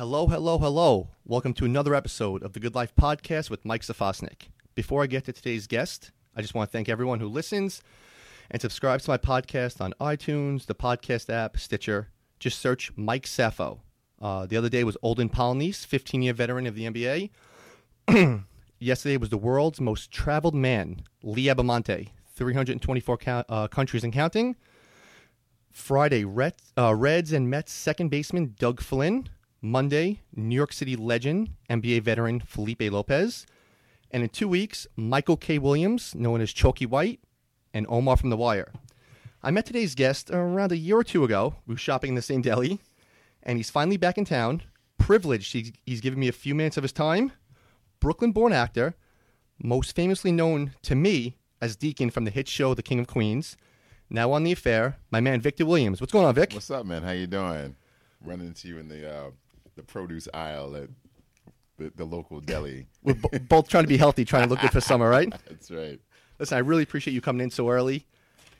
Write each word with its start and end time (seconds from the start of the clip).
Hello, 0.00 0.26
hello, 0.28 0.56
hello. 0.56 1.08
Welcome 1.26 1.52
to 1.52 1.66
another 1.66 1.94
episode 1.94 2.42
of 2.42 2.54
the 2.54 2.58
Good 2.58 2.74
Life 2.74 2.94
Podcast 2.96 3.50
with 3.50 3.66
Mike 3.66 3.82
Safosnik. 3.82 4.48
Before 4.74 5.02
I 5.02 5.06
get 5.06 5.26
to 5.26 5.32
today's 5.34 5.66
guest, 5.66 6.10
I 6.34 6.40
just 6.40 6.54
want 6.54 6.70
to 6.70 6.72
thank 6.72 6.88
everyone 6.88 7.20
who 7.20 7.28
listens 7.28 7.82
and 8.50 8.62
subscribes 8.62 9.04
to 9.04 9.10
my 9.10 9.18
podcast 9.18 9.78
on 9.78 9.92
iTunes, 10.00 10.64
the 10.64 10.74
podcast 10.74 11.28
app, 11.28 11.58
Stitcher. 11.58 12.08
Just 12.38 12.60
search 12.60 12.90
Mike 12.96 13.26
Safo. 13.26 13.80
Uh, 14.22 14.46
the 14.46 14.56
other 14.56 14.70
day 14.70 14.84
was 14.84 14.96
Olden 15.02 15.28
Polynice, 15.28 15.84
15 15.84 16.22
year 16.22 16.32
veteran 16.32 16.66
of 16.66 16.74
the 16.74 17.30
NBA. 18.08 18.42
Yesterday 18.78 19.18
was 19.18 19.28
the 19.28 19.36
world's 19.36 19.82
most 19.82 20.10
traveled 20.10 20.54
man, 20.54 21.02
Lee 21.22 21.44
Abbamonte, 21.44 22.08
324 22.34 23.18
count, 23.18 23.46
uh, 23.50 23.68
countries 23.68 24.02
and 24.02 24.14
counting. 24.14 24.56
Friday, 25.70 26.24
uh, 26.24 26.94
Reds 26.94 27.34
and 27.34 27.50
Mets 27.50 27.70
second 27.70 28.08
baseman 28.08 28.54
Doug 28.58 28.80
Flynn. 28.80 29.28
Monday, 29.62 30.20
New 30.34 30.54
York 30.54 30.72
City 30.72 30.96
legend, 30.96 31.50
NBA 31.68 32.02
veteran 32.02 32.40
Felipe 32.40 32.82
Lopez. 32.82 33.46
And 34.10 34.22
in 34.22 34.28
two 34.30 34.48
weeks, 34.48 34.86
Michael 34.96 35.36
K. 35.36 35.58
Williams, 35.58 36.14
known 36.14 36.40
as 36.40 36.52
Chalky 36.52 36.86
White, 36.86 37.20
and 37.74 37.86
Omar 37.88 38.16
from 38.16 38.30
The 38.30 38.36
Wire. 38.36 38.72
I 39.42 39.50
met 39.50 39.66
today's 39.66 39.94
guest 39.94 40.30
around 40.30 40.72
a 40.72 40.76
year 40.76 40.96
or 40.96 41.04
two 41.04 41.24
ago. 41.24 41.56
We 41.66 41.74
were 41.74 41.78
shopping 41.78 42.10
in 42.10 42.14
the 42.14 42.22
same 42.22 42.42
deli, 42.42 42.80
and 43.42 43.58
he's 43.58 43.70
finally 43.70 43.96
back 43.96 44.18
in 44.18 44.24
town. 44.24 44.62
Privileged, 44.98 45.52
he's, 45.52 45.72
he's 45.84 46.00
given 46.00 46.18
me 46.18 46.28
a 46.28 46.32
few 46.32 46.54
minutes 46.54 46.76
of 46.76 46.82
his 46.82 46.92
time. 46.92 47.32
Brooklyn 48.00 48.32
born 48.32 48.52
actor, 48.52 48.94
most 49.62 49.94
famously 49.94 50.32
known 50.32 50.72
to 50.82 50.94
me 50.94 51.36
as 51.60 51.76
Deacon 51.76 52.10
from 52.10 52.24
the 52.24 52.30
hit 52.30 52.48
show 52.48 52.74
The 52.74 52.82
King 52.82 53.00
of 53.00 53.06
Queens. 53.06 53.56
Now 54.08 54.32
on 54.32 54.42
the 54.42 54.52
affair, 54.52 54.96
my 55.10 55.20
man 55.20 55.40
Victor 55.40 55.66
Williams. 55.66 56.00
What's 56.00 56.12
going 56.12 56.26
on, 56.26 56.34
Vic? 56.34 56.52
What's 56.52 56.70
up, 56.70 56.84
man? 56.84 57.02
How 57.02 57.12
you 57.12 57.26
doing? 57.26 57.76
Running 58.24 58.48
into 58.48 58.68
you 58.68 58.78
in 58.78 58.88
the 58.88 59.08
uh, 59.08 59.30
the 59.80 59.92
produce 59.92 60.28
aisle 60.34 60.76
at 60.76 60.88
the, 61.78 61.92
the 61.96 62.04
local 62.04 62.40
deli. 62.40 62.86
We're 63.02 63.14
b- 63.14 63.38
both 63.38 63.68
trying 63.68 63.84
to 63.84 63.88
be 63.88 63.96
healthy, 63.96 64.24
trying 64.24 64.44
to 64.44 64.50
look 64.50 64.60
good 64.60 64.70
for 64.70 64.80
summer, 64.80 65.08
right? 65.08 65.32
That's 65.48 65.70
right. 65.70 65.98
Listen, 66.38 66.56
I 66.56 66.60
really 66.60 66.82
appreciate 66.82 67.14
you 67.14 67.20
coming 67.20 67.42
in 67.42 67.50
so 67.50 67.70
early. 67.70 68.06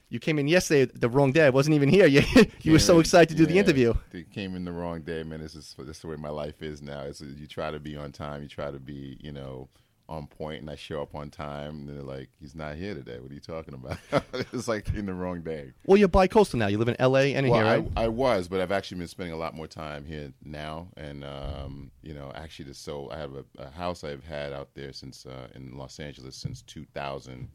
You 0.08 0.18
came 0.18 0.38
in 0.40 0.48
yesterday, 0.48 0.90
the 0.92 1.08
wrong 1.08 1.30
day. 1.30 1.46
I 1.46 1.50
wasn't 1.50 1.74
even 1.74 1.88
here. 1.88 2.06
You, 2.08 2.22
you 2.62 2.72
were 2.72 2.80
so 2.80 2.98
excited 2.98 3.28
to 3.28 3.34
do 3.36 3.46
the 3.46 3.58
interview. 3.58 3.94
They 4.10 4.24
came 4.24 4.56
in 4.56 4.64
the 4.64 4.72
wrong 4.72 5.02
day, 5.02 5.22
man. 5.22 5.40
This 5.40 5.54
is 5.54 5.76
this 5.78 5.96
is 5.96 6.02
the 6.02 6.08
way 6.08 6.16
my 6.16 6.30
life 6.30 6.62
is 6.62 6.82
now. 6.82 7.02
It's, 7.02 7.20
you 7.20 7.46
try 7.46 7.70
to 7.70 7.78
be 7.78 7.96
on 7.96 8.10
time. 8.10 8.42
You 8.42 8.48
try 8.48 8.72
to 8.72 8.80
be, 8.80 9.18
you 9.20 9.30
know, 9.30 9.68
on 10.10 10.26
point, 10.26 10.60
and 10.60 10.68
I 10.68 10.74
show 10.74 11.00
up 11.00 11.14
on 11.14 11.30
time. 11.30 11.88
And 11.88 11.88
they're 11.88 12.02
like, 12.02 12.28
"He's 12.40 12.54
not 12.54 12.74
here 12.76 12.94
today. 12.94 13.18
What 13.20 13.30
are 13.30 13.34
you 13.34 13.40
talking 13.40 13.74
about?" 13.74 13.98
it's 14.52 14.68
like 14.68 14.88
in 14.94 15.06
the 15.06 15.14
wrong 15.14 15.40
day. 15.40 15.72
Well, 15.86 15.96
you're 15.96 16.08
bi-coastal 16.08 16.58
now. 16.58 16.66
You 16.66 16.78
live 16.78 16.88
in 16.88 16.96
L.A. 16.98 17.34
and 17.34 17.46
in 17.46 17.52
Well, 17.52 17.62
here, 17.62 17.78
right? 17.78 17.92
I, 17.96 18.04
I 18.04 18.08
was, 18.08 18.48
but 18.48 18.60
I've 18.60 18.72
actually 18.72 18.98
been 18.98 19.08
spending 19.08 19.32
a 19.32 19.38
lot 19.38 19.54
more 19.54 19.66
time 19.68 20.04
here 20.04 20.32
now, 20.44 20.88
and 20.96 21.24
um, 21.24 21.90
you 22.02 22.12
know, 22.12 22.32
actually, 22.34 22.66
just 22.66 22.84
so 22.84 23.08
I 23.10 23.16
have 23.18 23.34
a, 23.34 23.44
a 23.58 23.70
house 23.70 24.04
I've 24.04 24.24
had 24.24 24.52
out 24.52 24.74
there 24.74 24.92
since 24.92 25.24
uh, 25.24 25.48
in 25.54 25.76
Los 25.78 26.00
Angeles 26.00 26.36
since 26.36 26.62
2000, 26.62 27.48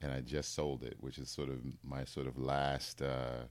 and 0.00 0.12
I 0.12 0.20
just 0.20 0.54
sold 0.54 0.84
it, 0.84 0.96
which 1.00 1.18
is 1.18 1.28
sort 1.28 1.48
of 1.50 1.58
my 1.82 2.04
sort 2.04 2.26
of 2.26 2.38
last 2.38 3.02
uh, 3.02 3.42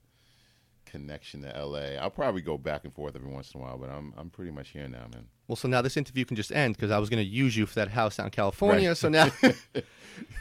connection 0.91 1.41
to 1.43 1.65
LA. 1.65 1.99
I'll 2.01 2.09
probably 2.09 2.41
go 2.41 2.57
back 2.57 2.83
and 2.83 2.93
forth 2.93 3.15
every 3.15 3.29
once 3.29 3.51
in 3.53 3.59
a 3.59 3.63
while, 3.63 3.77
but 3.77 3.89
I'm 3.89 4.13
I'm 4.17 4.29
pretty 4.29 4.51
much 4.51 4.69
here 4.69 4.87
now, 4.87 5.05
man. 5.13 5.27
well, 5.47 5.55
so 5.55 5.67
now 5.67 5.81
this 5.81 5.97
interview 5.97 6.25
can 6.25 6.35
just 6.35 6.51
end 6.51 6.75
because 6.75 6.91
I 6.91 6.99
was 6.99 7.09
going 7.09 7.23
to 7.23 7.29
use 7.29 7.55
you 7.55 7.65
for 7.65 7.75
that 7.75 7.89
house 7.89 8.19
out 8.19 8.25
in 8.25 8.31
California. 8.31 8.89
Right. 8.89 8.97
So 8.97 9.09
now, 9.09 9.25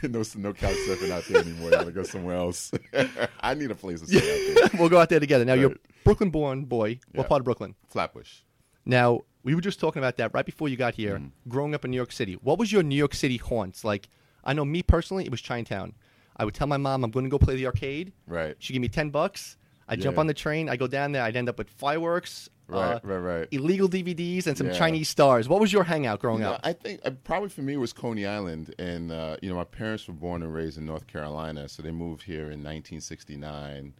no, 0.03 0.23
no 0.35 0.53
couch 0.53 0.75
surfing 0.87 1.11
out 1.11 1.23
there 1.27 1.41
anymore. 1.41 1.69
I 1.69 1.71
gotta 1.71 1.91
go 1.91 2.03
somewhere 2.03 2.35
else. 2.35 2.71
I 3.39 3.53
need 3.53 3.71
a 3.71 3.75
place 3.75 4.01
to 4.01 4.07
stay 4.07 4.17
out 4.17 4.71
there. 4.71 4.79
we'll 4.79 4.89
go 4.89 4.99
out 4.99 5.09
there 5.09 5.19
together. 5.19 5.45
Now, 5.45 5.53
you're 5.53 5.75
Brooklyn-born 6.03 6.65
boy. 6.65 6.99
What 7.13 7.27
part 7.27 7.41
of 7.41 7.45
Brooklyn? 7.45 7.75
Flatbush. 7.87 8.39
Now, 8.85 9.21
we 9.43 9.55
were 9.55 9.61
just 9.61 9.79
talking 9.79 10.01
about 10.01 10.17
that 10.17 10.33
right 10.33 10.45
before 10.45 10.67
you 10.67 10.77
got 10.77 10.95
here. 10.95 11.17
Mm. 11.17 11.31
Growing 11.47 11.75
up 11.75 11.85
in 11.85 11.91
New 11.91 11.97
York 11.97 12.11
City, 12.11 12.33
what 12.41 12.57
was 12.57 12.71
your 12.71 12.83
New 12.83 12.95
York 12.95 13.13
City 13.13 13.37
haunts? 13.37 13.83
Like, 13.83 14.09
I 14.43 14.53
know 14.53 14.65
me 14.65 14.81
personally, 14.83 15.25
it 15.25 15.31
was 15.31 15.41
Chinatown. 15.41 15.93
I 16.37 16.45
would 16.45 16.53
tell 16.53 16.67
my 16.67 16.77
mom 16.77 17.03
I'm 17.03 17.11
going 17.11 17.25
to 17.25 17.29
go 17.29 17.37
play 17.37 17.55
the 17.55 17.65
arcade. 17.65 18.13
Right. 18.25 18.55
She'd 18.59 18.73
give 18.73 18.81
me 18.81 18.87
ten 18.87 19.09
bucks. 19.09 19.57
I 19.89 19.93
would 19.93 20.01
jump 20.01 20.15
Yeah. 20.17 20.21
on 20.21 20.27
the 20.27 20.33
train. 20.35 20.69
I 20.69 20.75
go 20.77 20.87
down 20.87 21.11
there. 21.11 21.23
I'd 21.23 21.35
end 21.35 21.49
up 21.49 21.57
with 21.57 21.69
fireworks, 21.69 22.47
Right. 22.67 22.93
uh, 22.93 22.99
right. 23.03 23.17
Right. 23.17 23.47
illegal 23.51 23.87
DVDs, 23.89 24.45
and 24.45 24.55
some 24.57 24.67
Yeah. 24.67 24.73
Chinese 24.73 25.09
stars. 25.09 25.49
What 25.49 25.59
was 25.59 25.73
your 25.73 25.83
hangout 25.85 26.19
growing 26.19 26.41
Yeah, 26.41 26.51
up? 26.51 26.61
I 26.63 26.73
think 26.73 27.01
uh, 27.03 27.11
probably 27.23 27.49
for 27.49 27.63
me 27.63 27.73
it 27.73 27.77
was 27.77 27.91
Coney 27.91 28.25
Island, 28.27 28.73
and 28.77 29.11
uh, 29.11 29.37
you 29.41 29.49
know 29.49 29.55
my 29.55 29.63
parents 29.63 30.07
were 30.07 30.13
born 30.13 30.43
and 30.43 30.53
raised 30.53 30.77
in 30.77 30.85
North 30.85 31.07
Carolina, 31.07 31.67
so 31.67 31.81
they 31.81 31.91
moved 31.91 32.23
here 32.23 32.51
in 32.51 32.61
1969. 32.63 33.93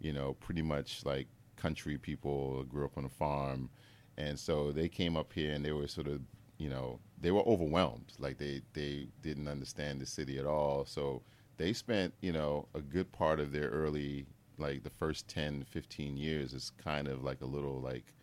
You 0.00 0.12
know, 0.12 0.34
pretty 0.34 0.62
much 0.62 1.04
like 1.04 1.28
country 1.56 1.96
people, 1.96 2.64
grew 2.64 2.84
up 2.84 2.98
on 2.98 3.04
a 3.04 3.08
farm, 3.08 3.70
and 4.18 4.38
so 4.38 4.72
they 4.72 4.88
came 4.88 5.16
up 5.16 5.32
here 5.32 5.52
and 5.54 5.64
they 5.64 5.72
were 5.72 5.86
sort 5.88 6.06
of, 6.06 6.20
you 6.58 6.68
know, 6.68 7.00
they 7.18 7.30
were 7.30 7.40
overwhelmed, 7.46 8.12
like 8.18 8.36
they 8.38 8.60
they 8.74 9.08
didn't 9.22 9.48
understand 9.48 10.00
the 10.00 10.06
city 10.06 10.38
at 10.38 10.44
all. 10.46 10.84
So 10.84 11.22
they 11.56 11.72
spent 11.72 12.12
you 12.20 12.32
know 12.32 12.66
a 12.74 12.80
good 12.80 13.10
part 13.12 13.38
of 13.40 13.52
their 13.52 13.68
early 13.70 14.26
like 14.58 14.82
the 14.82 14.90
first 14.90 15.28
10 15.28 15.64
15 15.64 16.16
years 16.16 16.52
is 16.52 16.70
kind 16.82 17.08
of 17.08 17.22
like 17.22 17.40
a 17.40 17.46
little 17.46 17.80
like 17.80 18.14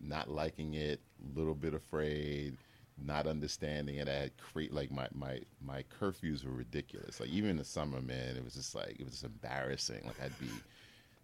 not 0.00 0.30
liking 0.30 0.74
it, 0.74 1.00
little 1.34 1.54
bit 1.54 1.74
afraid, 1.74 2.56
not 3.02 3.26
understanding 3.26 3.96
it. 3.96 4.08
I 4.08 4.12
had 4.12 4.36
create 4.36 4.72
like 4.72 4.90
my 4.90 5.08
my 5.14 5.40
my 5.64 5.84
curfews 6.00 6.44
were 6.44 6.52
ridiculous. 6.52 7.20
Like 7.20 7.30
even 7.30 7.50
in 7.50 7.56
the 7.56 7.64
summer, 7.64 8.00
man, 8.00 8.36
it 8.36 8.44
was 8.44 8.54
just 8.54 8.74
like 8.74 8.96
it 8.98 9.04
was 9.04 9.12
just 9.14 9.24
embarrassing. 9.24 10.02
Like 10.04 10.20
I'd 10.22 10.38
be, 10.38 10.50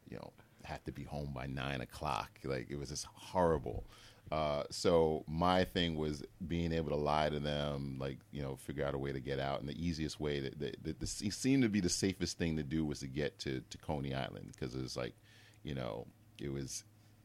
you 0.08 0.16
know, 0.16 0.32
have 0.64 0.84
to 0.84 0.92
be 0.92 1.04
home 1.04 1.32
by 1.34 1.46
nine 1.46 1.80
o'clock. 1.80 2.30
Like 2.44 2.68
it 2.70 2.78
was 2.78 2.88
just 2.90 3.06
horrible. 3.12 3.84
Uh, 4.30 4.62
so 4.70 5.24
my 5.26 5.64
thing 5.64 5.96
was 5.96 6.22
being 6.46 6.72
able 6.72 6.90
to 6.90 6.96
lie 6.96 7.28
to 7.28 7.40
them, 7.40 7.96
like 7.98 8.18
you 8.30 8.40
know, 8.40 8.54
figure 8.56 8.84
out 8.84 8.94
a 8.94 8.98
way 8.98 9.12
to 9.12 9.20
get 9.20 9.40
out, 9.40 9.60
and 9.60 9.68
the 9.68 9.84
easiest 9.84 10.20
way 10.20 10.38
that, 10.38 10.58
that, 10.60 11.02
it 11.02 11.32
seemed 11.32 11.62
to 11.64 11.68
be 11.68 11.80
the 11.80 11.88
safest 11.88 12.38
thing 12.38 12.56
to 12.56 12.62
do 12.62 12.84
was 12.84 13.00
to 13.00 13.08
get 13.08 13.38
to, 13.40 13.60
to 13.70 13.78
Coney 13.78 14.14
Island 14.14 14.52
because 14.52 14.74
it 14.74 14.82
was 14.82 14.96
like, 14.96 15.14
you 15.64 15.74
know, 15.74 16.06
it 16.40 16.52
was 16.52 16.84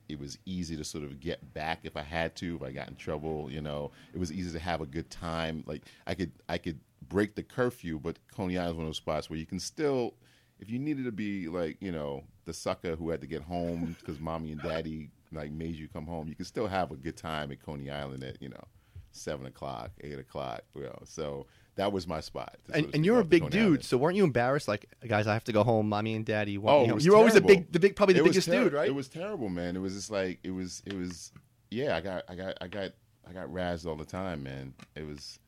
it 0.09 0.19
was 0.19 0.37
easy 0.45 0.75
to 0.77 0.83
sort 0.83 1.03
of 1.03 1.19
get 1.19 1.53
back 1.53 1.79
if 1.83 1.95
I 1.95 2.01
had 2.01 2.35
to, 2.37 2.55
if 2.55 2.63
I 2.63 2.71
got 2.71 2.89
in 2.89 2.95
trouble, 2.95 3.51
you 3.51 3.61
know. 3.61 3.91
It 4.13 4.19
was 4.19 4.31
easy 4.31 4.51
to 4.51 4.59
have 4.59 4.81
a 4.81 4.85
good 4.85 5.09
time. 5.09 5.63
Like 5.67 5.83
I 6.07 6.15
could 6.15 6.31
I 6.49 6.57
could 6.57 6.79
break 7.07 7.35
the 7.35 7.43
curfew, 7.43 7.99
but 7.99 8.17
Coney 8.33 8.57
Island 8.57 8.71
is 8.71 8.77
one 8.77 8.85
of 8.85 8.89
those 8.89 8.97
spots 8.97 9.29
where 9.29 9.37
you 9.37 9.45
can 9.45 9.59
still 9.59 10.15
if 10.59 10.69
you 10.69 10.79
needed 10.79 11.05
to 11.05 11.11
be 11.11 11.47
like, 11.49 11.77
you 11.81 11.91
know, 11.91 12.23
the 12.45 12.53
sucker 12.53 12.95
who 12.95 13.09
had 13.09 13.21
to 13.21 13.27
get 13.27 13.41
home 13.41 13.95
because 13.99 14.19
mommy 14.19 14.51
and 14.51 14.61
daddy 14.61 15.09
like 15.35 15.51
made 15.51 15.75
you 15.75 15.87
come 15.87 16.05
home, 16.05 16.27
you 16.27 16.35
can 16.35 16.45
still 16.45 16.67
have 16.67 16.91
a 16.91 16.95
good 16.95 17.17
time 17.17 17.51
at 17.51 17.61
Coney 17.63 17.89
Island 17.89 18.23
at, 18.23 18.41
you 18.41 18.49
know, 18.49 18.63
seven 19.11 19.45
o'clock, 19.45 19.91
eight 20.01 20.17
o'clock, 20.19 20.61
you 20.75 20.83
know. 20.83 20.97
So 21.05 21.47
that 21.75 21.91
was 21.91 22.07
my 22.07 22.19
spot. 22.21 22.57
And, 22.73 22.93
and 22.93 23.05
you're 23.05 23.19
a 23.19 23.25
big 23.25 23.49
dude, 23.49 23.61
Island. 23.63 23.83
so 23.85 23.97
weren't 23.97 24.15
you 24.17 24.23
embarrassed? 24.23 24.67
Like, 24.67 24.85
guys, 25.07 25.27
I 25.27 25.33
have 25.33 25.43
to 25.45 25.51
go 25.53 25.63
home. 25.63 25.89
Mommy 25.89 26.15
and 26.15 26.25
daddy 26.25 26.57
want 26.57 26.75
Oh, 26.75 26.81
me 26.83 26.87
home. 26.89 26.99
You're 26.99 27.15
always 27.15 27.33
the 27.33 27.41
terrible. 27.41 27.55
big, 27.63 27.71
the 27.71 27.79
big, 27.79 27.95
probably 27.95 28.13
the 28.15 28.21
It 28.21 28.23
biggest 28.25 28.47
terri- 28.49 28.63
dude, 28.65 28.73
right? 28.73 28.87
It 28.87 28.95
was 28.95 29.07
terrible, 29.07 29.49
man. 29.49 29.75
It 29.75 29.79
was 29.79 29.93
just 29.93 30.11
like 30.11 30.39
it 30.43 30.51
was. 30.51 30.81
It 30.85 30.93
was. 30.97 31.31
Yeah, 31.71 31.95
I 31.97 32.01
got. 32.01 32.23
I 32.29 32.35
got. 32.35 32.57
I 32.61 32.67
got. 32.67 32.91
I 33.27 33.33
got 33.33 33.47
razzed 33.47 33.85
all 33.87 33.95
the 33.95 34.05
time, 34.05 34.43
man. 34.43 34.73
It 34.95 35.05
was. 35.05 35.39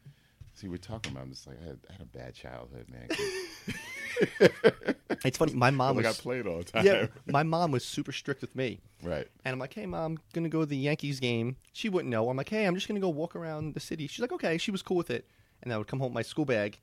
See, 0.58 0.68
we're 0.68 0.78
talking 0.78 1.12
about. 1.12 1.24
I'm 1.24 1.30
just 1.30 1.46
like 1.48 1.58
I 1.64 1.68
had, 1.68 1.80
I 1.90 1.92
had 1.94 2.02
a 2.02 2.06
bad 2.06 2.34
childhood, 2.34 2.88
man. 2.90 3.08
It's 5.26 5.38
funny. 5.38 5.54
My 5.54 5.70
mom 5.72 5.96
was 6.04 6.20
played 6.22 6.48
all 6.48 6.60
the 6.60 6.64
time. 6.64 6.86
yeah. 6.86 7.08
My 7.28 7.44
mom 7.44 7.72
was 7.72 7.84
super 7.86 8.12
strict 8.12 8.42
with 8.42 8.56
me, 8.56 8.80
Right. 9.04 9.28
and 9.46 9.54
I'm 9.54 9.60
like, 9.60 9.74
"Hey, 9.74 9.86
mom, 9.86 10.14
I'm 10.14 10.20
gonna 10.34 10.50
go 10.50 10.60
to 10.62 10.66
the 10.66 10.78
Yankees 10.78 11.20
game." 11.20 11.56
She 11.74 11.90
wouldn't 11.90 12.10
know. 12.12 12.30
I'm 12.30 12.38
like, 12.38 12.50
"Hey, 12.50 12.66
I'm 12.66 12.76
just 12.76 12.88
gonna 12.88 13.00
go 13.00 13.10
walk 13.10 13.36
around 13.36 13.74
the 13.74 13.80
city." 13.80 14.08
She's 14.08 14.20
like, 14.20 14.32
"Okay." 14.32 14.58
She 14.58 14.72
was 14.72 14.82
cool 14.82 14.98
with 14.98 15.10
it, 15.10 15.28
and 15.62 15.72
I 15.74 15.78
would 15.78 15.88
come 15.88 16.00
home 16.00 16.10
with 16.10 16.16
my 16.16 16.22
school 16.24 16.46
bag, 16.46 16.80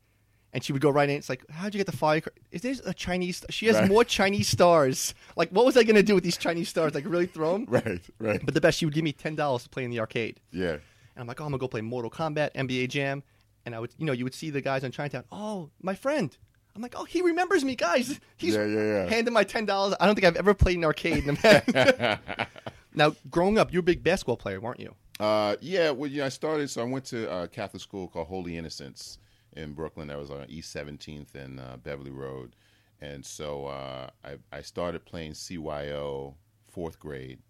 and 0.52 0.62
she 0.64 0.72
would 0.72 0.82
go 0.82 0.90
right 0.90 1.08
in. 1.08 1.16
It's 1.16 1.28
like, 1.28 1.48
"How'd 1.50 1.74
you 1.74 1.78
get 1.78 1.86
the 1.86 1.96
fire? 1.96 2.22
Is 2.52 2.62
there 2.62 2.74
a 2.86 2.94
Chinese? 2.94 3.44
She 3.50 3.66
has 3.66 3.76
Right. 3.76 3.88
more 3.88 4.04
Chinese 4.04 4.48
stars. 4.48 5.14
Like, 5.36 5.50
what 5.50 5.64
was 5.64 5.76
I 5.76 5.82
gonna 5.84 6.02
do 6.02 6.14
with 6.14 6.24
these 6.24 6.36
Chinese 6.36 6.68
stars? 6.68 6.94
Like, 6.94 7.04
really 7.06 7.26
throw 7.26 7.52
them?" 7.54 7.66
Right. 7.68 8.00
Right. 8.18 8.44
But 8.44 8.54
the 8.54 8.60
best, 8.60 8.78
she 8.78 8.84
would 8.84 8.94
give 8.94 9.04
me 9.04 9.12
ten 9.12 9.34
dollars 9.36 9.64
to 9.64 9.68
play 9.70 9.84
in 9.84 9.90
the 9.90 10.00
arcade. 10.00 10.40
yeah. 10.52 10.76
And 11.16 11.22
I'm 11.22 11.28
like, 11.28 11.40
oh, 11.40 11.44
I'm 11.44 11.50
gonna 11.52 11.58
go 11.60 11.68
play 11.68 11.80
Mortal 11.80 12.10
Kombat, 12.10 12.52
NBA 12.54 12.88
Jam, 12.88 13.22
and 13.66 13.74
I 13.74 13.80
would, 13.80 13.94
you 13.98 14.06
know, 14.06 14.12
you 14.12 14.24
would 14.24 14.34
see 14.34 14.50
the 14.50 14.60
guys 14.60 14.84
on 14.84 14.90
Chinatown. 14.90 15.24
Oh, 15.32 15.70
my 15.82 15.94
friend. 15.94 16.36
I'm 16.76 16.82
like, 16.82 16.94
oh, 16.96 17.04
he 17.04 17.22
remembers 17.22 17.64
me, 17.64 17.76
guys. 17.76 18.18
He's 18.36 18.54
Yeah, 18.54 18.64
yeah, 18.64 18.82
yeah. 18.82 19.08
handing 19.08 19.32
my 19.32 19.44
ten 19.44 19.64
dollars. 19.64 19.94
I 20.00 20.06
don't 20.06 20.16
think 20.16 20.26
I've 20.26 20.36
ever 20.36 20.54
played 20.54 20.76
an 20.76 20.84
arcade. 20.84 21.24
Now, 22.94 23.14
growing 23.28 23.58
up, 23.58 23.72
you're 23.72 23.80
a 23.80 23.82
big 23.82 24.04
basketball 24.04 24.36
player, 24.36 24.60
weren't 24.60 24.78
you? 24.80 24.94
Uh, 25.18 25.56
yeah, 25.60 25.90
well, 25.90 26.08
yeah, 26.08 26.26
I 26.26 26.28
started. 26.28 26.70
So 26.70 26.80
I 26.80 26.84
went 26.84 27.04
to 27.06 27.28
a 27.32 27.48
Catholic 27.48 27.82
school 27.82 28.08
called 28.08 28.28
Holy 28.28 28.56
Innocents 28.56 29.18
in 29.52 29.72
Brooklyn. 29.72 30.08
That 30.08 30.18
was 30.18 30.30
on 30.30 30.46
East 30.48 30.74
17th 30.74 31.34
and 31.34 31.58
uh, 31.58 31.76
Beverly 31.76 32.12
Road. 32.12 32.54
And 33.00 33.24
so 33.24 33.66
uh, 33.66 34.10
I, 34.24 34.36
I 34.52 34.62
started 34.62 35.04
playing 35.04 35.32
CYO 35.32 36.34
fourth 36.70 36.98
grade. 36.98 37.40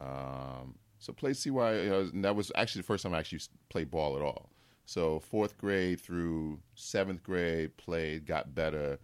Um, 0.00 0.74
so 0.98 1.12
played 1.12 1.36
CYO, 1.36 2.12
and 2.12 2.24
that 2.24 2.34
was 2.34 2.50
actually 2.56 2.80
the 2.82 2.86
first 2.86 3.04
time 3.04 3.14
I 3.14 3.18
actually 3.18 3.40
played 3.68 3.90
ball 3.90 4.16
at 4.16 4.22
all. 4.22 4.50
So 4.84 5.20
fourth 5.20 5.56
grade 5.58 6.00
through 6.00 6.60
seventh 6.74 7.22
grade, 7.22 7.76
played, 7.76 8.26
got 8.26 8.54
better, 8.54 8.98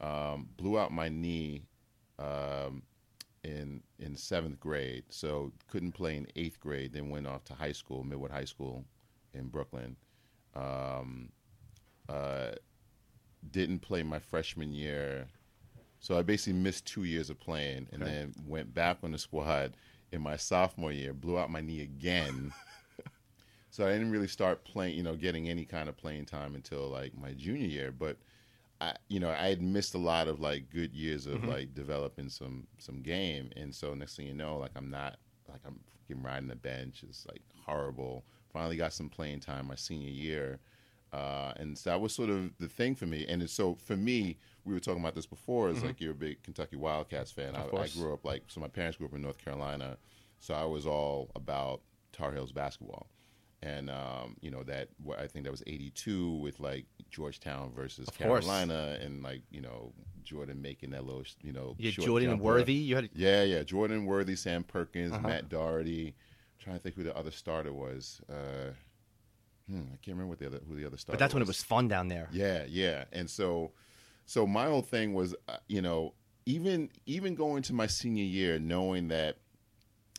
um, 0.00 0.48
blew 0.56 0.78
out 0.78 0.92
my 0.92 1.08
knee 1.08 1.64
um, 2.18 2.82
in 3.44 3.82
in 3.98 4.16
seventh 4.16 4.60
grade. 4.60 5.04
So 5.08 5.52
couldn't 5.68 5.92
play 5.92 6.16
in 6.16 6.26
eighth 6.36 6.60
grade. 6.60 6.92
Then 6.92 7.08
went 7.10 7.26
off 7.26 7.44
to 7.44 7.54
high 7.54 7.72
school, 7.72 8.04
Midwood 8.04 8.30
High 8.30 8.44
School 8.44 8.84
in 9.32 9.48
Brooklyn. 9.48 9.96
Um, 10.54 11.30
uh, 12.08 12.52
didn't 13.50 13.78
play 13.80 14.02
my 14.02 14.18
freshman 14.18 14.72
year, 14.72 15.28
so 16.00 16.18
I 16.18 16.22
basically 16.22 16.58
missed 16.60 16.86
two 16.86 17.04
years 17.04 17.30
of 17.30 17.38
playing, 17.40 17.86
and 17.92 18.02
Okay. 18.02 18.10
then 18.12 18.34
went 18.46 18.74
back 18.74 18.98
on 19.02 19.12
the 19.12 19.18
squad 19.18 19.74
in 20.12 20.20
my 20.20 20.36
sophomore 20.36 20.92
year. 20.92 21.14
Blew 21.14 21.38
out 21.38 21.50
my 21.50 21.60
knee 21.60 21.80
again. 21.80 22.52
So 23.80 23.86
I 23.86 23.92
didn't 23.92 24.10
really 24.10 24.28
start 24.28 24.62
playing, 24.62 24.94
you 24.94 25.02
know, 25.02 25.16
getting 25.16 25.48
any 25.48 25.64
kind 25.64 25.88
of 25.88 25.96
playing 25.96 26.26
time 26.26 26.54
until 26.54 26.90
like 26.90 27.16
my 27.16 27.32
junior 27.32 27.66
year. 27.66 27.90
But 27.90 28.18
I, 28.78 28.92
you 29.08 29.20
know, 29.20 29.30
I 29.30 29.48
had 29.48 29.62
missed 29.62 29.94
a 29.94 29.98
lot 29.98 30.28
of 30.28 30.38
like 30.38 30.68
good 30.68 30.92
years 30.92 31.24
of 31.24 31.42
like 31.44 31.74
developing 31.74 32.28
some 32.28 32.66
some 32.76 33.00
game, 33.00 33.50
and 33.56 33.74
so 33.74 33.94
next 33.94 34.16
thing 34.16 34.26
you 34.26 34.34
know, 34.34 34.58
like 34.58 34.72
I'm 34.76 34.90
not 34.90 35.16
like 35.48 35.62
I'm 35.66 35.80
freaking 35.96 36.22
riding 36.22 36.46
the 36.46 36.56
bench. 36.56 37.02
It's 37.08 37.24
like 37.26 37.40
horrible. 37.64 38.26
Finally 38.52 38.76
got 38.76 38.92
some 38.92 39.08
playing 39.08 39.40
time 39.40 39.68
my 39.68 39.76
senior 39.76 40.10
year, 40.10 40.60
uh, 41.14 41.54
and 41.56 41.78
so 41.78 41.88
that 41.88 42.02
was 42.02 42.14
sort 42.14 42.28
of 42.28 42.50
the 42.58 42.68
thing 42.68 42.94
for 42.94 43.06
me. 43.06 43.24
And 43.30 43.48
so 43.48 43.76
for 43.76 43.96
me, 43.96 44.36
we 44.66 44.74
were 44.74 44.80
talking 44.80 45.00
about 45.00 45.14
this 45.14 45.24
before. 45.24 45.70
Is 45.70 45.82
like 45.82 46.02
you're 46.02 46.12
a 46.12 46.14
big 46.14 46.42
Kentucky 46.42 46.76
Wildcats 46.76 47.32
fan. 47.32 47.56
I, 47.56 47.74
I 47.74 47.88
grew 47.88 48.12
up 48.12 48.26
like 48.26 48.42
so. 48.48 48.60
My 48.60 48.68
parents 48.68 48.98
grew 48.98 49.06
up 49.06 49.14
in 49.14 49.22
North 49.22 49.38
Carolina, 49.42 49.96
so 50.38 50.52
I 50.52 50.64
was 50.64 50.86
all 50.86 51.30
about 51.34 51.80
Tar 52.12 52.32
Heels 52.32 52.52
basketball 52.52 53.06
and 53.62 53.90
um, 53.90 54.36
you 54.40 54.50
know 54.50 54.62
that 54.64 54.88
I 55.18 55.26
think 55.26 55.44
that 55.44 55.50
was 55.50 55.62
'82 55.66 56.34
with 56.36 56.60
like 56.60 56.86
Georgetown 57.10 57.72
versus 57.74 58.08
Of 58.08 58.18
course. 58.18 58.44
Carolina, 58.46 58.98
and 59.02 59.22
like 59.22 59.42
you 59.50 59.60
know 59.60 59.92
Jordan 60.24 60.62
making 60.62 60.90
that 60.90 61.04
little 61.04 61.24
you 61.42 61.52
know 61.52 61.76
short 61.80 62.06
Jordan 62.06 62.30
jumper. 62.30 62.44
Worthy. 62.44 62.74
You 62.74 62.94
had 62.96 63.04
a- 63.04 63.10
Yeah, 63.14 63.42
yeah, 63.42 63.62
Jordan 63.62 64.04
Worthy, 64.06 64.36
Sam 64.36 64.62
Perkins, 64.64 65.12
Uh-huh. 65.12 65.26
Matt 65.26 65.48
Doherty. 65.48 66.14
trying 66.58 66.76
to 66.76 66.82
think 66.82 66.94
who 66.94 67.02
the 67.02 67.16
other 67.16 67.30
starter 67.30 67.72
was. 67.72 68.20
Uh, 68.28 68.72
hmm, 69.68 69.78
I 69.80 69.96
can't 70.02 70.08
remember 70.16 70.28
what 70.28 70.38
the 70.38 70.46
other 70.46 70.60
who 70.66 70.74
the 70.76 70.86
other 70.86 70.96
starter. 70.96 71.16
but 71.16 71.18
that's 71.18 71.34
when 71.34 71.42
it 71.42 71.46
was 71.46 71.62
fun 71.62 71.88
down 71.88 72.08
there. 72.08 72.28
Yeah, 72.32 72.64
yeah. 72.68 73.04
And 73.12 73.28
so, 73.30 73.72
so 74.26 74.46
my 74.46 74.66
whole 74.66 74.82
thing 74.82 75.14
was, 75.14 75.34
uh, 75.48 75.56
you 75.68 75.82
know, 75.82 76.14
even 76.46 76.90
even 77.06 77.34
going 77.34 77.62
to 77.64 77.72
my 77.74 77.86
senior 77.86 78.24
year, 78.24 78.58
knowing 78.58 79.08
that 79.08 79.36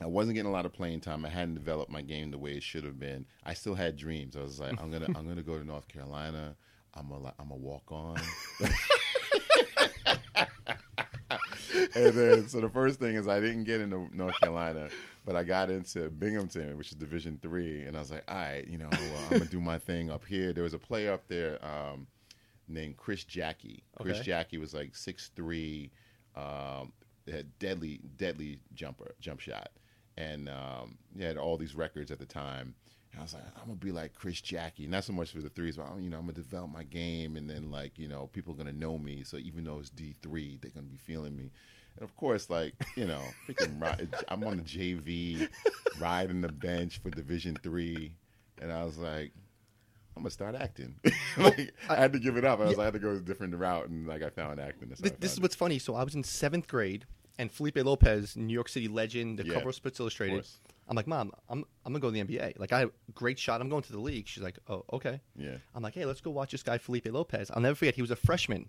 I 0.02 0.08
wasn't 0.08 0.36
getting 0.36 0.50
a 0.50 0.54
lot 0.54 0.66
of 0.66 0.74
playing 0.74 1.02
time, 1.02 1.26
I 1.26 1.30
hadn't 1.30 1.56
developed 1.56 1.92
my 1.92 2.02
game 2.02 2.32
the 2.32 2.38
way 2.38 2.52
it 2.54 2.64
should 2.64 2.84
have 2.84 3.00
been. 3.00 3.26
I 3.46 3.54
still 3.54 3.76
had 3.76 3.96
dreams. 3.98 4.36
I 4.36 4.42
was 4.42 4.60
like, 4.60 4.82
I'm 4.82 4.92
gonna 4.92 5.08
I'm 5.16 5.28
gonna 5.28 5.44
go 5.44 5.58
to 5.58 5.64
North 5.66 5.88
Carolina. 5.88 6.56
I'm 6.94 7.12
a 7.12 7.34
I'm 7.40 7.52
a 7.52 7.56
walk 7.56 7.92
on. 7.92 8.18
and 11.96 12.14
then, 12.14 12.48
so 12.48 12.60
the 12.60 12.70
first 12.70 13.00
thing 13.00 13.16
is 13.16 13.28
I 13.28 13.40
didn't 13.40 13.64
get 13.66 13.82
into 13.82 14.10
North 14.16 14.40
Carolina, 14.40 14.90
but 15.26 15.36
I 15.36 15.44
got 15.44 15.70
into 15.70 16.10
Binghamton, 16.10 16.78
which 16.78 16.90
is 16.92 16.96
Division 16.98 17.40
three, 17.42 17.84
and 17.84 17.96
I 17.96 18.00
was 18.00 18.12
like, 18.12 18.24
all 18.28 18.36
right, 18.36 18.68
you 18.68 18.78
know, 18.78 18.90
well, 18.92 19.24
I'm 19.26 19.38
gonna 19.40 19.46
do 19.46 19.62
my 19.62 19.78
thing 19.78 20.10
up 20.10 20.26
here. 20.26 20.54
There 20.54 20.64
was 20.64 20.74
a 20.74 20.80
player 20.80 21.14
up 21.14 21.28
there 21.28 21.64
um, 21.64 22.08
named 22.68 22.98
Chris 22.98 23.24
Jackie. 23.24 23.84
Chris 24.00 24.18
Okay. 24.18 24.26
Jackie 24.26 24.58
was 24.58 24.74
like 24.74 24.96
six 24.96 25.32
three, 25.36 25.92
um, 26.36 26.92
had 27.30 27.48
deadly 27.60 28.02
deadly 28.18 28.60
jumper 28.74 29.14
jump 29.22 29.40
shot, 29.40 29.70
and 30.18 30.50
um, 30.50 30.98
he 31.16 31.24
had 31.24 31.38
all 31.38 31.58
these 31.58 31.76
records 31.76 32.12
at 32.12 32.20
the 32.20 32.26
time. 32.26 32.76
And 33.12 33.20
I 33.20 33.24
was 33.24 33.34
like, 33.34 33.44
I'm 33.58 33.66
gonna 33.66 33.76
be 33.76 33.92
like 33.92 34.14
Chris 34.14 34.40
Jackie, 34.40 34.88
not 34.88 35.04
so 35.04 35.14
much 35.14 35.32
for 35.32 35.40
the 35.42 35.50
threes, 35.50 35.76
but 35.76 35.88
I'm, 35.88 36.02
you 36.02 36.10
know, 36.10 36.18
I'm 36.18 36.24
gonna 36.24 36.34
develop 36.34 36.72
my 36.72 36.84
game, 36.84 37.36
and 37.36 37.50
then 37.50 37.70
like, 37.70 38.00
you 38.00 38.08
know, 38.08 38.28
people 38.28 38.54
are 38.54 38.58
gonna 38.58 38.72
know 38.72 38.98
me. 38.98 39.24
So 39.24 39.38
even 39.38 39.66
though 39.66 39.80
it's 39.80 39.90
D 39.90 40.16
three, 40.22 40.58
they're 40.62 40.72
gonna 40.72 40.88
be 40.88 40.98
feeling 40.98 41.36
me. 41.36 41.52
And 41.98 42.04
of 42.04 42.16
course, 42.16 42.50
like, 42.50 42.74
you 42.96 43.06
know, 43.06 43.22
freaking, 43.48 43.82
ri- 43.82 44.08
I'm 44.30 44.44
on 44.46 44.58
the 44.58 44.64
JV, 44.64 45.50
riding 46.00 46.40
the 46.42 46.52
bench 46.52 47.02
for 47.02 47.10
Division 47.10 47.58
three, 47.62 48.14
and 48.62 48.72
I 48.72 48.86
was 48.86 48.98
like, 48.98 49.34
I'm 50.16 50.24
gonna 50.24 50.32
start 50.32 50.56
acting. 50.56 50.96
like, 51.38 51.74
I 51.90 51.96
had 51.96 52.14
to 52.14 52.20
give 52.20 52.38
it 52.38 52.46
up. 52.46 52.60
I 52.62 52.66
was 52.66 52.78
like, 52.78 52.84
I 52.84 52.86
had 52.86 52.94
to 52.94 53.00
go 53.00 53.12
a 53.12 53.20
different 53.20 53.56
route, 53.56 53.90
and 53.90 54.08
like, 54.08 54.24
I 54.24 54.30
found 54.30 54.60
acting. 54.60 54.90
This, 54.90 55.00
I 55.04 55.10
this 55.20 55.32
is 55.32 55.38
found 55.38 55.44
what's 55.44 55.56
funny. 55.56 55.80
So 55.80 55.96
I 55.96 56.04
was 56.04 56.16
in 56.16 56.24
seventh 56.24 56.68
grade, 56.68 57.06
and 57.40 57.52
Felipe 57.52 57.78
Lopez, 57.78 58.36
New 58.36 58.54
York 58.54 58.70
City 58.70 58.88
legend, 58.88 59.40
the 59.40 59.46
Yeah, 59.46 59.54
cover 59.56 59.70
of 59.70 59.76
Sports 59.76 60.00
Illustrated. 60.00 60.34
course. 60.36 60.60
I'm 60.88 60.96
like, 60.96 61.08
Mom, 61.08 61.32
I'm 61.50 61.64
I'm 61.86 61.94
gonna 61.94 62.00
go 62.00 62.12
to 62.12 62.14
the 62.14 62.24
NBA. 62.38 62.60
Like, 62.60 62.74
I 62.74 62.80
have 62.80 62.90
a 62.90 63.12
great 63.14 63.40
shot. 63.40 63.62
I'm 63.62 63.70
going 63.70 63.84
to 63.84 63.92
the 63.92 64.00
league. 64.00 64.28
She's 64.28 64.44
like, 64.44 64.60
Oh, 64.68 64.84
okay. 64.94 65.22
Yeah. 65.38 65.56
I'm 65.74 65.82
like, 65.84 65.94
Hey, 65.94 66.06
let's 66.06 66.22
go 66.22 66.32
watch 66.32 66.52
this 66.52 66.64
guy 66.64 66.78
Felipe 66.78 67.08
Lopez. 67.12 67.50
I'll 67.54 67.62
never 67.62 67.76
forget. 67.76 67.96
He 67.96 68.02
was 68.02 68.12
a 68.12 68.16
freshman 68.16 68.68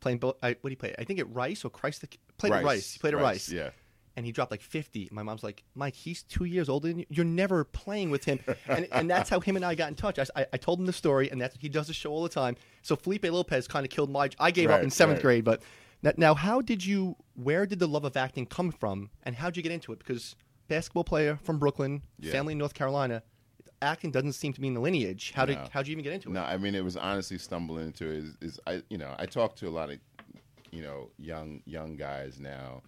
playing. 0.00 0.18
Bo- 0.18 0.36
I, 0.42 0.50
what 0.60 0.64
did 0.64 0.70
he 0.70 0.76
play? 0.76 0.94
I 0.98 1.04
think 1.04 1.18
at 1.18 1.32
Rice 1.34 1.64
or 1.64 1.70
Christ. 1.70 2.02
The, 2.02 2.08
played 2.36 2.52
at 2.52 2.64
Rice. 2.64 2.92
He 2.92 2.98
played 3.00 3.14
at 3.14 3.20
Rice. 3.20 3.50
Yeah. 3.50 3.70
and 4.16 4.24
he 4.24 4.30
dropped 4.32 4.50
like 4.52 4.60
50. 4.60 5.08
My 5.10 5.22
mom's 5.24 5.42
like, 5.42 5.64
Mike, 5.74 5.94
he's 5.94 6.22
two 6.22 6.44
years 6.44 6.68
older 6.68 6.88
than 6.88 7.00
you. 7.00 7.06
You're 7.08 7.24
never 7.24 7.64
playing 7.64 8.10
with 8.10 8.24
him. 8.24 8.38
And, 8.68 8.86
and 8.92 9.10
that's 9.10 9.28
how 9.30 9.40
him 9.40 9.56
and 9.56 9.64
I 9.64 9.74
got 9.74 9.88
in 9.88 9.94
touch. 9.96 10.18
I, 10.20 10.26
I, 10.36 10.46
I 10.52 10.56
told 10.58 10.78
him 10.78 10.86
the 10.86 10.92
story, 10.92 11.30
and 11.30 11.40
that's 11.40 11.56
he 11.58 11.68
does 11.68 11.88
the 11.88 11.92
show 11.94 12.12
all 12.12 12.22
the 12.22 12.28
time. 12.28 12.54
So 12.82 12.94
Felipe 12.94 13.24
Lopez 13.24 13.66
kind 13.66 13.84
of 13.84 13.90
killed 13.90 14.10
my. 14.10 14.28
I 14.38 14.50
gave 14.52 14.70
up 14.70 14.82
in 14.82 14.90
seventh 14.90 15.18
right. 15.18 15.22
grade, 15.22 15.44
but 15.44 15.62
now, 16.02 16.12
now, 16.16 16.34
how 16.34 16.60
did 16.60 16.84
you? 16.84 17.16
Where 17.34 17.66
did 17.66 17.78
the 17.78 17.88
love 17.88 18.04
of 18.04 18.16
acting 18.16 18.46
come 18.46 18.70
from, 18.72 19.10
and 19.22 19.36
how 19.36 19.46
did 19.46 19.56
you 19.56 19.62
get 19.62 19.72
into 19.72 19.92
it? 19.92 19.98
Because 19.98 20.36
basketball 20.68 21.04
player 21.04 21.38
from 21.42 21.58
Brooklyn, 21.58 22.02
Yeah. 22.18 22.32
family 22.32 22.52
in 22.52 22.58
North 22.58 22.74
Carolina, 22.74 23.22
acting 23.80 24.10
doesn't 24.10 24.32
seem 24.34 24.52
to 24.52 24.60
be 24.60 24.68
in 24.68 24.74
the 24.74 24.80
lineage. 24.80 25.32
How 25.34 25.44
did 25.44 25.56
No. 25.56 25.68
how 25.72 25.80
did 25.80 25.88
you 25.88 25.92
even 25.92 26.04
get 26.04 26.12
into 26.12 26.30
it? 26.30 26.32
No, 26.32 26.42
I 26.42 26.56
mean 26.56 26.74
it 26.74 26.84
was 26.84 26.96
honestly 26.96 27.38
stumbling 27.38 27.86
into 27.86 28.06
it. 28.10 28.16
Is, 28.24 28.36
is 28.40 28.60
I 28.66 28.82
you 28.90 28.98
know 28.98 29.14
I 29.18 29.26
talk 29.26 29.56
to 29.56 29.68
a 29.68 29.70
lot 29.70 29.90
of 29.90 29.98
you 30.70 30.82
know 30.82 31.10
young 31.18 31.62
young 31.64 31.96
guys 31.96 32.38
now, 32.40 32.82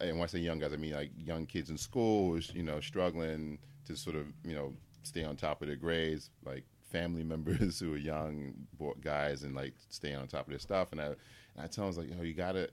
and 0.00 0.16
when 0.16 0.22
I 0.24 0.26
say 0.26 0.38
young 0.38 0.58
guys, 0.58 0.72
I 0.72 0.76
mean 0.76 0.92
like 0.92 1.10
young 1.16 1.46
kids 1.46 1.70
in 1.70 1.76
school 1.78 2.38
you 2.54 2.62
know 2.62 2.80
struggling 2.80 3.58
to 3.86 3.96
sort 3.96 4.16
of 4.16 4.26
you 4.44 4.54
know 4.54 4.74
stay 5.02 5.24
on 5.24 5.36
top 5.36 5.62
of 5.62 5.68
their 5.68 5.76
grades, 5.76 6.30
like 6.44 6.64
family 6.90 7.22
members 7.32 7.78
who 7.80 7.94
are 7.94 7.98
young 7.98 8.54
guys 9.00 9.42
and 9.42 9.54
like 9.54 9.74
stay 9.88 10.14
on 10.14 10.26
top 10.26 10.46
of 10.46 10.50
their 10.50 10.58
stuff. 10.58 10.92
And 10.92 11.00
I 11.00 11.10
and 11.54 11.64
I 11.64 11.68
tell 11.68 11.84
him, 11.84 11.86
I 11.86 11.88
was 11.88 11.98
like, 11.98 12.10
yo, 12.10 12.22
you 12.22 12.34
gotta 12.34 12.70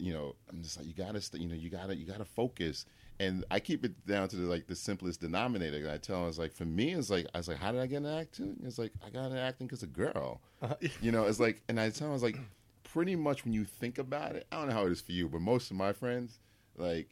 you 0.00 0.14
know, 0.14 0.34
I'm 0.48 0.62
just 0.62 0.78
like, 0.78 0.86
you 0.86 0.94
gotta, 0.94 1.20
st- 1.20 1.42
you 1.42 1.48
know, 1.48 1.54
you 1.54 1.68
gotta, 1.68 1.94
you 1.94 2.06
gotta 2.06 2.24
focus. 2.24 2.86
And 3.18 3.44
I 3.50 3.60
keep 3.60 3.84
it 3.84 4.06
down 4.06 4.28
to 4.28 4.36
the, 4.36 4.46
like 4.46 4.66
the 4.66 4.74
simplest 4.74 5.20
denominator. 5.20 5.76
And 5.76 5.90
I 5.90 5.98
tell 5.98 6.16
him, 6.16 6.22
I 6.22 6.26
was 6.26 6.38
like, 6.38 6.54
for 6.54 6.64
me, 6.64 6.94
it's 6.94 7.10
like, 7.10 7.26
I 7.34 7.38
was 7.38 7.48
like, 7.48 7.58
how 7.58 7.70
did 7.70 7.82
I 7.82 7.86
get 7.86 7.98
into 7.98 8.10
acting? 8.16 8.56
It's 8.64 8.78
like, 8.78 8.92
I 9.06 9.10
got 9.10 9.26
into 9.26 9.38
acting 9.38 9.66
because 9.66 9.82
a 9.82 9.86
girl. 9.86 10.40
Uh-huh. 10.62 10.74
You 11.02 11.12
know, 11.12 11.24
it's 11.24 11.38
like, 11.38 11.62
and 11.68 11.78
I 11.78 11.90
tell 11.90 12.06
him, 12.06 12.12
I 12.12 12.14
was 12.14 12.22
like, 12.22 12.38
pretty 12.82 13.14
much 13.14 13.44
when 13.44 13.52
you 13.52 13.64
think 13.64 13.98
about 13.98 14.36
it, 14.36 14.46
I 14.50 14.56
don't 14.56 14.68
know 14.68 14.74
how 14.74 14.86
it 14.86 14.92
is 14.92 15.02
for 15.02 15.12
you, 15.12 15.28
but 15.28 15.42
most 15.42 15.70
of 15.70 15.76
my 15.76 15.92
friends, 15.92 16.40
like, 16.76 17.10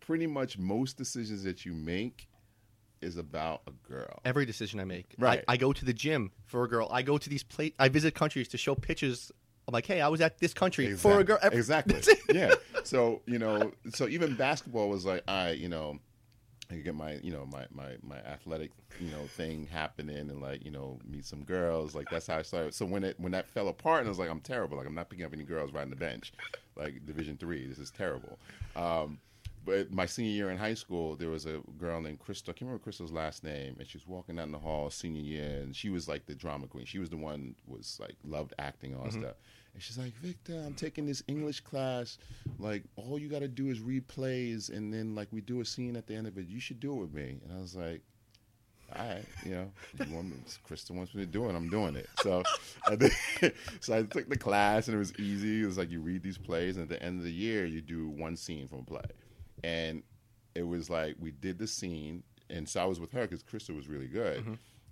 pretty 0.00 0.26
much 0.26 0.58
most 0.58 0.96
decisions 0.96 1.44
that 1.44 1.66
you 1.66 1.74
make 1.74 2.28
is 3.02 3.18
about 3.18 3.62
a 3.66 3.72
girl. 3.86 4.20
Every 4.24 4.46
decision 4.46 4.80
I 4.80 4.84
make, 4.84 5.14
Right. 5.18 5.44
I, 5.46 5.54
I 5.54 5.56
go 5.58 5.74
to 5.74 5.84
the 5.84 5.92
gym 5.92 6.32
for 6.46 6.64
a 6.64 6.68
girl. 6.68 6.88
I 6.90 7.02
go 7.02 7.18
to 7.18 7.28
these 7.28 7.42
pla 7.42 7.66
I 7.78 7.90
visit 7.90 8.14
countries 8.14 8.48
to 8.48 8.56
show 8.56 8.74
pictures. 8.74 9.30
I'm 9.66 9.72
like, 9.72 9.86
hey, 9.86 10.00
I 10.00 10.08
was 10.08 10.20
at 10.20 10.38
this 10.38 10.52
country 10.54 10.94
for 10.94 11.20
a 11.20 11.24
girl. 11.24 11.38
Every- 11.42 11.58
Exactly. 11.58 12.00
yeah. 12.32 12.54
So 12.84 13.22
you 13.26 13.38
know, 13.38 13.72
so 13.94 14.06
even 14.08 14.34
basketball 14.34 14.88
was 14.88 15.04
like, 15.06 15.22
I, 15.26 15.50
you 15.52 15.68
know, 15.68 15.98
I 16.70 16.74
could 16.74 16.84
get 16.84 16.94
my, 16.94 17.14
you 17.22 17.32
know, 17.32 17.46
my 17.46 17.66
my 17.70 17.96
my 18.02 18.18
athletic, 18.18 18.72
you 19.00 19.10
know, 19.10 19.26
thing 19.36 19.66
happening 19.70 20.16
and 20.30 20.40
like, 20.42 20.64
you 20.64 20.70
know, 20.70 20.98
meet 21.04 21.24
some 21.24 21.44
girls. 21.44 21.94
Like 21.94 22.08
that's 22.10 22.26
how 22.26 22.38
I 22.38 22.42
started. 22.42 22.74
So 22.74 22.84
when 22.84 23.04
it 23.04 23.18
when 23.18 23.32
that 23.32 23.48
fell 23.48 23.68
apart, 23.68 24.00
and 24.00 24.08
I 24.08 24.10
was 24.10 24.18
like, 24.18 24.30
I'm 24.30 24.40
terrible. 24.40 24.76
Like 24.76 24.86
I'm 24.86 24.94
not 24.94 25.08
picking 25.08 25.24
up 25.24 25.32
any 25.32 25.44
girls 25.44 25.72
right 25.72 25.82
on 25.82 25.90
the 25.90 25.96
bench, 25.96 26.32
like 26.76 27.06
Division 27.06 27.36
three. 27.36 27.66
This 27.66 27.78
is 27.78 27.90
terrible. 27.90 28.38
Um, 28.76 29.18
but 29.64 29.92
my 29.92 30.06
senior 30.06 30.30
year 30.30 30.50
in 30.50 30.58
high 30.58 30.74
school, 30.74 31.16
there 31.16 31.30
was 31.30 31.46
a 31.46 31.60
girl 31.78 32.00
named 32.00 32.18
Crystal. 32.18 32.50
I 32.50 32.52
can't 32.52 32.62
remember 32.62 32.82
Crystal's 32.82 33.12
last 33.12 33.44
name, 33.44 33.76
and 33.78 33.88
she 33.88 33.96
was 33.96 34.06
walking 34.06 34.36
down 34.36 34.52
the 34.52 34.58
hall 34.58 34.90
senior 34.90 35.22
year, 35.22 35.60
and 35.62 35.74
she 35.74 35.90
was 35.90 36.08
like 36.08 36.26
the 36.26 36.34
drama 36.34 36.66
queen. 36.66 36.84
She 36.84 36.98
was 36.98 37.10
the 37.10 37.16
one 37.16 37.54
was 37.66 37.98
like 38.00 38.16
loved 38.24 38.54
acting 38.58 38.94
all 38.94 39.06
mm-hmm. 39.06 39.20
stuff. 39.20 39.36
And 39.74 39.82
she's 39.82 39.98
like, 39.98 40.12
Victor, 40.14 40.62
I'm 40.64 40.74
taking 40.74 41.04
this 41.06 41.22
English 41.26 41.60
class. 41.60 42.18
Like, 42.58 42.84
all 42.94 43.18
you 43.18 43.28
got 43.28 43.40
to 43.40 43.48
do 43.48 43.68
is 43.68 43.80
read 43.80 44.06
plays, 44.06 44.68
and 44.68 44.92
then 44.92 45.14
like 45.14 45.28
we 45.32 45.40
do 45.40 45.60
a 45.60 45.64
scene 45.64 45.96
at 45.96 46.06
the 46.06 46.14
end 46.14 46.26
of 46.26 46.38
it. 46.38 46.46
You 46.46 46.60
should 46.60 46.80
do 46.80 46.92
it 46.92 47.00
with 47.00 47.14
me. 47.14 47.40
And 47.44 47.58
I 47.58 47.60
was 47.60 47.74
like, 47.74 48.02
all 48.96 49.08
right, 49.08 49.24
you 49.44 49.50
know, 49.52 49.70
you 49.98 50.14
want 50.14 50.28
me, 50.28 50.36
wants 50.90 51.14
me 51.14 51.24
to 51.24 51.26
do 51.26 51.48
it, 51.48 51.54
I'm 51.54 51.68
doing 51.68 51.96
it. 51.96 52.08
So, 52.22 52.42
I 52.86 52.96
did, 52.96 53.12
so 53.80 53.96
I 53.96 54.02
took 54.02 54.28
the 54.28 54.36
class, 54.36 54.88
and 54.88 54.94
it 54.94 54.98
was 54.98 55.18
easy. 55.18 55.62
It 55.62 55.66
was 55.66 55.78
like 55.78 55.90
you 55.90 56.00
read 56.00 56.22
these 56.22 56.38
plays, 56.38 56.76
and 56.76 56.84
at 56.84 56.88
the 56.88 57.02
end 57.02 57.18
of 57.18 57.24
the 57.24 57.32
year, 57.32 57.64
you 57.64 57.80
do 57.80 58.08
one 58.08 58.36
scene 58.36 58.68
from 58.68 58.80
a 58.80 58.82
play, 58.82 59.00
and 59.64 60.02
it 60.54 60.62
was 60.66 60.90
like 60.90 61.16
we 61.18 61.30
did 61.30 61.58
the 61.58 61.66
scene, 61.66 62.22
and 62.50 62.68
so 62.68 62.80
I 62.80 62.84
was 62.84 63.00
with 63.00 63.12
her 63.12 63.22
because 63.22 63.42
Krista 63.42 63.74
was 63.74 63.88
really 63.88 64.06
good, 64.06 64.44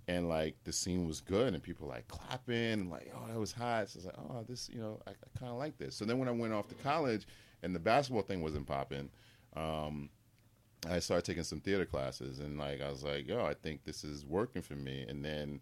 and 0.07 0.27
like 0.27 0.55
the 0.63 0.73
scene 0.73 1.07
was 1.07 1.21
good, 1.21 1.53
and 1.53 1.61
people 1.61 1.87
like 1.87 2.07
clapping, 2.07 2.55
and 2.55 2.89
like 2.89 3.13
oh 3.15 3.27
that 3.27 3.39
was 3.39 3.51
hot. 3.53 3.89
So 3.89 3.97
I 3.97 3.99
was 3.99 4.05
like 4.05 4.15
oh 4.17 4.45
this, 4.47 4.69
you 4.69 4.81
know, 4.81 4.99
I, 5.07 5.11
I 5.11 5.39
kind 5.39 5.51
of 5.51 5.57
like 5.57 5.77
this. 5.77 5.95
So 5.95 6.05
then 6.05 6.17
when 6.17 6.27
I 6.27 6.31
went 6.31 6.53
off 6.53 6.67
to 6.69 6.75
college, 6.75 7.27
and 7.61 7.73
the 7.73 7.79
basketball 7.79 8.23
thing 8.23 8.41
wasn't 8.41 8.67
popping. 8.67 9.09
Um, 9.55 10.09
I 10.89 10.99
started 10.99 11.25
taking 11.25 11.43
some 11.43 11.61
theater 11.61 11.85
classes, 11.85 12.39
and 12.39 12.57
like 12.57 12.81
I 12.81 12.89
was 12.89 13.03
like, 13.03 13.27
"Yo, 13.27 13.45
I 13.45 13.53
think 13.53 13.83
this 13.85 14.03
is 14.03 14.25
working 14.25 14.61
for 14.61 14.75
me." 14.75 15.05
And 15.07 15.23
then 15.23 15.61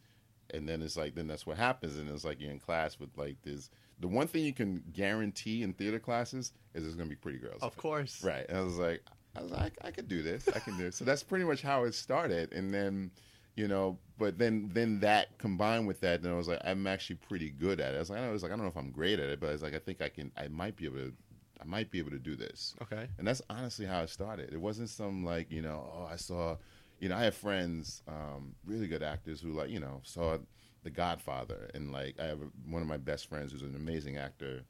and 0.54 0.68
then 0.68 0.82
it's 0.82 0.98
like 0.98 1.16
then 1.16 1.28
that's 1.28 1.46
what 1.46 1.58
happens, 1.58 1.98
and 1.98 2.10
it's 2.10 2.26
like 2.26 2.40
you're 2.40 2.52
in 2.52 2.60
class 2.60 3.00
with 3.00 3.10
like 3.18 3.42
this. 3.44 3.70
The 4.00 4.08
one 4.08 4.28
thing 4.28 4.44
you 4.44 4.54
can 4.54 4.84
guarantee 4.94 5.64
in 5.64 5.74
theater 5.74 6.00
classes 6.00 6.54
is 6.74 6.84
there's 6.84 6.96
gonna 6.96 7.10
be 7.10 7.16
pretty 7.16 7.38
girls. 7.38 7.62
Of 7.62 7.78
course. 7.78 8.24
Right. 8.24 8.46
And 8.50 8.58
I 8.58 8.62
was 8.62 8.78
like, 8.78 9.04
I 9.36 9.42
was 9.42 9.52
like, 9.52 9.74
I 9.84 9.92
could 9.92 10.08
do 10.08 10.22
this. 10.24 10.48
I 10.54 10.60
can 10.60 10.78
do 10.78 10.88
it. 10.88 10.94
So 10.94 11.06
that's 11.06 11.24
pretty 11.24 11.46
much 11.46 11.62
how 11.62 11.84
it 11.84 11.94
started. 11.94 12.52
And 12.52 12.74
then, 12.74 13.12
you 13.56 13.68
know, 13.68 13.98
but 14.18 14.38
then 14.38 14.70
then 14.74 15.00
that 15.02 15.38
combined 15.38 15.88
with 15.88 16.02
that, 16.02 16.22
then 16.22 16.32
I 16.32 16.36
was 16.36 16.48
like, 16.48 16.62
I'm 16.66 16.88
actually 16.88 17.18
pretty 17.18 17.50
good 17.50 17.80
at 17.80 17.94
it. 17.94 17.98
I 17.98 18.00
was 18.00 18.10
like, 18.10 18.20
I 18.20 18.32
was 18.32 18.44
like, 18.44 18.52
I 18.52 18.56
don't 18.56 18.66
know 18.66 18.72
if 18.72 18.78
I'm 18.78 18.92
great 18.92 19.20
at 19.20 19.30
it, 19.30 19.40
but 19.40 19.50
I 19.50 19.52
was 19.54 19.62
like, 19.62 19.76
I 19.76 19.80
think 19.80 20.02
I 20.02 20.10
can. 20.10 20.32
I 20.38 20.48
might 20.48 20.76
be 20.76 20.86
able 20.86 20.98
to. 20.98 21.14
I 21.62 21.64
might 21.64 21.92
be 21.92 22.00
able 22.00 22.10
to 22.10 22.20
do 22.20 22.36
this. 22.36 22.74
Okay. 22.82 23.08
And 23.20 23.28
that's 23.28 23.42
honestly 23.48 23.86
how 23.86 24.02
it 24.02 24.10
started. 24.10 24.52
It 24.52 24.60
wasn't 24.60 24.90
some 24.90 25.24
like 25.24 25.52
you 25.52 25.62
know, 25.62 25.88
oh, 25.96 26.08
I 26.12 26.16
saw, 26.16 26.58
you 27.02 27.10
know, 27.10 27.18
I 27.18 27.24
have 27.24 27.36
friends, 27.36 28.04
um, 28.08 28.56
really 28.64 28.88
good 28.88 29.04
actors 29.04 29.42
who 29.42 29.52
like 29.52 29.70
you 29.70 29.80
know 29.82 30.00
saw 30.04 30.38
The 30.84 30.92
Godfather, 30.92 31.70
and 31.74 31.92
like 31.92 32.18
I 32.20 32.26
have 32.26 32.42
a, 32.42 32.50
one 32.70 32.82
of 32.82 32.88
my 32.88 32.98
best 32.98 33.28
friends 33.28 33.52
who's 33.52 33.64
an 33.64 33.76
amazing 33.76 34.18
actor, 34.18 34.62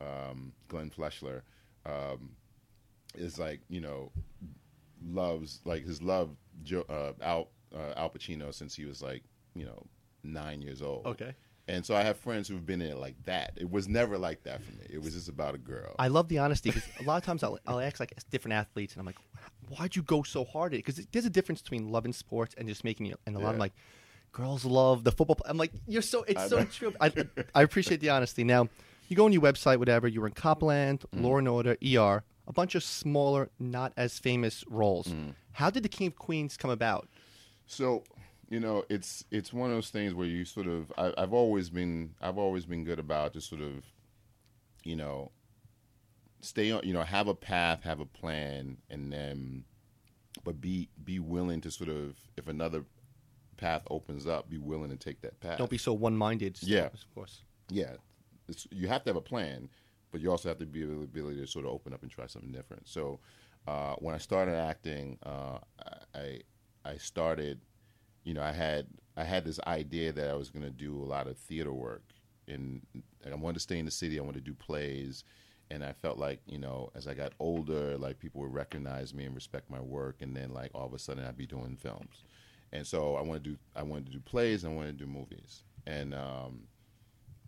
um, 0.00 0.52
Glenn 0.68 0.90
Fleshler. 0.90 1.42
Um, 1.86 2.32
is 3.14 3.38
like 3.38 3.60
you 3.68 3.80
know 3.80 4.10
loves 5.08 5.60
like 5.64 5.86
his 5.86 6.02
love 6.02 6.36
uh, 6.88 7.12
Al 7.22 7.48
uh, 7.74 7.92
Al 7.96 8.10
Pacino 8.10 8.52
since 8.52 8.74
he 8.74 8.84
was 8.84 9.00
like 9.00 9.22
you 9.54 9.64
know 9.64 9.86
nine 10.24 10.60
years 10.60 10.82
old. 10.82 11.06
Okay. 11.06 11.34
And 11.68 11.84
so 11.84 11.96
I 11.96 12.02
have 12.02 12.16
friends 12.16 12.46
who've 12.46 12.64
been 12.64 12.80
in 12.80 12.92
it 12.92 12.98
like 12.98 13.16
that. 13.24 13.54
It 13.56 13.68
was 13.68 13.88
never 13.88 14.16
like 14.16 14.44
that 14.44 14.62
for 14.62 14.70
me. 14.72 14.86
It 14.88 15.02
was 15.02 15.14
just 15.14 15.28
about 15.28 15.56
a 15.56 15.58
girl. 15.58 15.96
I 15.98 16.06
love 16.06 16.28
the 16.28 16.38
honesty 16.38 16.70
because 16.70 16.88
a 17.00 17.02
lot 17.02 17.16
of 17.16 17.24
times 17.24 17.42
I'll, 17.42 17.58
I'll 17.66 17.80
ask 17.80 17.98
like 17.98 18.14
different 18.30 18.52
athletes 18.54 18.94
and 18.94 19.00
I'm 19.00 19.06
like, 19.06 19.16
why'd 19.70 19.96
you 19.96 20.02
go 20.02 20.22
so 20.22 20.44
hard 20.44 20.72
at 20.72 20.80
it? 20.80 20.84
Because 20.84 21.06
there's 21.12 21.24
a 21.24 21.30
difference 21.30 21.62
between 21.62 21.90
loving 21.90 22.12
sports 22.12 22.54
and 22.58 22.68
just 22.68 22.84
making 22.84 23.06
it. 23.06 23.18
And 23.26 23.36
a 23.36 23.38
lot 23.38 23.54
of 23.54 23.60
like, 23.60 23.72
girls 24.32 24.64
love 24.64 25.04
the 25.04 25.12
football. 25.12 25.36
I'm 25.46 25.56
like, 25.56 25.72
you're 25.86 26.02
so, 26.02 26.22
it's 26.24 26.40
I 26.42 26.48
so 26.48 26.58
know. 26.58 26.64
true. 26.66 26.94
I, 27.00 27.12
I 27.54 27.62
appreciate 27.62 28.00
the 28.00 28.10
honesty. 28.10 28.44
Now, 28.44 28.68
you 29.08 29.16
go 29.16 29.24
on 29.24 29.32
your 29.32 29.42
website, 29.42 29.78
whatever, 29.78 30.08
you 30.08 30.20
were 30.20 30.26
in 30.26 30.32
Copland, 30.34 31.04
Mm. 31.14 31.22
Law 31.22 31.38
and 31.38 31.48
Order, 31.48 31.76
ER, 31.84 32.24
a 32.48 32.52
bunch 32.52 32.74
of 32.74 32.82
smaller, 32.82 33.50
not 33.58 33.92
as 33.96 34.18
famous 34.18 34.64
roles. 34.68 35.06
Mm. 35.08 35.34
How 35.52 35.70
did 35.70 35.82
the 35.84 35.88
King 35.88 36.08
of 36.08 36.16
Queens 36.16 36.56
come 36.56 36.70
about? 36.70 37.08
So, 37.66 38.04
you 38.50 38.60
know, 38.60 38.84
it's 38.88 39.24
it's 39.30 39.52
one 39.52 39.70
of 39.70 39.76
those 39.76 39.90
things 39.90 40.12
where 40.14 40.26
you 40.26 40.44
sort 40.44 40.66
of 40.66 40.92
I, 40.98 41.12
I've 41.18 41.32
always 41.32 41.70
been 41.70 42.14
I've 42.20 42.38
always 42.38 42.64
been 42.66 42.84
good 42.84 42.98
about 42.98 43.32
just 43.32 43.48
sort 43.48 43.62
of, 43.62 43.84
you 44.84 44.94
know, 44.96 45.30
stay 46.46 46.70
on 46.70 46.80
you 46.84 46.92
know 46.92 47.02
have 47.02 47.28
a 47.28 47.34
path, 47.34 47.82
have 47.82 48.00
a 48.00 48.06
plan, 48.06 48.78
and 48.90 49.12
then, 49.12 49.64
but 50.44 50.60
be 50.60 50.88
be 51.04 51.18
willing 51.18 51.60
to 51.62 51.70
sort 51.70 51.90
of 51.90 52.16
if 52.36 52.48
another 52.48 52.84
path 53.56 53.82
opens 53.90 54.26
up, 54.26 54.48
be 54.48 54.58
willing 54.58 54.90
to 54.90 54.96
take 54.96 55.20
that 55.22 55.40
path. 55.40 55.58
Don't 55.58 55.70
be 55.70 55.78
so 55.78 55.92
one 55.92 56.16
minded. 56.16 56.58
Yeah. 56.62 56.86
Of 56.86 57.14
course. 57.14 57.42
yeah, 57.70 57.94
it's, 58.48 58.66
you 58.70 58.88
have 58.88 59.02
to 59.04 59.10
have 59.10 59.16
a 59.16 59.20
plan, 59.22 59.68
but 60.12 60.20
you 60.20 60.30
also 60.30 60.48
have 60.48 60.58
to 60.58 60.66
be 60.66 60.82
able, 60.82 61.02
ability 61.02 61.40
to 61.40 61.46
sort 61.46 61.64
of 61.64 61.72
open 61.72 61.92
up 61.92 62.02
and 62.02 62.10
try 62.10 62.26
something 62.26 62.52
different. 62.52 62.86
So 62.88 63.20
uh, 63.66 63.94
when 63.98 64.14
I 64.14 64.18
started 64.18 64.54
acting, 64.54 65.18
uh, 65.24 65.58
I 66.14 66.40
I 66.84 66.96
started, 66.98 67.60
you 68.24 68.34
know, 68.34 68.42
I 68.42 68.52
had 68.52 68.86
I 69.16 69.24
had 69.24 69.44
this 69.44 69.58
idea 69.66 70.12
that 70.12 70.30
I 70.30 70.34
was 70.34 70.50
going 70.50 70.64
to 70.64 70.70
do 70.70 71.02
a 71.02 71.04
lot 71.04 71.26
of 71.26 71.36
theater 71.36 71.72
work, 71.72 72.04
and 72.46 72.82
I 73.24 73.34
wanted 73.34 73.54
to 73.54 73.60
stay 73.60 73.78
in 73.78 73.84
the 73.84 73.90
city. 73.90 74.18
I 74.18 74.22
wanted 74.22 74.44
to 74.44 74.50
do 74.50 74.54
plays. 74.54 75.24
And 75.70 75.84
I 75.84 75.92
felt 75.92 76.18
like, 76.18 76.40
you 76.46 76.58
know, 76.58 76.90
as 76.94 77.08
I 77.08 77.14
got 77.14 77.32
older, 77.40 77.96
like 77.98 78.20
people 78.20 78.40
would 78.42 78.54
recognize 78.54 79.12
me 79.12 79.24
and 79.24 79.34
respect 79.34 79.68
my 79.70 79.80
work, 79.80 80.16
and 80.20 80.34
then 80.36 80.52
like 80.52 80.70
all 80.74 80.86
of 80.86 80.94
a 80.94 80.98
sudden 80.98 81.24
I'd 81.24 81.36
be 81.36 81.46
doing 81.46 81.76
films, 81.76 82.22
and 82.72 82.86
so 82.86 83.16
I 83.16 83.22
wanted 83.22 83.44
to 83.44 83.50
do 83.50 83.56
I 83.74 83.82
wanted 83.82 84.06
to 84.06 84.12
do 84.12 84.20
plays, 84.20 84.62
and 84.64 84.72
I 84.72 84.76
wanted 84.76 84.98
to 84.98 85.04
do 85.04 85.10
movies, 85.10 85.64
and 85.86 86.14
um, 86.14 86.68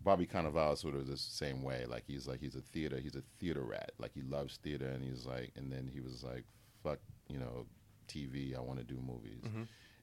Bobby 0.03 0.25
Cannavale 0.25 0.73
is 0.73 0.79
sort 0.79 0.95
of 0.95 1.07
the 1.07 1.17
same 1.17 1.61
way. 1.63 1.85
Like 1.87 2.03
he's 2.07 2.27
like 2.27 2.39
he's 2.41 2.55
a 2.55 2.61
theater, 2.61 2.99
he's 2.99 3.15
a 3.15 3.23
theater 3.39 3.61
rat. 3.61 3.91
Like 3.99 4.11
he 4.13 4.21
loves 4.21 4.57
theater, 4.57 4.87
and 4.87 5.03
he's 5.03 5.25
like, 5.25 5.51
and 5.55 5.71
then 5.71 5.89
he 5.91 6.01
was 6.01 6.23
like, 6.23 6.43
"Fuck, 6.83 6.99
you 7.29 7.37
know, 7.39 7.65
TV. 8.07 8.55
I 8.55 8.59
want 8.59 8.79
to 8.79 8.85
do 8.85 8.99
movies." 8.99 9.43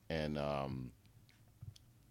And 0.09 0.39
um, 0.39 0.91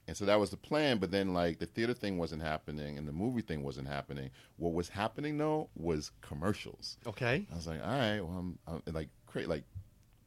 and 0.07 0.15
so 0.15 0.25
that 0.25 0.39
was 0.39 0.49
the 0.49 0.57
plan. 0.57 0.97
But 0.97 1.11
then 1.11 1.33
like 1.33 1.59
the 1.59 1.65
theater 1.65 1.93
thing 1.93 2.17
wasn't 2.17 2.41
happening, 2.41 2.97
and 2.97 3.07
the 3.07 3.11
movie 3.11 3.41
thing 3.41 3.63
wasn't 3.63 3.87
happening. 3.87 4.29
What 4.57 4.73
was 4.73 4.89
happening 4.89 5.37
though 5.37 5.69
was 5.75 6.11
commercials. 6.21 6.97
Okay. 7.07 7.47
I 7.51 7.55
was 7.55 7.67
like, 7.67 7.81
all 7.81 7.87
right, 7.87 8.21
well, 8.21 8.37
I'm, 8.37 8.59
I'm 8.67 8.93
like, 8.93 9.09
create 9.25 9.49
like, 9.49 9.63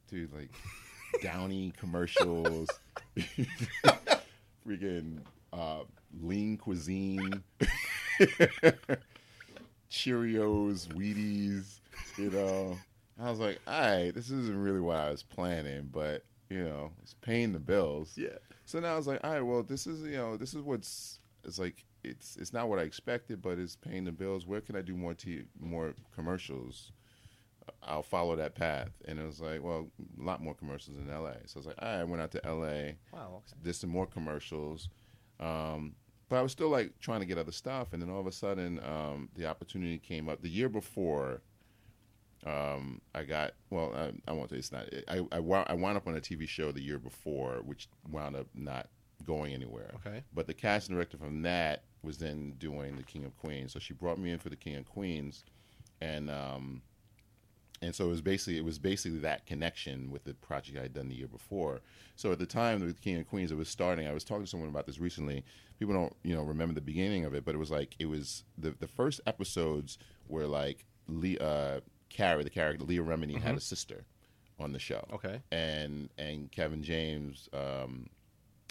dude, 0.09 0.33
like, 0.33 0.49
Downy 1.21 1.73
commercials, 1.77 2.69
freaking 4.67 5.19
uh, 5.53 5.79
lean 6.21 6.57
cuisine, 6.57 7.43
Cheerios, 9.91 10.87
Wheaties, 10.89 11.79
you 12.17 12.29
know. 12.29 12.77
I 13.21 13.29
was 13.29 13.39
like, 13.39 13.59
all 13.67 13.79
right, 13.79 14.13
this 14.13 14.29
isn't 14.29 14.61
really 14.61 14.79
what 14.79 14.97
I 14.97 15.09
was 15.11 15.23
planning, 15.23 15.89
but 15.91 16.23
you 16.49 16.63
know, 16.63 16.91
it's 17.01 17.15
paying 17.15 17.53
the 17.53 17.59
bills. 17.59 18.13
Yeah. 18.15 18.37
So 18.69 18.79
now 18.79 18.93
I 18.93 18.97
was 18.97 19.07
like, 19.07 19.19
all 19.23 19.31
right, 19.31 19.41
well, 19.41 19.63
this 19.63 19.87
is 19.87 20.03
you 20.03 20.15
know, 20.17 20.37
this 20.37 20.53
is 20.53 20.61
what's 20.61 21.19
it's 21.43 21.57
like 21.57 21.85
it's 22.03 22.37
it's 22.37 22.53
not 22.53 22.69
what 22.69 22.77
I 22.77 22.83
expected, 22.83 23.41
but 23.41 23.57
it's 23.57 23.75
paying 23.75 24.05
the 24.05 24.11
bills. 24.11 24.45
Where 24.45 24.61
can 24.61 24.75
I 24.75 24.81
do 24.81 24.93
more 24.95 25.15
t- 25.15 25.45
more 25.59 25.95
commercials? 26.13 26.91
I'll 27.81 28.03
follow 28.03 28.35
that 28.35 28.53
path. 28.53 28.91
And 29.05 29.17
it 29.17 29.25
was 29.25 29.41
like, 29.41 29.63
well, 29.63 29.87
a 30.19 30.23
lot 30.23 30.43
more 30.43 30.53
commercials 30.53 30.97
in 30.97 31.07
LA. 31.07 31.31
So 31.47 31.55
I 31.55 31.59
was 31.59 31.65
like, 31.65 31.75
all 31.81 31.87
right, 31.87 31.99
I 32.01 32.03
went 32.03 32.21
out 32.21 32.31
to 32.33 32.41
LA, 32.45 32.93
Wow. 33.11 33.37
Okay. 33.37 33.55
did 33.63 33.73
some 33.75 33.89
more 33.89 34.05
commercials. 34.05 34.87
Um, 35.39 35.95
but 36.29 36.35
I 36.35 36.43
was 36.43 36.51
still 36.51 36.69
like 36.69 36.99
trying 36.99 37.21
to 37.21 37.25
get 37.25 37.39
other 37.39 37.51
stuff. 37.51 37.91
And 37.93 37.99
then 38.03 38.11
all 38.11 38.19
of 38.19 38.27
a 38.27 38.31
sudden, 38.31 38.79
um, 38.83 39.29
the 39.35 39.47
opportunity 39.47 39.97
came 39.97 40.29
up. 40.29 40.43
The 40.43 40.49
year 40.49 40.69
before, 40.69 41.41
um, 42.45 43.01
I 43.13 43.23
got, 43.23 43.53
well, 43.69 43.93
I, 43.95 44.11
I 44.29 44.33
won't 44.33 44.49
say 44.49 44.57
it's 44.57 44.71
not, 44.71 44.85
I, 45.07 45.19
I, 45.31 45.37
I 45.37 45.73
wound 45.73 45.97
up 45.97 46.07
on 46.07 46.15
a 46.15 46.21
TV 46.21 46.47
show 46.47 46.71
the 46.71 46.81
year 46.81 46.99
before, 46.99 47.61
which 47.65 47.89
wound 48.09 48.35
up 48.35 48.47
not 48.53 48.87
going 49.25 49.53
anywhere. 49.53 49.91
Okay. 49.95 50.23
But 50.33 50.47
the 50.47 50.53
casting 50.53 50.95
director 50.95 51.17
from 51.17 51.41
that 51.41 51.83
was 52.01 52.17
then 52.17 52.55
doing 52.57 52.95
the 52.95 53.03
King 53.03 53.25
of 53.25 53.37
Queens. 53.37 53.73
So 53.73 53.79
she 53.79 53.93
brought 53.93 54.19
me 54.19 54.31
in 54.31 54.39
for 54.39 54.49
the 54.49 54.55
King 54.55 54.77
of 54.77 54.87
Queens. 54.87 55.43
And, 55.99 56.31
um, 56.31 56.81
and 57.81 57.95
so 57.95 58.05
it 58.05 58.09
was 58.09 58.21
basically 58.21 58.57
it 58.57 58.65
was 58.65 58.77
basically 58.77 59.19
that 59.19 59.45
connection 59.45 60.11
with 60.11 60.23
the 60.25 60.33
project 60.33 60.77
I 60.77 60.83
had 60.83 60.93
done 60.93 61.07
the 61.07 61.15
year 61.15 61.27
before. 61.27 61.81
So 62.15 62.31
at 62.31 62.39
the 62.39 62.45
time 62.45 62.81
with 62.81 63.01
King 63.01 63.15
and 63.15 63.27
Queens, 63.27 63.51
it 63.51 63.57
was 63.57 63.69
starting. 63.69 64.07
I 64.07 64.13
was 64.13 64.23
talking 64.23 64.43
to 64.43 64.49
someone 64.49 64.69
about 64.69 64.85
this 64.85 64.99
recently. 64.99 65.45
People 65.79 65.93
don't 65.93 66.15
you 66.23 66.35
know 66.35 66.43
remember 66.43 66.73
the 66.73 66.81
beginning 66.81 67.23
of 67.23 67.33
it, 67.33 67.45
but 67.45 67.55
it 67.55 67.57
was 67.57 67.71
like 67.71 67.95
it 67.97 68.07
was 68.07 68.43
the 68.57 68.71
the 68.71 68.87
first 68.87 69.21
episodes 69.25 69.97
were 70.27 70.45
like 70.45 70.85
Lee, 71.07 71.37
uh, 71.37 71.79
Carrie, 72.09 72.43
the 72.43 72.49
character 72.49 72.83
Leah 72.85 73.03
Remini, 73.03 73.39
had 73.41 73.55
a 73.55 73.61
sister 73.61 74.05
on 74.59 74.73
the 74.73 74.79
show. 74.79 75.05
Okay. 75.13 75.41
and 75.51 76.09
and 76.17 76.51
Kevin 76.51 76.83
James, 76.83 77.49
um, 77.53 78.07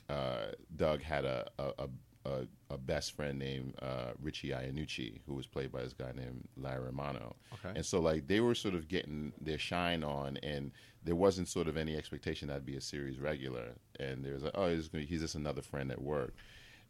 uh, 0.09 0.53
Doug 0.77 1.03
had 1.03 1.25
a 1.25 1.49
a, 1.59 1.73
a, 1.79 1.89
a, 2.27 2.47
a 2.71 2.79
best 2.79 3.13
friend 3.13 3.39
named 3.39 3.75
uh, 3.81 4.13
Richie 4.21 4.51
Iannucci, 4.51 5.21
who 5.27 5.35
was 5.35 5.47
played 5.47 5.73
by 5.73 5.83
this 5.83 5.95
guy 5.95 6.13
named 6.15 6.47
Larry 6.57 6.85
Romano. 6.87 7.37
Okay. 7.55 7.73
And 7.77 7.87
so 7.87 8.01
like 8.01 8.27
they 8.27 8.41
were 8.41 8.55
sort 8.55 8.75
of 8.75 8.89
getting 8.89 9.33
their 9.41 9.59
shine 9.59 10.05
on, 10.05 10.37
and 10.43 10.73
there 11.05 11.17
wasn't 11.17 11.49
sort 11.49 11.69
of 11.69 11.77
any 11.77 11.97
expectation 11.97 12.49
that'd 12.49 12.67
be 12.67 12.77
a 12.77 12.81
series 12.81 13.19
regular. 13.19 13.77
And 13.99 14.25
there 14.25 14.35
was 14.35 14.43
like, 14.43 14.53
oh, 14.57 14.69
he's, 14.69 14.91
he's 14.93 15.21
just 15.21 15.37
another 15.37 15.63
friend 15.63 15.91
at 15.91 16.03
work. 16.03 16.35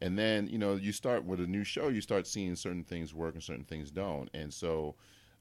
And 0.01 0.19
then 0.19 0.49
you 0.49 0.59
know 0.59 0.75
you 0.75 0.93
start 0.93 1.25
with 1.25 1.41
a 1.41 1.47
new 1.47 1.65
show, 1.65 1.89
you 1.89 2.01
start 2.01 2.27
seeing 2.27 2.57
certain 2.57 2.85
things 2.85 3.15
work 3.15 3.35
and 3.35 3.43
certain 3.43 3.65
things 3.65 3.91
don't. 3.91 4.31
And 4.35 4.53
so 4.53 4.95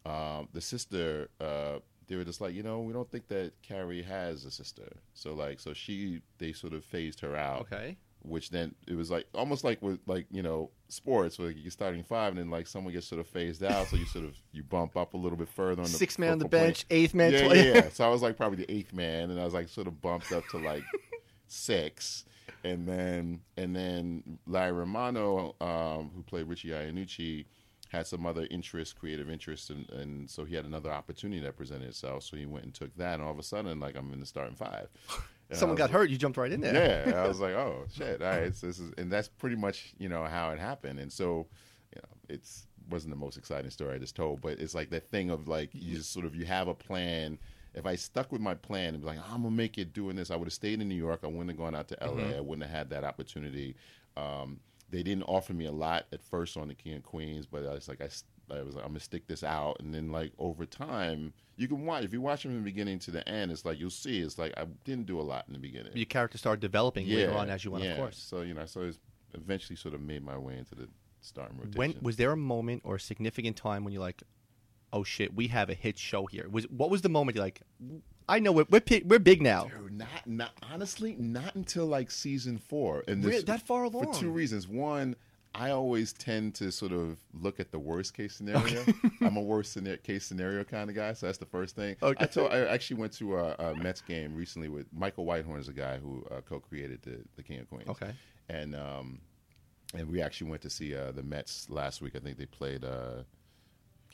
um, 0.08 0.48
the 0.54 0.62
sister, 0.62 1.30
uh, 1.42 1.80
they 2.08 2.16
were 2.16 2.24
just 2.24 2.40
like, 2.40 2.54
you 2.54 2.64
know, 2.64 2.80
we 2.80 2.94
don't 2.94 3.10
think 3.12 3.28
that 3.28 3.52
Carrie 3.62 4.02
has 4.04 4.46
a 4.46 4.52
sister. 4.52 4.88
So 5.14 5.34
like, 5.34 5.60
so 5.60 5.74
she, 5.74 6.22
they 6.38 6.54
sort 6.54 6.74
of 6.74 6.86
phased 6.86 7.20
her 7.22 7.36
out 7.36 7.62
Okay. 7.62 7.98
which 8.22 8.50
then 8.50 8.74
it 8.88 8.96
was 8.96 9.12
like 9.12 9.26
almost 9.34 9.64
like 9.64 9.82
with 9.82 10.00
like 10.08 10.26
you 10.32 10.42
know 10.42 10.70
sports 10.90 11.38
where 11.38 11.52
you're 11.52 11.70
starting 11.72 12.04
five 12.04 12.30
and 12.30 12.40
then 12.40 12.50
like 12.50 12.66
someone 12.68 12.94
gets 12.94 13.08
sort 13.08 13.20
of 13.20 13.28
phased 13.28 13.64
out, 13.64 13.88
so 13.88 13.96
you 13.98 14.06
sort 14.06 14.24
of 14.26 14.36
you 14.54 14.64
bump 14.64 14.96
up 14.98 15.14
a 15.14 15.18
little 15.18 15.38
bit 15.38 15.50
further 15.50 15.82
on 15.82 15.88
the 15.92 15.98
Six 15.98 16.18
man 16.18 16.32
on 16.32 16.40
the 16.40 16.46
point. 16.46 16.52
bench, 16.52 16.86
eighth 16.90 17.14
man. 17.14 17.32
Yeah, 17.34 17.54
yeah, 17.54 17.64
yeah. 17.76 17.90
So 17.92 18.06
I 18.06 18.10
was 18.10 18.22
like 18.22 18.38
probably 18.42 18.64
the 18.66 18.72
eighth 18.72 18.94
man, 18.94 19.30
and 19.32 19.40
I 19.40 19.44
was 19.46 19.54
like 19.54 19.68
sort 19.70 19.88
of 19.88 20.02
bumped 20.02 20.32
up 20.32 20.48
to 20.52 20.58
like 20.60 20.84
six, 21.48 22.26
and 22.64 22.88
then 22.88 23.42
and 23.58 23.76
then 23.76 24.40
Larry 24.48 24.72
Romano, 24.74 25.56
um, 25.62 26.12
who 26.16 26.24
played 26.24 26.48
Richie 26.48 26.70
Iannucci, 26.70 27.46
had 27.90 28.08
some 28.08 28.26
other 28.26 28.48
interests, 28.52 28.94
creative 28.94 29.30
interests, 29.30 29.70
and, 29.70 29.90
and 29.92 30.30
so 30.30 30.44
he 30.46 30.56
had 30.56 30.66
another 30.66 30.92
opportunity 30.92 31.42
that 31.42 31.56
presented 31.56 31.88
itself. 31.88 32.24
So 32.24 32.38
he 32.38 32.46
went 32.46 32.66
and 32.66 32.74
took 32.74 32.96
that, 32.98 33.16
and 33.16 33.24
all 33.24 33.32
of 33.32 33.40
a 33.40 33.44
sudden, 33.44 33.80
like 33.80 33.96
I'm 33.96 34.12
in 34.14 34.20
the 34.20 34.26
starting 34.26 34.56
five. 34.56 34.90
And 35.50 35.58
Someone 35.58 35.78
got 35.78 35.92
hurt. 35.92 36.10
You 36.10 36.18
jumped 36.18 36.38
right 36.38 36.52
in 36.52 36.60
there. 36.60 37.06
yeah, 37.08 37.24
I 37.24 37.26
was 37.26 37.40
like, 37.46 37.54
oh 37.54 37.86
shit, 37.96 38.22
all 38.22 38.28
right. 38.28 38.54
So 38.54 38.68
this 38.68 38.80
is, 38.80 38.92
and 38.98 39.10
that's 39.10 39.30
pretty 39.30 39.56
much 39.56 39.94
you 39.98 40.10
know 40.10 40.26
how 40.26 40.50
it 40.50 40.60
happened. 40.60 41.00
And 41.00 41.10
so, 41.10 41.48
you 41.96 42.02
know, 42.02 42.10
it's 42.28 42.68
wasn't 42.90 43.14
the 43.14 43.18
most 43.18 43.38
exciting 43.38 43.72
story 43.72 43.96
I 43.96 43.98
just 43.98 44.14
told, 44.14 44.42
but 44.42 44.60
it's 44.60 44.76
like 44.76 44.90
that 44.90 45.10
thing 45.10 45.30
of 45.30 45.48
like 45.48 45.70
you 45.74 45.96
just 45.96 46.12
sort 46.12 46.26
of 46.26 46.36
you 46.36 46.44
have 46.44 46.68
a 46.68 46.74
plan, 46.74 47.40
If 47.74 47.86
I 47.86 47.96
stuck 47.96 48.32
with 48.34 48.42
my 48.42 48.56
plan 48.56 48.94
and 48.94 49.00
be 49.02 49.08
like, 49.08 49.20
I'm 49.32 49.44
gonna 49.44 49.56
make 49.56 49.78
it 49.78 49.94
doing 49.94 50.18
this, 50.18 50.32
I 50.32 50.36
would 50.36 50.48
have 50.48 50.54
stayed 50.54 50.82
in 50.82 50.90
New 50.90 50.96
York. 50.96 51.22
I 51.24 51.28
wouldn't 51.28 51.50
have 51.50 51.58
gone 51.58 51.76
out 51.76 51.88
to 51.90 51.98
LA. 52.02 52.08
Mm-hmm. 52.24 52.38
I 52.38 52.42
wouldn't 52.42 52.68
have 52.68 52.78
had 52.78 52.90
that 52.90 53.06
opportunity. 53.06 53.76
Um, 54.18 54.60
they 54.90 55.04
didn't 55.04 55.24
offer 55.24 55.54
me 55.54 55.66
a 55.66 55.72
lot 55.72 56.06
at 56.12 56.22
first 56.22 56.58
on 56.58 56.68
the 56.68 56.74
King 56.74 56.96
of 56.96 57.04
Queens, 57.04 57.46
but 57.46 57.66
I 57.66 57.74
was 57.74 57.88
like, 57.88 58.02
I, 58.02 58.10
I 58.54 58.62
was 58.62 58.76
like, 58.76 58.86
I'm 58.86 58.92
gonna 58.92 59.00
stick 59.00 59.28
this 59.28 59.44
out, 59.44 59.78
and 59.80 59.94
then 59.94 60.12
like 60.12 60.32
over 60.38 60.66
time, 60.66 61.34
you 61.58 61.68
can 61.68 61.86
watch. 61.86 62.04
If 62.04 62.14
you 62.14 62.22
watch 62.22 62.44
them 62.44 62.52
from 62.52 62.64
the 62.64 62.72
beginning 62.72 63.00
to 63.00 63.12
the 63.12 63.28
end, 63.28 63.52
it's 63.52 63.66
like 63.66 63.80
you'll 63.80 63.90
see. 63.90 64.20
It's 64.20 64.38
like 64.38 64.54
I 64.58 64.66
didn't 64.86 65.06
do 65.06 65.20
a 65.20 65.24
lot 65.24 65.46
in 65.48 65.54
the 65.54 65.60
beginning. 65.60 65.92
Your 65.96 66.06
character 66.06 66.38
started 66.38 66.62
developing 66.62 67.08
later 67.08 67.34
on 67.34 67.50
as 67.50 67.66
you 67.66 67.72
went, 67.72 67.84
yeah. 67.84 67.92
of 67.92 67.98
course. 67.98 68.18
So 68.18 68.42
you 68.42 68.54
know, 68.54 68.66
so 68.66 68.82
it's 68.82 69.00
eventually 69.34 69.76
sort 69.76 69.94
of 69.94 70.02
made 70.02 70.24
my 70.24 70.38
way 70.38 70.58
into 70.58 70.76
the 70.76 70.88
starting 71.22 71.58
rotation. 71.58 71.78
When 71.78 71.96
was 72.02 72.16
there 72.16 72.32
a 72.32 72.38
moment 72.38 72.84
or 72.86 72.96
a 72.96 73.00
significant 73.00 73.58
time 73.58 73.84
when 73.84 73.94
you're 73.94 74.02
like, 74.02 74.24
"Oh 74.94 75.04
shit, 75.04 75.34
we 75.34 75.48
have 75.48 75.70
a 75.70 75.74
hit 75.74 75.98
show 75.98 76.26
here"? 76.28 76.48
Was 76.50 76.66
what 76.70 76.90
was 76.90 77.02
the 77.02 77.10
moment 77.10 77.36
you're 77.36 77.44
like, 77.44 77.62
"I 78.28 78.40
know 78.40 78.52
we're 78.52 78.66
we're, 78.70 78.82
we're 79.06 79.20
big 79.20 79.42
now"? 79.42 79.66
Dude, 79.66 79.98
not, 79.98 80.28
not 80.28 80.52
honestly, 80.72 81.16
not 81.18 81.56
until 81.56 81.86
like 81.86 82.12
season 82.12 82.58
four, 82.58 83.04
and 83.08 83.24
this, 83.24 83.44
that 83.44 83.62
far 83.62 83.84
along 83.84 84.14
for 84.14 84.20
two 84.20 84.30
reasons. 84.30 84.68
One, 84.68 85.16
I 85.56 85.72
always 85.72 86.14
tend 86.14 86.56
to 86.56 86.72
sort 86.72 86.92
of 86.92 87.18
look 87.34 87.60
at 87.60 87.72
the 87.72 87.80
worst 87.80 88.14
case 88.14 88.36
scenario. 88.36 88.86
I'm 89.22 89.38
a 89.38 89.42
worst 89.42 89.78
case 90.04 90.26
scenario 90.26 90.64
kind 90.64 90.90
of 90.90 90.96
guy, 90.96 91.14
so 91.14 91.26
that's 91.26 91.40
the 91.40 91.46
first 91.46 91.76
thing. 91.76 91.96
Okay. 92.02 92.24
I 92.24 92.28
told 92.28 92.52
I 92.52 92.60
actually 92.66 92.98
went 92.98 93.14
to 93.14 93.38
a, 93.38 93.56
a 93.56 93.76
Mets 93.76 94.02
game 94.02 94.36
recently 94.36 94.70
with 94.70 94.86
Michael 94.94 95.26
Weithorn, 95.26 95.60
is 95.60 95.68
a 95.68 95.74
guy 95.74 95.98
who 95.98 96.26
uh, 96.30 96.42
co-created 96.42 97.02
the 97.02 97.24
the 97.36 97.44
King 97.44 97.60
of 97.60 97.70
Queens. 97.70 97.90
Okay. 97.90 98.14
and 98.50 98.76
um, 98.76 99.20
and 99.96 100.10
we 100.10 100.22
actually 100.22 100.50
went 100.50 100.62
to 100.62 100.70
see 100.70 100.96
uh, 100.96 101.12
the 101.12 101.24
Mets 101.24 101.70
last 101.70 102.02
week. 102.02 102.16
I 102.16 102.20
think 102.20 102.38
they 102.38 102.46
played. 102.46 102.84
Uh, 102.84 103.24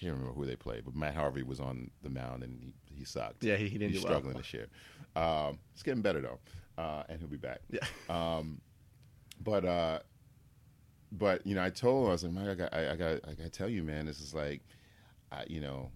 can't 0.04 0.14
remember 0.16 0.34
who 0.34 0.46
they 0.46 0.56
played, 0.56 0.86
but 0.86 0.96
Matt 0.96 1.16
Harvey 1.16 1.44
was 1.44 1.60
on 1.60 1.90
the 2.02 2.10
mound 2.10 2.44
and 2.44 2.60
he, 2.62 2.74
he 2.94 3.04
sucked. 3.06 3.44
Yeah, 3.44 3.56
he- 3.56 3.68
he 3.70 3.78
didn't 3.78 3.94
He's 3.94 4.02
do 4.02 4.08
well. 4.08 4.16
struggling 4.20 4.38
this 4.38 4.54
year. 4.54 4.68
Um, 5.16 5.60
it's 5.74 5.84
getting 5.84 6.02
better 6.02 6.22
though, 6.22 6.40
uh, 6.78 7.04
and 7.10 7.20
he'll 7.20 7.28
be 7.30 7.38
back. 7.38 7.60
Yeah. 7.70 7.80
Um, 8.10 8.62
but 9.44 9.66
uh, 9.66 10.00
but 11.12 11.46
you 11.46 11.56
know, 11.56 11.64
I 11.64 11.70
told 11.70 12.04
him 12.06 12.10
I 12.10 12.12
was 12.14 12.24
like, 12.24 12.34
Mike, 12.34 12.48
I 12.50 12.56
got, 12.56 12.74
I, 12.74 12.92
I 12.92 12.96
got, 12.96 13.12
I 13.28 13.34
got 13.34 13.44
to 13.44 13.50
tell 13.50 13.70
you, 13.70 13.84
man, 13.84 14.06
this 14.06 14.20
is 14.20 14.34
like, 14.34 14.62
I, 15.32 15.44
you 15.48 15.60
know, 15.62 15.92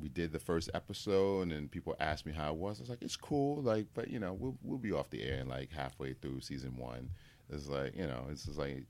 we 0.00 0.08
did 0.08 0.32
the 0.32 0.38
first 0.38 0.70
episode, 0.74 1.42
and 1.42 1.52
then 1.52 1.68
people 1.68 1.94
asked 2.00 2.24
me 2.26 2.32
how 2.32 2.50
it 2.52 2.56
was. 2.56 2.78
I 2.78 2.82
was 2.82 2.90
like, 2.90 3.02
it's 3.02 3.16
cool, 3.16 3.60
like, 3.62 3.86
but 3.94 4.08
you 4.08 4.18
know, 4.18 4.32
we'll 4.32 4.56
we'll 4.62 4.78
be 4.78 4.92
off 4.92 5.10
the 5.10 5.22
air 5.22 5.40
in 5.40 5.48
like 5.48 5.70
halfway 5.72 6.14
through 6.14 6.40
season 6.40 6.76
one. 6.76 7.10
It's 7.50 7.68
like, 7.68 7.94
you 7.96 8.06
know, 8.06 8.24
it's 8.30 8.44
just 8.46 8.58
like, 8.58 8.84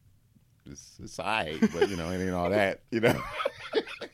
it's 0.67 0.99
it's 1.03 1.19
alright, 1.19 1.61
but 1.73 1.89
you 1.89 1.97
know, 1.97 2.11
it 2.11 2.23
ain't 2.23 2.31
all 2.35 2.51
that, 2.51 2.81
you 2.91 3.01
know. 3.01 3.21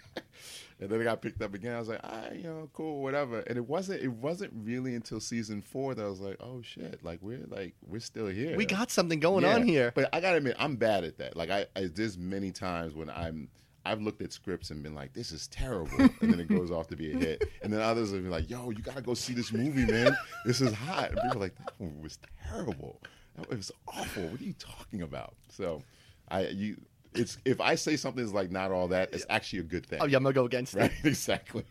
And 0.81 0.89
then 0.89 1.01
it 1.01 1.05
got 1.05 1.21
picked 1.21 1.43
up 1.43 1.55
again. 1.55 1.75
I 1.75 1.79
was 1.81 1.89
like, 1.89 2.01
ah, 2.05 2.31
you 2.33 2.45
know, 2.45 2.71
cool, 2.73 3.03
whatever. 3.03 3.41
And 3.41 3.57
it 3.59 3.67
wasn't 3.67 4.01
it 4.03 4.13
wasn't 4.13 4.53
really 4.55 4.95
until 4.95 5.19
season 5.21 5.61
four 5.61 5.95
that 5.95 6.05
I 6.05 6.09
was 6.09 6.21
like, 6.21 6.37
oh 6.41 6.63
shit, 6.63 7.03
like 7.03 7.19
we're 7.21 7.45
like 7.49 7.75
we're 7.87 8.01
still 8.01 8.29
here. 8.29 8.57
We 8.57 8.65
got 8.65 8.91
something 8.91 9.19
going 9.19 9.45
Yeah. 9.45 9.55
on 9.57 9.63
here. 9.65 9.93
But 9.95 10.09
I 10.13 10.21
gotta 10.21 10.37
admit, 10.37 10.55
I'm 10.59 10.77
bad 10.77 11.03
at 11.05 11.19
that. 11.19 11.37
Like 11.37 11.51
I, 11.51 11.67
I 11.75 11.89
there's 11.93 12.17
many 12.17 12.53
times 12.53 12.95
when 12.95 13.11
I'm 13.11 13.49
I've 13.85 14.03
looked 14.03 14.21
at 14.23 14.33
scripts 14.33 14.71
and 14.71 14.83
been 14.83 14.95
like, 14.95 15.15
this 15.15 15.33
is 15.33 15.49
terrible, 15.49 15.99
and 16.21 16.33
then 16.33 16.41
it 16.41 16.49
goes 16.49 16.71
off 16.71 16.89
to 16.89 16.97
be 16.97 17.13
a 17.13 17.17
hit. 17.17 17.43
And 17.63 17.73
then 17.73 17.81
others 17.81 18.13
have 18.13 18.23
been 18.23 18.31
like, 18.31 18.51
yo, 18.51 18.71
you 18.71 18.83
gotta 18.83 19.01
go 19.03 19.15
see 19.15 19.33
this 19.33 19.51
movie, 19.53 19.85
man. 19.91 20.15
This 20.45 20.61
is 20.61 20.73
hot. 20.75 21.11
And 21.11 21.21
people 21.23 21.39
are 21.39 21.41
like, 21.41 21.57
that 21.57 21.73
movie 21.81 22.01
was 22.03 22.19
terrible. 22.47 23.01
It 23.41 23.49
was 23.49 23.73
awful. 23.87 24.25
What 24.29 24.41
are 24.41 24.45
you 24.45 24.55
talking 24.59 25.03
about? 25.03 25.35
So, 25.49 25.83
I 26.29 26.49
you. 26.49 26.77
It's 27.15 27.39
if 27.45 27.61
I 27.61 27.75
say 27.75 27.97
something's 27.97 28.33
like 28.33 28.51
not 28.51 28.71
all 28.71 28.89
that, 28.89 29.13
it's 29.15 29.25
actually 29.31 29.61
a 29.61 29.65
good 29.65 29.87
thing. 29.87 29.99
Oh 30.01 30.07
yeah, 30.07 30.17
I'm 30.19 30.23
gonna 30.23 30.35
go 30.35 30.45
against 30.45 30.75
Right, 30.75 30.91
it. 31.03 31.05
exactly. 31.07 31.65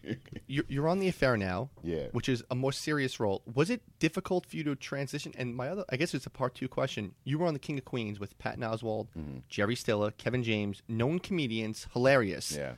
You're, 0.48 0.66
you're 0.68 0.88
on 0.90 1.00
the 1.00 1.08
affair 1.08 1.38
now, 1.38 1.70
Yeah. 1.84 2.08
which 2.12 2.28
is 2.28 2.44
a 2.50 2.56
more 2.56 2.72
serious 2.72 3.20
role. 3.20 3.44
Was 3.54 3.70
it 3.70 3.82
difficult 4.00 4.46
for 4.48 4.56
you 4.58 4.64
to 4.64 4.76
transition? 4.76 5.34
And 5.38 5.56
my 5.56 5.70
other, 5.70 5.86
I 5.90 5.96
guess 5.98 6.14
it's 6.14 6.26
a 6.26 6.30
part 6.32 6.56
two 6.56 6.68
question. 6.68 7.14
You 7.24 7.38
were 7.40 7.46
on 7.48 7.54
the 7.54 7.60
King 7.60 7.78
of 7.78 7.86
Queens 7.86 8.20
with 8.20 8.38
Patton 8.40 8.64
Oswalt, 8.64 9.08
Mm-hmm. 9.18 9.38
Jerry 9.48 9.76
Stiller, 9.76 10.12
Kevin 10.12 10.44
James, 10.44 10.82
known 10.88 11.20
comedians, 11.20 11.88
hilarious. 11.94 12.52
yeah. 12.58 12.74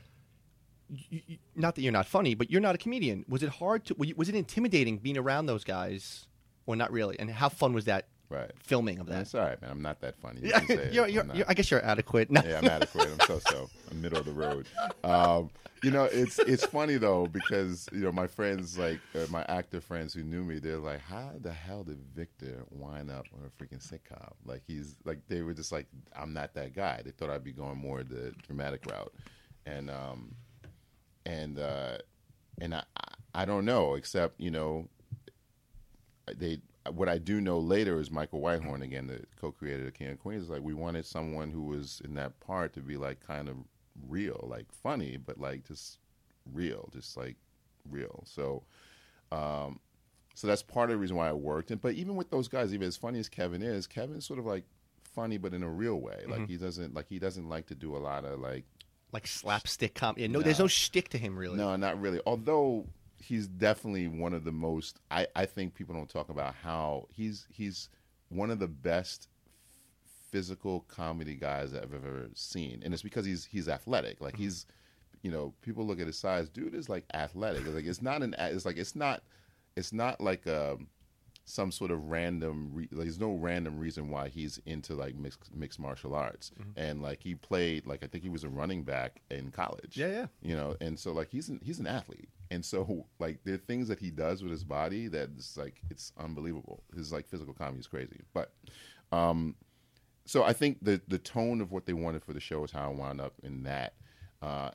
You- 0.90 1.22
you- 1.28 1.38
not 1.56 1.76
that 1.76 1.82
you're 1.84 1.92
not 1.94 2.08
funny, 2.08 2.34
but 2.36 2.50
you're 2.50 2.62
not 2.62 2.76
a 2.76 2.78
comedian. 2.80 3.24
Was 3.30 3.44
it 3.44 3.50
hard 3.50 3.86
to? 3.86 3.96
Was 4.18 4.28
it 4.28 4.36
intimidating 4.36 4.98
being 4.98 5.18
around 5.18 5.46
those 5.46 5.64
guys, 5.64 6.28
or 6.66 6.76
not 6.76 6.92
really? 6.92 7.18
And 7.20 7.30
how 7.30 7.50
fun 7.50 7.74
was 7.74 7.86
that 7.86 8.08
Right. 8.30 8.52
filming 8.64 9.00
of 9.00 9.08
that? 9.08 9.14
That's 9.14 9.34
all 9.34 9.42
right, 9.42 9.60
man. 9.62 9.72
I'm 9.72 9.82
not 9.82 10.02
that 10.02 10.16
funny. 10.20 10.42
You 10.42 10.52
you're, 10.92 11.08
you're, 11.08 11.24
not. 11.24 11.36
you're, 11.36 11.46
I 11.50 11.54
guess 11.56 11.72
you're 11.72 11.84
adequate. 11.84 12.30
No. 12.30 12.42
yeah, 12.48 12.60
I'm 12.60 12.66
adequate. 12.66 13.10
I'm 13.10 13.20
so 13.26 13.40
so. 13.50 13.70
I'm 13.90 14.02
middle 14.02 14.20
of 14.20 14.26
the 14.26 14.32
road. 14.32 14.68
Um, 15.04 15.50
you 15.82 15.90
know, 15.92 16.04
it's 16.04 16.38
it's 16.40 16.66
funny 16.66 16.98
though 16.98 17.26
because 17.26 17.88
you 17.92 18.02
know 18.02 18.12
my 18.12 18.28
friends 18.28 18.78
like 18.78 19.00
uh, 19.16 19.26
my 19.32 19.44
actor 19.50 19.82
friends 19.82 20.14
who 20.14 20.22
knew 20.24 20.44
me, 20.44 20.60
they're 20.60 20.78
like, 20.78 21.00
how 21.00 21.32
the 21.42 21.52
hell 21.52 21.84
did 21.84 21.98
Victor 22.16 22.66
wind 22.70 23.10
up 23.10 23.26
on 23.34 23.40
a 23.46 23.64
freaking 23.64 23.80
sitcom? 23.82 24.34
Like 24.46 24.62
he's 24.68 24.96
like 25.06 25.20
they 25.28 25.42
were 25.42 25.54
just 25.56 25.72
like, 25.72 25.88
I'm 26.16 26.32
not 26.34 26.54
that 26.54 26.76
guy. 26.76 27.02
They 27.04 27.12
thought 27.12 27.30
I'd 27.32 27.44
be 27.44 27.52
going 27.54 27.78
more 27.80 28.04
the 28.04 28.34
dramatic 28.46 28.86
route, 28.92 29.14
and 29.66 29.90
um, 29.90 30.36
and 31.26 31.58
uh, 31.58 31.98
and 32.62 32.76
I 32.76 32.84
I- 32.96 33.06
I 33.36 33.46
don't 33.46 33.64
know 33.64 33.94
except 33.94 34.40
you 34.42 34.50
know 34.50 34.88
they 36.36 36.60
what 36.94 37.10
I 37.10 37.18
do 37.18 37.42
know 37.42 37.60
later 37.60 38.00
is 38.00 38.10
Michael 38.12 38.42
Weithorn 38.42 38.82
again, 38.84 39.08
the 39.08 39.22
co-creator 39.40 39.88
of 39.88 39.94
King 39.94 40.10
of 40.10 40.20
Queens. 40.20 40.44
is 40.44 40.50
Like 40.50 40.62
we 40.64 40.74
wanted 40.74 41.06
someone 41.06 41.52
who 41.52 41.64
was 41.64 42.02
in 42.04 42.14
that 42.16 42.40
part 42.40 42.74
to 42.74 42.82
be 42.82 42.98
like 42.98 43.20
kind 43.26 43.50
of 43.50 43.56
real, 44.08 44.46
like 44.50 44.72
funny, 44.72 45.18
but 45.18 45.40
like 45.40 45.68
just 45.68 46.00
real, 46.54 46.90
just 46.94 47.18
like 47.18 47.36
real. 47.90 48.24
So, 48.26 48.64
um, 49.32 49.80
so 50.36 50.48
that's 50.48 50.64
part 50.64 50.90
of 50.90 50.96
the 50.96 51.00
reason 51.00 51.16
why 51.18 51.30
I 51.30 51.34
worked. 51.34 51.72
And 51.72 51.82
but 51.82 51.94
even 51.96 52.16
with 52.16 52.30
those 52.30 52.48
guys, 52.48 52.74
even 52.74 52.88
as 52.88 52.98
funny 52.98 53.20
as 53.20 53.28
Kevin 53.30 53.62
is, 53.62 53.88
Kevin's 53.88 54.26
sort 54.26 54.40
of 54.40 54.46
like 54.46 54.64
funny, 55.04 55.38
but 55.38 55.54
in 55.54 55.64
a 55.64 55.70
real 55.70 55.96
way. 56.00 56.24
Like 56.28 56.48
he 56.48 56.56
doesn't 56.58 56.94
like 56.94 57.08
he 57.10 57.20
doesn't 57.20 57.50
like 57.50 57.68
to 57.68 57.76
do 57.76 57.96
a 57.96 58.00
lot 58.00 58.24
of 58.26 58.40
like 58.40 58.64
Like 59.12 59.28
slapstick 59.28 59.96
comedy. 59.96 60.28
no, 60.28 60.42
there's 60.42 60.60
No. 60.60 60.66
no 60.66 60.68
shtick 60.70 61.10
to 61.10 61.18
him 61.18 61.38
really. 61.38 61.58
no, 61.58 61.76
not 61.76 62.00
really. 62.00 62.22
Although 62.26 62.86
he's 63.22 63.48
definitely 63.48 64.08
one 64.08 64.34
of 64.34 64.44
the 64.44 64.52
most. 64.52 65.00
I, 65.12 65.28
I 65.36 65.46
think 65.46 65.76
people 65.76 65.96
don't 65.96 66.10
talk 66.10 66.30
about 66.30 66.56
how 66.56 67.08
he's 67.12 67.48
he's 67.52 67.90
one 68.30 68.52
of 68.52 68.60
the 68.60 68.68
best 68.68 69.28
physical 70.32 70.82
comedy 70.82 71.36
guys 71.36 71.74
I've 71.74 71.94
ever 71.94 72.30
seen, 72.34 72.82
and 72.84 72.94
it's 72.94 73.04
because 73.04 73.26
he's 73.26 73.46
he's 73.46 73.68
athletic. 73.68 74.22
Like 74.22 74.36
he's, 74.36 74.66
you 75.22 75.32
know, 75.32 75.54
people 75.62 75.86
look 75.86 76.00
at 76.00 76.08
his 76.08 76.18
size. 76.18 76.50
Dude 76.50 76.76
is 76.76 76.90
like 76.90 77.06
athletic. 77.14 77.66
It's 77.66 77.76
like 77.76 77.86
it's 77.86 78.02
not 78.02 78.22
an. 78.22 78.36
It's 78.40 78.66
like 78.66 78.78
it's 78.78 78.96
not. 78.96 79.24
It's 79.76 79.94
not 79.94 80.20
like 80.20 80.48
um 80.48 80.88
some 81.50 81.72
sort 81.72 81.92
of 81.92 82.10
random. 82.10 82.70
Re- 82.74 82.88
like, 82.92 83.06
there's 83.06 83.20
no 83.20 83.34
random 83.34 83.80
reason 83.80 84.10
why 84.10 84.30
he's 84.30 84.60
into 84.66 84.94
like 84.94 85.16
mixed 85.16 85.54
mixed 85.54 85.80
martial 85.80 86.14
arts, 86.14 86.52
and 86.76 87.02
like 87.02 87.22
he 87.22 87.36
played 87.36 87.86
like 87.88 88.04
I 88.04 88.08
think 88.08 88.24
he 88.24 88.30
was 88.30 88.44
a 88.44 88.50
running 88.50 88.84
back 88.84 89.22
in 89.32 89.52
college. 89.52 89.98
Yeah, 89.98 90.08
yeah. 90.08 90.26
you 90.42 90.56
know 90.56 90.76
and 90.80 90.98
so 91.00 91.12
like 91.12 91.30
he's 91.30 91.50
an, 91.50 91.60
he's 91.64 91.80
an 91.80 91.88
athlete. 91.88 92.30
And 92.52 92.64
so 92.64 93.06
like 93.20 93.40
there 93.44 93.56
are 93.56 93.58
things 93.58 93.88
that 93.88 94.00
he 94.00 94.12
does 94.12 94.42
with 94.44 94.52
his 94.52 94.64
body 94.64 95.08
that's 95.08 95.58
like 95.58 95.82
it's 95.90 96.12
unbelievable. 96.18 96.84
His 96.96 97.12
like 97.12 97.28
physical 97.28 97.54
comedy 97.54 97.80
is 97.80 97.88
crazy. 97.88 98.22
But 98.34 98.54
um 99.12 99.56
so 100.26 100.44
i 100.44 100.54
think 100.54 100.78
the 100.84 101.02
the 101.08 101.18
tone 101.18 101.60
of 101.60 101.72
what 101.72 101.88
they 101.88 101.94
wanted 101.94 102.24
for 102.24 102.34
the 102.34 102.40
show 102.40 102.64
is 102.64 102.72
how 102.72 102.86
i 102.86 102.94
wound 102.94 103.20
up 103.20 103.34
in 103.42 103.64
that 103.64 103.94
uh 104.44 104.70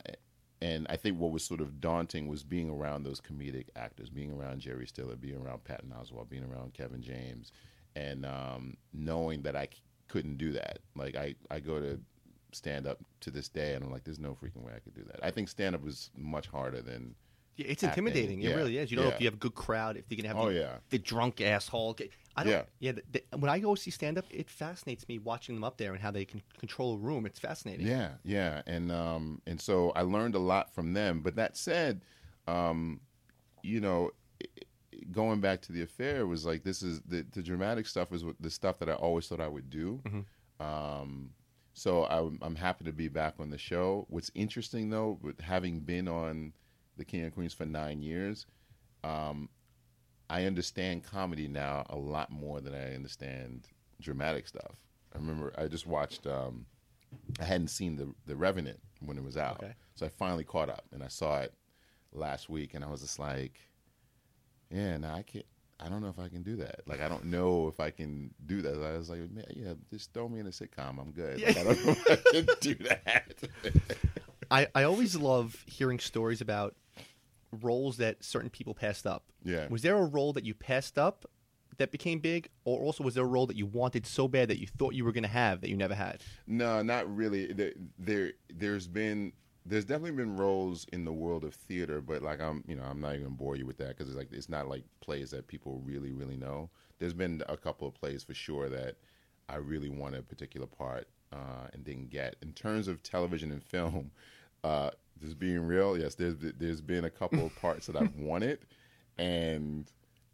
and 0.61 0.87
I 0.89 0.95
think 0.95 1.19
what 1.19 1.31
was 1.31 1.43
sort 1.43 1.61
of 1.61 1.81
daunting 1.81 2.27
was 2.27 2.43
being 2.43 2.69
around 2.69 3.03
those 3.03 3.21
comedic 3.21 3.67
actors, 3.75 4.09
being 4.09 4.31
around 4.31 4.61
Jerry 4.61 4.87
Stiller, 4.87 5.15
being 5.15 5.37
around 5.37 5.63
Patton 5.63 5.93
Oswalt, 5.97 6.29
being 6.29 6.45
around 6.45 6.73
Kevin 6.73 7.01
James, 7.01 7.51
and 7.95 8.25
um, 8.25 8.77
knowing 8.93 9.41
that 9.43 9.55
I 9.55 9.65
c- 9.65 9.81
couldn't 10.07 10.37
do 10.37 10.53
that. 10.53 10.79
Like 10.95 11.15
I, 11.15 11.35
I 11.51 11.59
go 11.59 11.79
to 11.79 11.99
stand 12.53 12.87
up 12.87 12.99
to 13.21 13.31
this 13.31 13.49
day, 13.49 13.73
and 13.73 13.83
I'm 13.83 13.91
like, 13.91 14.05
there's 14.05 14.19
no 14.19 14.31
freaking 14.31 14.63
way 14.63 14.73
I 14.75 14.79
could 14.79 14.95
do 14.95 15.03
that. 15.03 15.19
I 15.23 15.31
think 15.31 15.49
stand 15.49 15.75
up 15.75 15.83
was 15.83 16.09
much 16.15 16.47
harder 16.47 16.81
than. 16.81 17.15
Yeah, 17.57 17.67
it's 17.69 17.83
acting. 17.83 18.05
intimidating. 18.05 18.41
It 18.41 18.49
Yeah. 18.49 18.55
really 18.55 18.77
is. 18.77 18.91
You 18.91 18.97
don't 18.97 19.07
know 19.07 19.13
if 19.13 19.21
you 19.21 19.27
have 19.27 19.35
a 19.35 19.37
good 19.37 19.55
crowd, 19.55 19.95
if 19.97 20.05
you're 20.09 20.17
gonna 20.17 20.27
have 20.27 20.37
Oh, 20.37 20.49
the, 20.51 20.59
yeah. 20.59 20.75
the 20.89 20.97
drunk 20.99 21.39
asshole. 21.41 21.95
I 22.35 22.43
don't. 22.43 22.51
Yeah. 22.51 22.63
Yeah. 22.79 22.91
the, 22.93 23.03
the, 23.31 23.37
when 23.37 23.49
I 23.49 23.59
go 23.59 23.75
see 23.75 23.91
stand 23.91 24.17
up, 24.17 24.25
it 24.29 24.49
fascinates 24.49 25.07
me 25.07 25.19
watching 25.19 25.55
them 25.55 25.63
up 25.63 25.77
there 25.77 25.93
and 25.93 26.01
how 26.01 26.11
they 26.11 26.25
can 26.25 26.41
control 26.59 26.95
a 26.95 26.97
room. 26.97 27.25
It's 27.25 27.39
fascinating. 27.39 27.87
Yeah, 27.87 28.11
yeah, 28.23 28.61
and 28.67 28.91
um, 28.91 29.41
and 29.47 29.59
so 29.61 29.91
I 29.91 30.01
learned 30.01 30.35
a 30.35 30.39
lot 30.39 30.73
from 30.73 30.91
them. 30.93 31.21
But 31.21 31.35
that 31.37 31.55
said, 31.55 32.01
um, 32.47 32.99
you 33.63 33.79
know, 33.79 34.11
i- 34.43 34.47
i- 34.57 34.97
going 35.11 35.39
back 35.39 35.61
to 35.61 35.71
the 35.71 35.81
affair 35.81 36.27
was 36.27 36.45
like 36.45 36.63
this 36.63 36.83
is 36.83 36.99
the 37.07 37.25
the 37.31 37.41
dramatic 37.41 37.87
stuff 37.87 38.11
is 38.11 38.23
the 38.39 38.49
stuff 38.49 38.79
that 38.79 38.89
I 38.89 38.93
always 38.95 39.27
thought 39.27 39.39
I 39.39 39.47
would 39.47 39.69
do. 39.69 40.01
Um, 40.59 41.31
so 41.73 42.05
I'm, 42.05 42.39
I'm 42.41 42.55
happy 42.55 42.85
to 42.85 42.93
be 42.93 43.07
back 43.09 43.35
on 43.39 43.49
the 43.49 43.57
show. 43.57 44.05
What's 44.09 44.31
interesting 44.35 44.89
though, 44.89 45.19
with 45.21 45.39
having 45.41 45.79
been 45.81 46.07
on 46.07 46.53
the 46.97 47.05
King 47.05 47.23
and 47.23 47.33
Queens 47.33 47.53
for 47.53 47.65
nine 47.65 48.01
years, 48.01 48.45
um, 49.03 49.49
I 50.29 50.45
understand 50.45 51.03
comedy 51.03 51.47
now 51.47 51.85
a 51.89 51.95
lot 51.95 52.31
more 52.31 52.61
than 52.61 52.73
I 52.73 52.95
understand 52.95 53.67
dramatic 54.01 54.47
stuff. 54.47 54.75
I 55.13 55.17
remember 55.17 55.53
I 55.57 55.67
just 55.67 55.85
watched. 55.87 56.25
Um, 56.27 56.65
I 57.39 57.45
hadn't 57.45 57.67
seen 57.69 57.95
the 57.95 58.13
the 58.25 58.35
Revenant 58.35 58.79
when 59.05 59.17
it 59.17 59.23
was 59.23 59.37
out, 59.37 59.61
Okay. 59.63 59.73
so 59.95 60.05
I 60.05 60.09
finally 60.09 60.43
caught 60.43 60.69
up 60.69 60.85
and 60.91 61.03
I 61.03 61.07
saw 61.07 61.39
it 61.41 61.53
last 62.11 62.49
week, 62.49 62.73
and 62.73 62.83
I 62.83 62.89
was 62.89 63.01
just 63.01 63.19
like, 63.19 63.59
yeah, 64.71 64.97
no, 64.97 65.09
I 65.09 65.21
can't. 65.21 65.45
I 65.79 65.89
don't 65.89 66.01
know 66.01 66.07
if 66.07 66.19
I 66.19 66.29
can 66.29 66.41
do 66.41 66.55
that. 66.57 66.81
Like, 66.87 67.01
I 67.01 67.09
don't 67.09 67.25
know 67.25 67.67
if 67.67 67.81
I 67.81 67.91
can 67.91 68.33
do 68.45 68.61
that. 68.61 68.75
I 68.81 68.97
was 68.97 69.09
like, 69.09 69.29
man, 69.29 69.43
yeah, 69.53 69.73
just 69.91 70.13
throw 70.13 70.29
me 70.29 70.39
in 70.39 70.47
a 70.47 70.49
sitcom. 70.51 70.99
I'm 70.99 71.11
good. 71.11 71.41
Like, 71.41 71.57
I 71.57 71.63
don't 71.65 71.85
know 71.85 71.91
if 71.91 72.11
I 72.11 72.31
can 72.31 72.47
do 72.61 72.75
that. 72.75 73.33
I, 74.55 74.67
I 74.73 74.83
always 74.83 75.17
love 75.17 75.63
hearing 75.67 75.99
stories 75.99 76.39
about 76.39 76.75
roles 77.61 77.97
that 77.97 78.23
certain 78.23 78.49
people 78.49 78.73
passed 78.73 79.05
up. 79.05 79.25
Yeah. 79.43 79.67
Was 79.69 79.81
there 79.81 79.97
a 79.97 80.05
role 80.05 80.31
that 80.33 80.45
you 80.45 80.53
passed 80.53 80.97
up 80.97 81.25
that 81.77 81.91
became 81.91 82.19
big, 82.19 82.47
or 82.63 82.79
also 82.79 83.03
was 83.03 83.15
there 83.15 83.25
a 83.25 83.27
role 83.27 83.47
that 83.47 83.57
you 83.57 83.65
wanted 83.65 84.07
so 84.07 84.29
bad 84.29 84.47
that 84.47 84.59
you 84.59 84.67
thought 84.67 84.93
you 84.93 85.03
were 85.03 85.11
going 85.11 85.23
to 85.23 85.29
have 85.29 85.59
that 85.59 85.69
you 85.69 85.75
never 85.75 85.93
had? 85.93 86.23
No, 86.47 86.81
not 86.81 87.13
really. 87.13 87.51
There, 87.51 87.73
there, 87.99 88.31
there's 88.49 88.87
been, 88.87 89.33
there's 89.65 89.83
definitely 89.83 90.11
been 90.11 90.37
roles 90.37 90.85
in 90.93 91.03
the 91.03 91.11
world 91.11 91.43
of 91.43 91.53
theater, 91.53 91.99
but 91.99 92.21
like 92.21 92.39
I'm, 92.39 92.63
you 92.65 92.77
know, 92.77 92.83
I'm 92.83 93.01
not 93.01 93.15
even 93.15 93.23
gonna 93.23 93.35
bore 93.35 93.57
you 93.57 93.65
with 93.65 93.77
that 93.79 93.89
because 93.89 94.07
it's 94.07 94.17
like 94.17 94.31
it's 94.31 94.47
not 94.47 94.69
like 94.69 94.85
plays 95.01 95.31
that 95.31 95.47
people 95.47 95.81
really, 95.83 96.13
really 96.13 96.37
know. 96.37 96.69
There's 96.99 97.13
been 97.13 97.43
a 97.49 97.57
couple 97.57 97.89
of 97.89 97.93
plays 97.93 98.23
for 98.23 98.33
sure 98.33 98.69
that 98.69 98.95
I 99.49 99.57
really 99.57 99.89
wanted 99.89 100.19
a 100.19 100.23
particular 100.23 100.67
part 100.67 101.09
uh, 101.33 101.67
and 101.73 101.83
didn't 101.83 102.09
get. 102.09 102.37
In 102.41 102.53
terms 102.53 102.87
of 102.87 103.03
television 103.03 103.51
and 103.51 103.61
film, 103.61 104.11
uh, 104.65 104.89
just 105.21 105.37
being 105.37 105.59
real, 105.59 105.95
yes, 105.95 106.15
there's 106.15 106.35
there's 106.57 106.81
been 106.81 107.05
a 107.05 107.09
couple 107.09 107.45
of 107.45 107.55
parts 107.55 107.85
that 107.85 107.95
I've 107.95 108.15
wanted, 108.17 108.59
and 109.19 109.85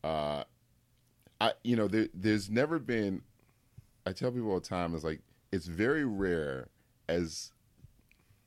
uh, 0.06 0.46
I, 1.42 1.52
you 1.64 1.76
know, 1.76 1.90
there, 1.90 2.08
there's 2.14 2.50
never 2.50 2.80
been. 2.80 3.22
I 4.06 4.14
tell 4.14 4.32
people 4.32 4.50
all 4.52 4.60
the 4.62 4.68
time, 4.68 4.96
it's 4.96 5.04
like 5.04 5.20
it's 5.52 5.66
very 5.66 6.06
rare 6.06 6.70
as 7.10 7.52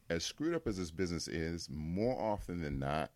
as 0.08 0.24
screwed 0.24 0.54
up 0.54 0.66
as 0.66 0.78
this 0.78 0.90
business 0.90 1.28
is. 1.28 1.68
More 1.70 2.18
often 2.18 2.62
than 2.62 2.78
not, 2.78 3.10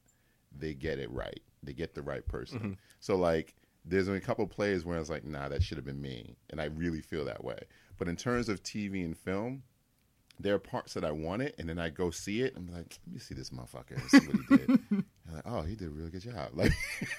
they 0.57 0.75
get 0.75 0.99
it 0.99 1.11
right. 1.11 1.41
They 1.63 1.73
get 1.73 1.95
the 1.95 2.03
right 2.03 2.27
person. 2.27 2.77
So 3.01 3.17
like, 3.17 3.55
there's 3.87 4.07
been 4.09 4.17
a 4.17 4.21
couple 4.21 4.45
of 4.45 4.51
plays 4.51 4.85
where 4.85 4.97
I 4.97 5.01
was 5.01 5.09
like, 5.11 5.25
nah, 5.25 5.49
that 5.49 5.63
should 5.63 5.79
have 5.79 5.87
been 5.87 6.03
me, 6.03 6.37
and 6.51 6.61
I 6.61 6.67
really 6.67 7.01
feel 7.01 7.25
that 7.25 7.43
way. 7.43 7.61
But 7.97 8.09
in 8.09 8.17
terms 8.17 8.51
of 8.51 8.63
TV 8.63 9.05
and 9.07 9.17
film, 9.17 9.63
there 10.41 10.55
are 10.55 10.59
parts 10.59 10.95
that 10.95 11.05
I 11.05 11.11
wanted, 11.11 11.55
and 11.59 11.69
then 11.69 11.79
I 11.79 11.89
go 11.89 12.11
see 12.11 12.43
it. 12.43 12.55
I'm 12.57 12.67
like, 12.69 12.99
let 13.07 13.15
me 13.15 13.19
see 13.19 13.35
this 13.35 13.51
motherfucker 13.51 13.97
and 14.01 14.11
see 14.11 14.27
what 14.27 14.37
he 14.49 14.57
did. 14.57 14.69
and 14.91 15.05
like, 15.35 15.43
oh, 15.47 15.63
he 15.63 15.75
did 15.75 15.89
a 15.89 15.91
really 15.91 16.11
good 16.11 16.23
job. 16.23 16.51
Like, 16.55 16.73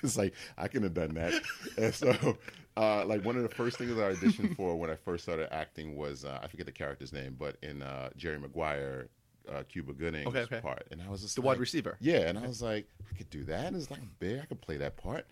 it's 0.04 0.18
like 0.18 0.34
I 0.58 0.68
could 0.68 0.84
have 0.84 0.94
done 0.94 1.14
that. 1.16 1.34
And 1.78 1.94
so, 1.94 2.38
uh, 2.78 3.06
like 3.06 3.26
one 3.26 3.36
of 3.36 3.44
the 3.44 3.50
first 3.50 3.78
things 3.78 3.92
I 3.92 4.14
auditioned 4.14 4.56
for 4.56 4.76
when 4.78 4.90
I 4.90 4.96
first 4.96 5.24
started 5.24 5.54
acting 5.54 5.96
was 5.96 6.24
uh, 6.26 6.40
I 6.42 6.48
forget 6.48 6.66
the 6.66 6.72
character's 6.72 7.12
name, 7.14 7.36
but 7.38 7.58
in 7.62 7.82
uh, 7.82 8.10
Jerry 8.16 8.40
Maguire, 8.40 9.10
uh, 9.52 9.64
Cuba 9.68 9.94
Gooding's 9.94 10.28
Okay, 10.28 10.42
okay. 10.42 10.62
part, 10.62 10.88
and 10.92 11.02
I 11.02 11.10
was 11.10 11.22
just 11.22 11.36
The 11.36 11.42
like, 11.42 11.48
wide 11.48 11.60
receiver. 11.60 11.98
Yeah, 12.00 12.28
and 12.30 12.38
I 12.38 12.48
was 12.48 12.62
like, 12.62 12.88
I 13.12 13.18
could 13.18 13.30
do 13.30 13.44
that. 13.46 13.74
It's 13.74 13.90
like 13.92 14.02
big. 14.20 14.40
I 14.40 14.46
could 14.46 14.62
play 14.62 14.78
that 14.78 14.96
part, 14.98 15.26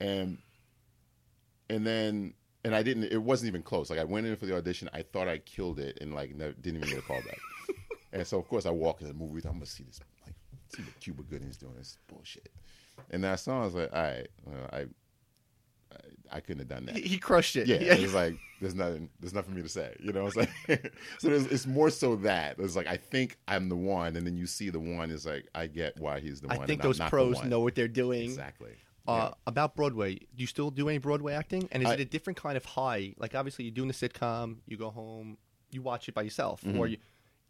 and 0.00 0.38
and 1.68 1.86
then 1.86 2.34
and 2.64 2.74
I 2.74 2.82
didn't. 2.82 3.04
It 3.04 3.22
wasn't 3.22 3.48
even 3.48 3.62
close. 3.62 3.90
Like 3.90 3.98
I 3.98 4.04
went 4.04 4.26
in 4.26 4.36
for 4.36 4.46
the 4.46 4.56
audition. 4.56 4.88
I 4.92 5.02
thought 5.02 5.28
I 5.28 5.38
killed 5.38 5.78
it, 5.78 5.98
and 6.00 6.14
like 6.14 6.34
never, 6.34 6.52
didn't 6.52 6.78
even 6.78 6.90
get 6.90 6.98
a 6.98 7.02
call 7.02 7.20
back. 7.22 7.38
and 8.12 8.26
so 8.26 8.38
of 8.38 8.48
course 8.48 8.66
I 8.66 8.70
walk 8.70 9.00
in 9.00 9.08
the 9.08 9.14
movie. 9.14 9.40
I'm 9.44 9.54
gonna 9.54 9.66
see 9.66 9.84
this. 9.84 10.00
Like 10.26 10.34
see 10.68 10.82
what 10.82 11.00
Cuba 11.00 11.22
Gooding's 11.22 11.56
doing. 11.56 11.74
This 11.76 11.98
bullshit. 12.08 12.50
And 13.10 13.24
that 13.24 13.40
song, 13.40 13.62
I 13.62 13.64
was 13.64 13.74
like, 13.74 13.92
all 13.92 14.02
right, 14.02 14.28
well, 14.44 14.68
I, 14.72 14.78
I 14.78 14.86
I 16.32 16.40
couldn't 16.40 16.60
have 16.60 16.68
done 16.68 16.86
that. 16.86 16.96
He, 16.96 17.02
he 17.02 17.18
crushed 17.18 17.56
it. 17.56 17.66
Yeah, 17.66 17.78
it's 17.80 18.14
like 18.14 18.36
there's 18.60 18.74
nothing, 18.74 19.08
there's 19.20 19.34
nothing 19.34 19.52
for 19.52 19.56
me 19.56 19.62
to 19.62 19.68
say. 19.68 19.96
You 20.00 20.12
know, 20.12 20.26
it's 20.26 20.36
like 20.68 20.92
so. 21.18 21.28
There's, 21.28 21.46
it's 21.46 21.66
more 21.66 21.90
so 21.90 22.16
that 22.16 22.56
it's 22.58 22.76
like 22.76 22.86
I 22.86 22.96
think 22.96 23.38
I'm 23.48 23.68
the 23.68 23.76
one, 23.76 24.16
and 24.16 24.26
then 24.26 24.36
you 24.36 24.46
see 24.46 24.70
the 24.70 24.80
one 24.80 25.10
is 25.10 25.26
like 25.26 25.48
I 25.54 25.66
get 25.66 25.98
why 25.98 26.20
he's 26.20 26.40
the 26.40 26.52
I 26.52 26.58
one. 26.58 26.66
think 26.66 26.82
and 26.82 26.92
I'm 26.92 26.98
those 26.98 27.10
pros 27.10 27.42
know 27.44 27.60
what 27.60 27.74
they're 27.74 27.88
doing. 27.88 28.22
exactly. 28.22 28.72
Uh, 29.10 29.34
About 29.46 29.74
Broadway, 29.76 30.14
do 30.16 30.24
you 30.36 30.46
still 30.46 30.70
do 30.70 30.88
any 30.88 30.98
Broadway 30.98 31.34
acting? 31.34 31.68
And 31.72 31.82
is 31.82 31.88
I- 31.88 31.94
it 31.94 32.00
a 32.00 32.04
different 32.04 32.36
kind 32.38 32.56
of 32.56 32.64
high? 32.64 33.14
Like 33.18 33.34
obviously 33.34 33.64
you're 33.64 33.74
doing 33.74 33.88
the 33.88 33.94
sitcom, 33.94 34.56
you 34.66 34.76
go 34.76 34.90
home, 34.90 35.38
you 35.70 35.82
watch 35.82 36.08
it 36.08 36.14
by 36.14 36.22
yourself, 36.22 36.62
Mm-hmm. 36.62 36.78
or 36.78 36.86
you, 36.86 36.98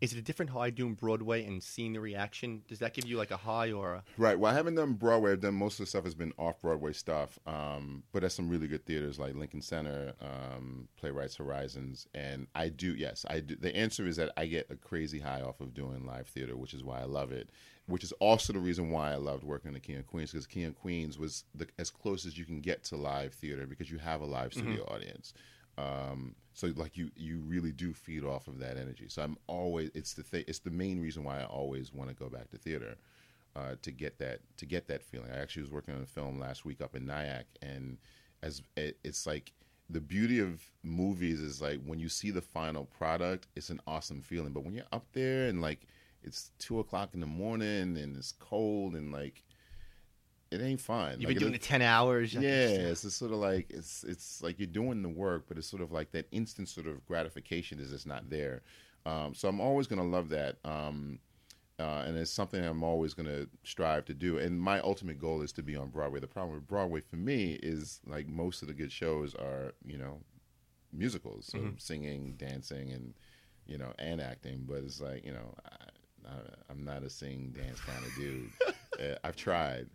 is 0.00 0.14
it 0.14 0.18
a 0.18 0.22
different 0.22 0.50
high 0.50 0.70
doing 0.70 0.94
Broadway 0.94 1.44
and 1.44 1.62
seeing 1.62 1.92
the 1.92 2.00
reaction? 2.00 2.62
Does 2.68 2.78
that 2.78 2.94
give 2.94 3.04
you 3.04 3.18
like 3.18 3.30
a 3.30 3.36
high 3.36 3.70
or 3.70 3.92
a? 3.96 4.04
Right. 4.16 4.38
Well, 4.38 4.50
I 4.50 4.54
haven't 4.54 4.76
done 4.76 4.94
Broadway. 4.94 5.32
I've 5.32 5.42
done 5.42 5.52
most 5.52 5.74
of 5.78 5.84
the 5.84 5.90
stuff 5.90 6.04
has 6.04 6.14
been 6.14 6.32
off 6.38 6.58
Broadway 6.62 6.94
stuff. 6.94 7.38
Um, 7.46 8.02
but 8.10 8.20
there's 8.20 8.32
some 8.32 8.48
really 8.48 8.66
good 8.66 8.86
theaters 8.86 9.18
like 9.18 9.34
Lincoln 9.34 9.60
Center, 9.60 10.14
um, 10.22 10.88
Playwrights 10.96 11.36
Horizons, 11.36 12.06
and 12.14 12.46
I 12.54 12.70
do. 12.70 12.94
Yes, 12.94 13.26
I 13.28 13.40
do. 13.40 13.56
The 13.56 13.76
answer 13.76 14.06
is 14.06 14.16
that 14.16 14.32
I 14.38 14.46
get 14.46 14.68
a 14.70 14.76
crazy 14.76 15.18
high 15.18 15.42
off 15.42 15.60
of 15.60 15.74
doing 15.74 16.06
live 16.06 16.28
theater, 16.28 16.56
which 16.56 16.72
is 16.72 16.82
why 16.82 17.00
I 17.00 17.04
love 17.04 17.30
it. 17.30 17.50
Which 17.90 18.04
is 18.04 18.12
also 18.12 18.52
the 18.52 18.58
reason 18.58 18.90
why 18.90 19.12
I 19.12 19.16
loved 19.16 19.44
working 19.44 19.68
in 19.68 19.74
the 19.74 19.80
King 19.80 19.96
of 19.96 20.06
Queens 20.06 20.32
because 20.32 20.46
King 20.46 20.64
of 20.64 20.80
Queens 20.80 21.18
was 21.18 21.44
the, 21.54 21.66
as 21.78 21.90
close 21.90 22.24
as 22.24 22.38
you 22.38 22.44
can 22.44 22.60
get 22.60 22.84
to 22.84 22.96
live 22.96 23.34
theater 23.34 23.66
because 23.66 23.90
you 23.90 23.98
have 23.98 24.20
a 24.20 24.26
live 24.26 24.52
studio 24.52 24.84
audience. 24.84 25.34
Um, 25.76 26.34
so 26.54 26.72
like 26.76 26.96
you 26.96 27.10
you 27.16 27.38
really 27.38 27.72
do 27.72 27.92
feed 27.92 28.24
off 28.24 28.48
of 28.48 28.58
that 28.58 28.76
energy. 28.76 29.06
So 29.08 29.22
I'm 29.22 29.36
always 29.46 29.90
it's 29.94 30.14
the 30.14 30.22
th- 30.22 30.44
it's 30.48 30.58
the 30.60 30.70
main 30.70 31.00
reason 31.00 31.24
why 31.24 31.40
I 31.40 31.44
always 31.44 31.92
want 31.92 32.10
to 32.10 32.14
go 32.14 32.28
back 32.28 32.50
to 32.50 32.58
theater 32.58 32.96
uh, 33.56 33.74
to 33.82 33.90
get 33.90 34.18
that 34.18 34.40
to 34.58 34.66
get 34.66 34.86
that 34.88 35.02
feeling. 35.02 35.30
I 35.32 35.38
actually 35.38 35.62
was 35.62 35.72
working 35.72 35.94
on 35.94 36.02
a 36.02 36.06
film 36.06 36.38
last 36.38 36.64
week 36.64 36.80
up 36.80 36.94
in 36.94 37.06
Nyack, 37.06 37.46
and 37.62 37.98
as 38.42 38.62
it, 38.76 38.98
it's 39.04 39.26
like 39.26 39.52
the 39.88 40.00
beauty 40.00 40.38
of 40.38 40.62
movies 40.82 41.40
is 41.40 41.60
like 41.60 41.80
when 41.84 41.98
you 41.98 42.08
see 42.08 42.30
the 42.30 42.40
final 42.40 42.84
product, 42.84 43.48
it's 43.56 43.70
an 43.70 43.80
awesome 43.86 44.22
feeling. 44.22 44.52
But 44.52 44.64
when 44.64 44.74
you're 44.74 44.84
up 44.92 45.06
there 45.12 45.46
and 45.48 45.60
like 45.60 45.80
it's 46.22 46.50
two 46.58 46.78
o'clock 46.80 47.10
in 47.14 47.20
the 47.20 47.26
morning 47.26 47.96
and 47.96 48.16
it's 48.16 48.32
cold 48.32 48.94
and 48.94 49.12
like 49.12 49.42
it 50.50 50.60
ain't 50.60 50.80
fun. 50.80 51.12
You've 51.20 51.28
Like, 51.30 51.36
been 51.36 51.42
doing 51.44 51.54
it- 51.54 51.62
ten 51.62 51.80
hours. 51.80 52.34
yeah, 52.34 52.40
it's 52.40 53.02
just 53.02 53.16
sort 53.18 53.30
of 53.32 53.38
like 53.38 53.66
it's 53.70 54.02
it's 54.04 54.42
like 54.42 54.58
you're 54.58 54.66
doing 54.66 55.02
the 55.02 55.08
work, 55.08 55.44
but 55.48 55.56
it's 55.58 55.66
sort 55.68 55.82
of 55.82 55.92
like 55.92 56.10
that 56.12 56.26
instant 56.32 56.68
sort 56.68 56.86
of 56.88 57.04
gratification 57.06 57.78
is 57.78 57.90
just 57.90 58.06
not 58.06 58.28
there. 58.30 58.62
Um, 59.06 59.34
so 59.34 59.48
I'm 59.48 59.60
always 59.60 59.86
going 59.86 60.00
to 60.00 60.04
love 60.06 60.28
that, 60.30 60.58
um, 60.64 61.20
uh, 61.78 62.04
and 62.06 62.18
it's 62.18 62.30
something 62.32 62.62
I'm 62.62 62.82
always 62.82 63.14
going 63.14 63.28
to 63.28 63.48
strive 63.62 64.04
to 64.06 64.14
do. 64.14 64.36
And 64.38 64.60
my 64.60 64.80
ultimate 64.80 65.18
goal 65.18 65.40
is 65.40 65.52
to 65.52 65.62
be 65.62 65.74
on 65.76 65.88
Broadway. 65.88 66.20
The 66.20 66.26
problem 66.26 66.56
with 66.56 66.66
Broadway 66.66 67.00
for 67.00 67.16
me 67.16 67.52
is 67.62 68.00
like 68.06 68.26
most 68.28 68.60
of 68.60 68.68
the 68.68 68.74
good 68.74 68.92
shows 68.92 69.34
are 69.36 69.72
you 69.86 69.96
know 69.98 70.20
musicals, 70.92 71.46
so 71.46 71.72
singing, 71.78 72.34
dancing, 72.36 72.90
and 72.92 73.14
you 73.66 73.78
know 73.78 73.92
and 74.00 74.20
acting. 74.20 74.64
But 74.68 74.78
it's 74.84 75.00
like 75.00 75.24
you 75.24 75.32
know. 75.32 75.54
I, 76.28 76.32
I'm 76.70 76.84
not 76.84 77.02
a 77.02 77.10
sing 77.10 77.54
dance 77.56 77.80
kind 77.80 78.04
of 78.04 78.14
dude. 78.14 78.50
Uh, 79.00 79.14
I've 79.24 79.36
tried. 79.36 79.86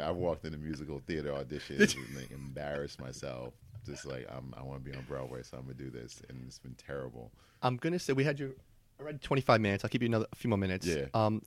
I've 0.00 0.14
walked 0.14 0.44
into 0.44 0.56
musical 0.58 1.00
theater 1.04 1.32
auditions 1.32 1.96
and 1.96 2.14
like, 2.16 2.30
embarrassed 2.30 3.00
myself. 3.00 3.54
Just 3.84 4.06
like 4.06 4.24
I'm, 4.30 4.54
I 4.56 4.62
want 4.62 4.84
to 4.84 4.88
be 4.90 4.96
on 4.96 5.02
Broadway, 5.08 5.42
so 5.42 5.56
I'm 5.56 5.64
gonna 5.64 5.74
do 5.74 5.90
this, 5.90 6.22
and 6.28 6.44
it's 6.46 6.60
been 6.60 6.74
terrible. 6.76 7.32
I'm 7.62 7.76
gonna 7.76 7.98
say 7.98 8.12
we 8.12 8.22
had 8.22 8.38
you 8.38 8.54
already 9.00 9.18
25 9.18 9.60
minutes. 9.60 9.82
I'll 9.82 9.90
keep 9.90 10.02
you 10.02 10.06
another 10.06 10.26
a 10.32 10.36
few 10.36 10.48
more 10.48 10.58
minutes. 10.58 10.86
Yeah. 10.86 11.06
Um, 11.12 11.42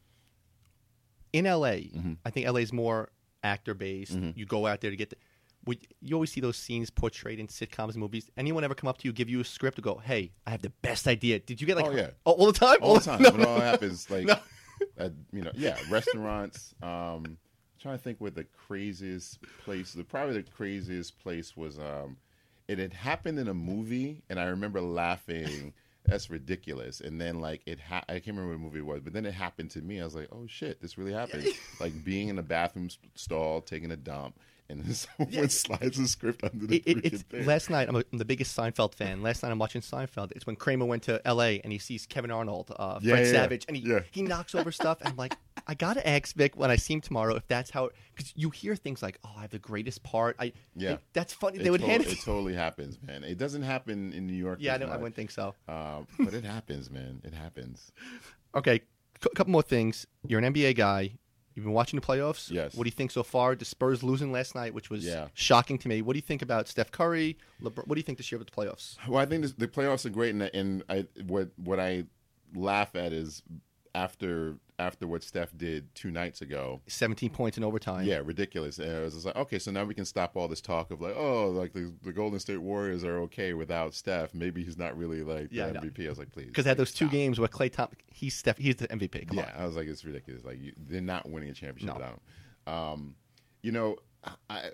in 1.32 1.46
LA, 1.46 1.70
Mm-hmm. 1.94 2.14
I 2.26 2.30
think 2.32 2.48
LA 2.48 2.56
is 2.62 2.74
more 2.74 3.12
actor 3.44 3.74
based. 3.74 4.18
You 4.36 4.46
go 4.46 4.66
out 4.68 4.82
there 4.82 4.92
to 4.92 4.98
get 4.98 5.12
the. 5.12 5.16
We, 5.66 5.80
you 6.02 6.16
always 6.16 6.32
see 6.32 6.42
those 6.42 6.58
scenes 6.58 6.90
portrayed 6.90 7.40
in 7.40 7.48
sitcoms 7.48 7.90
and 7.92 7.98
movies. 7.98 8.30
Anyone 8.38 8.64
ever 8.64 8.74
come 8.76 8.88
up 8.88 8.98
to 9.00 9.08
you, 9.08 9.12
give 9.14 9.30
you 9.30 9.42
a 9.42 9.44
script, 9.46 9.78
and 9.78 9.84
go, 9.84 9.96
"Hey, 9.98 10.32
I 10.48 10.52
have 10.52 10.62
the 10.62 10.72
best 10.82 11.08
idea." 11.08 11.40
Did 11.40 11.60
you 11.62 11.68
get 11.68 11.76
like 11.78 11.86
Oh, 11.86 11.92
yeah. 11.92 12.10
all, 12.24 12.34
all 12.36 12.46
the 12.48 12.54
time? 12.58 12.78
All 12.82 12.96
the 12.96 13.02
time, 13.02 13.22
No, 13.22 13.32
when 13.32 13.42
it 13.42 13.48
all 13.48 13.60
happens, 13.60 14.10
like 14.10 14.26
No. 14.26 14.40
uh, 14.98 15.10
you 15.32 15.42
know, 15.42 15.52
yeah, 15.54 15.78
restaurants. 15.90 16.74
Um, 16.82 17.38
trying 17.80 17.98
to 17.98 18.04
think 18.04 18.20
where 18.20 18.32
the 18.32 18.46
craziest 18.68 19.40
place. 19.64 19.94
The 19.94 20.04
probably 20.04 20.36
the 20.42 20.44
craziest 20.50 21.20
place 21.20 21.56
was. 21.58 21.78
Um, 21.78 22.18
it 22.68 22.78
had 22.78 22.94
happened 22.94 23.40
in 23.40 23.48
a 23.48 23.54
movie, 23.54 24.22
and 24.30 24.40
I 24.40 24.46
remember 24.46 24.80
laughing. 24.82 25.74
That's 26.06 26.30
ridiculous. 26.30 27.02
And 27.02 27.20
then 27.20 27.42
like 27.42 27.62
it, 27.66 27.80
ha- 27.80 28.04
I 28.08 28.14
can't 28.14 28.28
remember 28.38 28.52
what 28.54 28.60
movie 28.62 28.80
it 28.80 28.86
was, 28.86 29.02
but 29.02 29.12
then 29.14 29.26
it 29.26 29.34
happened 29.34 29.70
to 29.72 29.82
me. 29.82 30.00
I 30.02 30.06
was 30.06 30.16
like, 30.16 30.30
oh 30.32 30.46
shit, 30.48 30.82
this 30.82 30.98
really 30.98 31.14
happened. 31.14 31.46
like 31.80 32.04
being 32.04 32.30
in 32.30 32.40
a 32.40 32.44
bathroom 32.44 32.90
stall, 33.16 33.62
taking 33.62 33.92
a 33.92 33.98
dump, 33.98 34.40
and 34.70 34.84
then 34.84 34.94
someone 35.30 35.50
slides 35.50 35.98
a 36.00 36.08
script 36.08 36.44
under 36.44 36.68
the 36.68 36.78
It, 36.86 37.06
it, 37.06 37.14
thing. 37.22 37.46
last 37.46 37.70
night. 37.70 37.88
I'm, 37.90 37.96
a, 37.96 38.04
I'm 38.12 38.18
the 38.20 38.26
biggest 38.26 38.56
Seinfeld 38.58 38.94
fan. 38.96 39.22
Last 39.22 39.44
night 39.44 39.52
I'm 39.52 39.60
watching 39.60 39.82
Seinfeld. 39.82 40.32
It's 40.36 40.46
when 40.46 40.56
Kramer 40.56 40.86
went 40.86 41.04
to 41.04 41.22
L.A. 41.28 41.60
and 41.62 41.72
he 41.74 41.80
sees 41.80 42.06
Kevin 42.06 42.32
Arnold, 42.32 42.72
uh, 42.78 43.00
Fred 43.00 43.04
Yeah, 43.04 43.16
yeah, 43.16 43.22
yeah. 43.22 43.32
Savage, 43.32 43.66
and 43.68 43.76
he 43.78 43.84
Yeah. 43.84 44.00
he 44.12 44.22
knocks 44.22 44.54
over 44.56 44.72
stuff. 44.72 45.00
And 45.02 45.10
I'm 45.10 45.16
like, 45.18 45.36
I 45.68 45.74
gotta 45.76 46.08
ask 46.08 46.36
Vic 46.36 46.56
when 46.56 46.72
I 46.72 46.76
see 46.78 46.94
him 46.94 47.02
tomorrow 47.02 47.36
if 47.36 47.48
that's 47.48 47.70
how. 47.72 47.90
Because 48.16 48.34
you 48.36 48.50
hear 48.50 48.76
things 48.76 49.02
like, 49.02 49.18
"Oh, 49.24 49.32
I 49.38 49.42
have 49.42 49.52
the 49.52 49.60
greatest 49.60 50.04
part." 50.04 50.36
I 50.40 50.52
Yeah. 50.76 50.94
it- 50.94 51.00
that's 51.14 51.34
funny. 51.34 51.58
It 51.60 51.64
they 51.64 51.70
would 51.70 51.82
to- 51.82 51.88
hand 51.88 52.06
it 52.06 52.18
totally 52.24 52.54
happens, 52.54 52.98
man. 53.02 53.24
It 53.24 53.38
doesn't 53.38 53.62
happen 53.64 54.12
in 54.14 54.28
New 54.28 54.34
York. 54.34 54.60
Yeah, 54.62 54.76
I, 54.76 54.84
I 54.84 54.98
wouldn't 54.98 55.16
think 55.16 55.32
so. 55.32 55.56
Um, 55.68 56.08
but 56.20 56.34
it 56.34 56.44
happens, 56.44 56.90
man. 56.90 57.22
It 57.24 57.34
happens. 57.34 57.92
Okay, 58.56 58.82
a 59.24 59.30
couple 59.36 59.52
more 59.52 59.62
things. 59.62 60.08
You're 60.28 60.40
an 60.44 60.52
NBA 60.54 60.76
guy. 60.76 61.12
You've 61.60 61.66
been 61.66 61.74
watching 61.74 62.00
the 62.00 62.06
playoffs. 62.06 62.50
Yes. 62.50 62.74
What 62.74 62.86
do 62.86 62.88
you 62.88 62.92
think 62.94 63.12
so 63.12 63.22
far? 63.22 63.54
The 63.54 63.66
Spurs 63.66 64.02
losing 64.02 64.32
last 64.32 64.56
night, 64.56 64.74
which 64.74 64.90
was 64.90 65.04
Yeah. 65.06 65.28
shocking 65.34 65.78
to 65.80 65.90
me. 65.90 66.02
What 66.02 66.14
do 66.14 66.18
you 66.18 66.22
think 66.22 66.42
about 66.42 66.70
Steph 66.70 66.90
Curry? 66.90 67.38
LeBron? 67.62 67.86
What 67.86 67.96
do 67.96 68.00
you 68.00 68.04
think 68.04 68.18
this 68.18 68.32
year 68.32 68.40
with 68.40 68.50
the 68.50 68.56
playoffs? 68.56 68.96
Well, 69.10 69.20
I 69.20 69.26
think 69.26 69.42
this, 69.42 69.52
the 69.52 69.68
playoffs 69.68 70.06
are 70.06 70.10
great, 70.10 70.30
and, 70.34 70.44
and 70.44 70.84
I 70.90 71.06
what 71.26 71.50
what 71.58 71.78
I 71.78 72.06
laugh 72.56 72.96
at 72.96 73.12
is 73.12 73.44
after 73.94 74.56
after 74.80 75.06
what 75.06 75.22
Steph 75.24 75.50
did 75.56 75.94
two 75.94 76.10
nights 76.10 76.42
ago. 76.42 76.82
17 76.88 77.30
points 77.30 77.58
in 77.58 77.64
overtime. 77.64 78.06
Yeah, 78.06 78.22
ridiculous. 78.24 78.80
And 78.80 78.90
it 78.90 79.04
was 79.04 79.14
just 79.14 79.26
like, 79.26 79.36
okay, 79.36 79.60
so 79.60 79.70
now 79.72 79.84
we 79.84 79.94
can 79.94 80.06
stop 80.06 80.36
all 80.36 80.48
this 80.48 80.62
talk 80.62 80.90
of 80.90 81.02
like, 81.02 81.16
oh, 81.16 81.50
like 81.50 81.74
the, 81.74 81.94
the 82.02 82.12
Golden 82.14 82.40
State 82.40 82.58
Warriors 82.62 83.04
are 83.04 83.20
okay 83.24 83.54
without 83.54 83.94
Steph. 83.94 84.34
Maybe 84.34 84.64
he's 84.64 84.78
not 84.78 84.98
really 84.98 85.22
like 85.22 85.50
the 85.50 85.58
Yeah, 85.58 85.66
I 85.68 85.72
know. 85.74 85.82
MVP. 85.82 86.06
I 86.06 86.10
was 86.10 86.18
like, 86.18 86.32
please, 86.32 86.48
Because 86.48 86.64
they 86.64 86.70
had 86.70 86.78
those 86.78 86.92
two 86.94 87.06
stop. 87.06 87.12
games 87.12 87.40
where 87.40 87.48
Klay 87.50 87.72
Thompson, 87.72 87.98
he's 88.08 88.36
Steph, 88.36 88.58
he's 88.58 88.78
the 88.78 88.88
MVP. 88.88 89.28
Come 89.28 89.38
Yeah, 89.38 89.52
on. 89.56 89.62
I 89.62 89.66
was 89.66 89.76
like, 89.76 89.88
it's 89.88 90.04
ridiculous. 90.06 90.44
Like 90.46 90.60
you, 90.62 90.74
they're 90.78 91.02
not 91.02 91.30
winning 91.30 91.50
a 91.50 91.54
championship 91.54 91.88
No. 91.88 91.94
without 91.96 92.14
him. 92.14 92.74
Um, 92.74 93.16
you 93.62 93.72
know, 93.72 93.98
I 94.50 94.70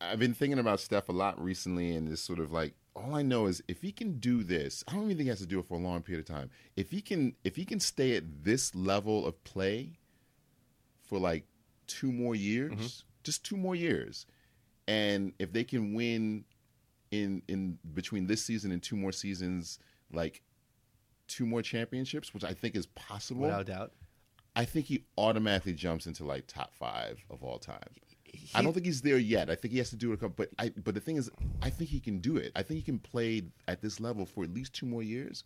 I've 0.00 0.18
been 0.18 0.34
thinking 0.34 0.58
about 0.58 0.80
Steph 0.80 1.08
a 1.08 1.12
lot 1.12 1.42
recently, 1.42 1.94
and 1.94 2.10
it's 2.10 2.22
sort 2.22 2.38
of 2.38 2.52
like 2.52 2.74
all 2.98 3.14
I 3.14 3.22
know 3.22 3.46
is 3.46 3.62
if 3.68 3.80
he 3.82 3.92
can 3.92 4.18
do 4.18 4.42
this, 4.42 4.84
I 4.88 4.92
don't 4.92 5.04
even 5.04 5.16
think 5.16 5.24
he 5.24 5.28
has 5.30 5.40
to 5.40 5.46
do 5.46 5.58
it 5.58 5.66
for 5.66 5.74
a 5.74 5.80
long 5.80 6.02
period 6.02 6.28
of 6.28 6.34
time. 6.34 6.50
If 6.76 6.90
he 6.90 7.00
can, 7.00 7.34
if 7.44 7.56
he 7.56 7.64
can 7.64 7.80
stay 7.80 8.16
at 8.16 8.44
this 8.44 8.74
level 8.74 9.26
of 9.26 9.42
play 9.44 9.98
for 11.06 11.18
like 11.18 11.44
two 11.86 12.12
more 12.12 12.34
years, 12.34 12.72
Mm-hmm. 12.72 12.86
just 13.22 13.44
two 13.44 13.56
more 13.56 13.74
years, 13.74 14.26
and 14.86 15.32
if 15.38 15.52
they 15.52 15.64
can 15.64 15.94
win 15.94 16.44
in 17.10 17.42
in 17.48 17.78
between 17.94 18.26
this 18.26 18.44
season 18.44 18.70
and 18.72 18.82
two 18.82 18.96
more 18.96 19.12
seasons, 19.12 19.78
like 20.12 20.42
two 21.26 21.46
more 21.46 21.62
championships, 21.62 22.32
which 22.34 22.44
I 22.44 22.52
think 22.54 22.74
is 22.76 22.86
possible. 22.86 23.42
Without 23.42 23.66
doubt. 23.66 23.92
I 24.56 24.64
think 24.64 24.86
he 24.86 25.04
automatically 25.16 25.72
jumps 25.74 26.06
into 26.06 26.24
like 26.24 26.46
top 26.48 26.74
five 26.74 27.22
of 27.30 27.42
all 27.44 27.58
time. 27.58 27.78
He- 28.32 28.50
I 28.54 28.62
don't 28.62 28.72
think 28.72 28.86
he's 28.86 29.02
there 29.02 29.18
yet. 29.18 29.50
I 29.50 29.54
think 29.54 29.72
he 29.72 29.78
has 29.78 29.90
to 29.90 29.96
do 29.96 30.10
it 30.10 30.14
a 30.14 30.16
couple. 30.18 30.34
But 30.36 30.50
I, 30.58 30.70
but 30.70 30.94
the 30.94 31.00
thing 31.00 31.16
is, 31.16 31.30
I 31.62 31.70
think 31.70 31.90
he 31.90 32.00
can 32.00 32.18
do 32.18 32.36
it. 32.36 32.52
I 32.56 32.62
think 32.62 32.76
he 32.78 32.82
can 32.82 32.98
play 32.98 33.42
at 33.66 33.80
this 33.82 34.00
level 34.00 34.26
for 34.26 34.44
at 34.44 34.52
least 34.52 34.72
two 34.74 34.86
more 34.86 35.02
years, 35.02 35.44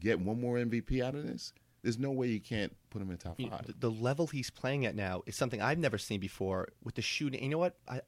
get 0.00 0.18
one 0.20 0.40
more 0.40 0.56
MVP 0.56 1.02
out 1.02 1.14
of 1.14 1.26
this. 1.26 1.52
There's 1.82 1.98
no 1.98 2.10
way 2.12 2.28
you 2.28 2.40
can't 2.40 2.74
put 2.90 3.02
him 3.02 3.10
in 3.10 3.18
top 3.18 3.38
five. 3.38 3.66
the, 3.66 3.74
the 3.78 3.90
level 3.90 4.26
he's 4.26 4.48
playing 4.50 4.86
at 4.86 4.94
now 4.96 5.22
is 5.26 5.36
something 5.36 5.60
I've 5.60 5.78
never 5.78 5.98
seen 5.98 6.18
before 6.18 6.68
with 6.82 6.94
the 6.94 7.02
shooting. 7.02 7.42
You 7.42 7.50
know 7.50 7.58
what? 7.58 7.76
I, 7.86 8.00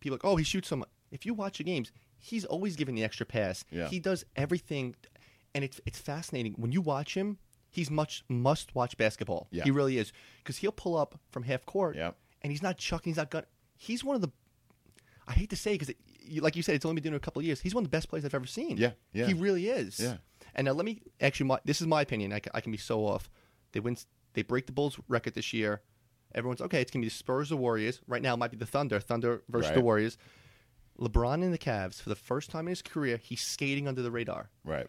people 0.00 0.14
are 0.14 0.18
like, 0.18 0.24
oh, 0.24 0.36
he 0.36 0.44
shoots 0.44 0.68
so 0.68 0.76
much. 0.76 0.88
If 1.12 1.24
you 1.24 1.34
watch 1.34 1.58
the 1.58 1.64
games, 1.64 1.92
he's 2.18 2.44
always 2.44 2.74
giving 2.76 2.94
the 2.96 3.04
extra 3.04 3.24
pass. 3.26 3.64
Yeah. 3.70 3.86
He 3.88 4.00
does 4.00 4.24
everything, 4.36 4.96
and 5.54 5.62
it's 5.64 5.80
it's 5.86 5.98
fascinating 5.98 6.54
when 6.54 6.72
you 6.72 6.80
watch 6.80 7.14
him. 7.14 7.38
He's 7.72 7.88
much 7.88 8.24
must 8.28 8.74
watch 8.74 8.96
basketball. 8.96 9.46
Yeah. 9.52 9.62
He 9.62 9.70
really 9.70 9.96
is 9.96 10.12
because 10.38 10.56
he'll 10.56 10.72
pull 10.72 10.96
up 10.96 11.20
from 11.30 11.44
half 11.44 11.64
court, 11.66 11.94
Yeah. 11.94 12.10
And 12.42 12.50
he's 12.50 12.62
not 12.62 12.78
chucking. 12.78 13.10
He's 13.10 13.16
not 13.16 13.30
gun. 13.30 13.44
He's 13.76 14.04
one 14.04 14.16
of 14.16 14.22
the. 14.22 14.30
I 15.26 15.32
hate 15.32 15.50
to 15.50 15.56
say 15.56 15.72
because, 15.74 15.94
like 16.40 16.56
you 16.56 16.62
said, 16.62 16.74
it's 16.74 16.84
only 16.84 16.96
been 16.96 17.04
doing 17.04 17.14
it 17.14 17.18
a 17.18 17.20
couple 17.20 17.40
of 17.40 17.46
years. 17.46 17.60
He's 17.60 17.74
one 17.74 17.84
of 17.84 17.90
the 17.90 17.96
best 17.96 18.08
players 18.08 18.24
I've 18.24 18.34
ever 18.34 18.46
seen. 18.46 18.76
Yeah, 18.76 18.92
yeah. 19.12 19.26
He 19.26 19.34
really 19.34 19.68
is. 19.68 20.00
Yeah. 20.00 20.16
And 20.54 20.64
now 20.64 20.72
let 20.72 20.84
me 20.84 21.02
actually, 21.20 21.46
my, 21.46 21.58
this 21.64 21.80
is 21.80 21.86
my 21.86 22.02
opinion. 22.02 22.32
I, 22.32 22.40
I 22.52 22.60
can 22.60 22.72
be 22.72 22.78
so 22.78 23.06
off. 23.06 23.30
They 23.72 23.80
win. 23.80 23.96
They 24.34 24.42
break 24.42 24.66
the 24.66 24.72
Bulls 24.72 24.98
record 25.08 25.34
this 25.34 25.52
year. 25.52 25.82
Everyone's 26.34 26.60
okay. 26.60 26.80
It's 26.80 26.90
gonna 26.90 27.02
be 27.02 27.08
the 27.08 27.14
Spurs 27.14 27.52
or 27.52 27.56
Warriors. 27.56 28.00
Right 28.06 28.22
now, 28.22 28.34
it 28.34 28.38
might 28.38 28.50
be 28.50 28.56
the 28.56 28.66
Thunder. 28.66 29.00
Thunder 29.00 29.42
versus 29.48 29.72
the 29.72 29.80
Warriors. 29.80 30.18
LeBron 30.98 31.42
in 31.42 31.50
the 31.50 31.58
Cavs 31.58 32.00
for 32.00 32.08
the 32.08 32.14
first 32.16 32.50
time 32.50 32.66
in 32.66 32.72
his 32.72 32.82
career, 32.82 33.16
he's 33.16 33.40
skating 33.40 33.88
under 33.88 34.02
the 34.02 34.10
radar. 34.10 34.50
right. 34.64 34.86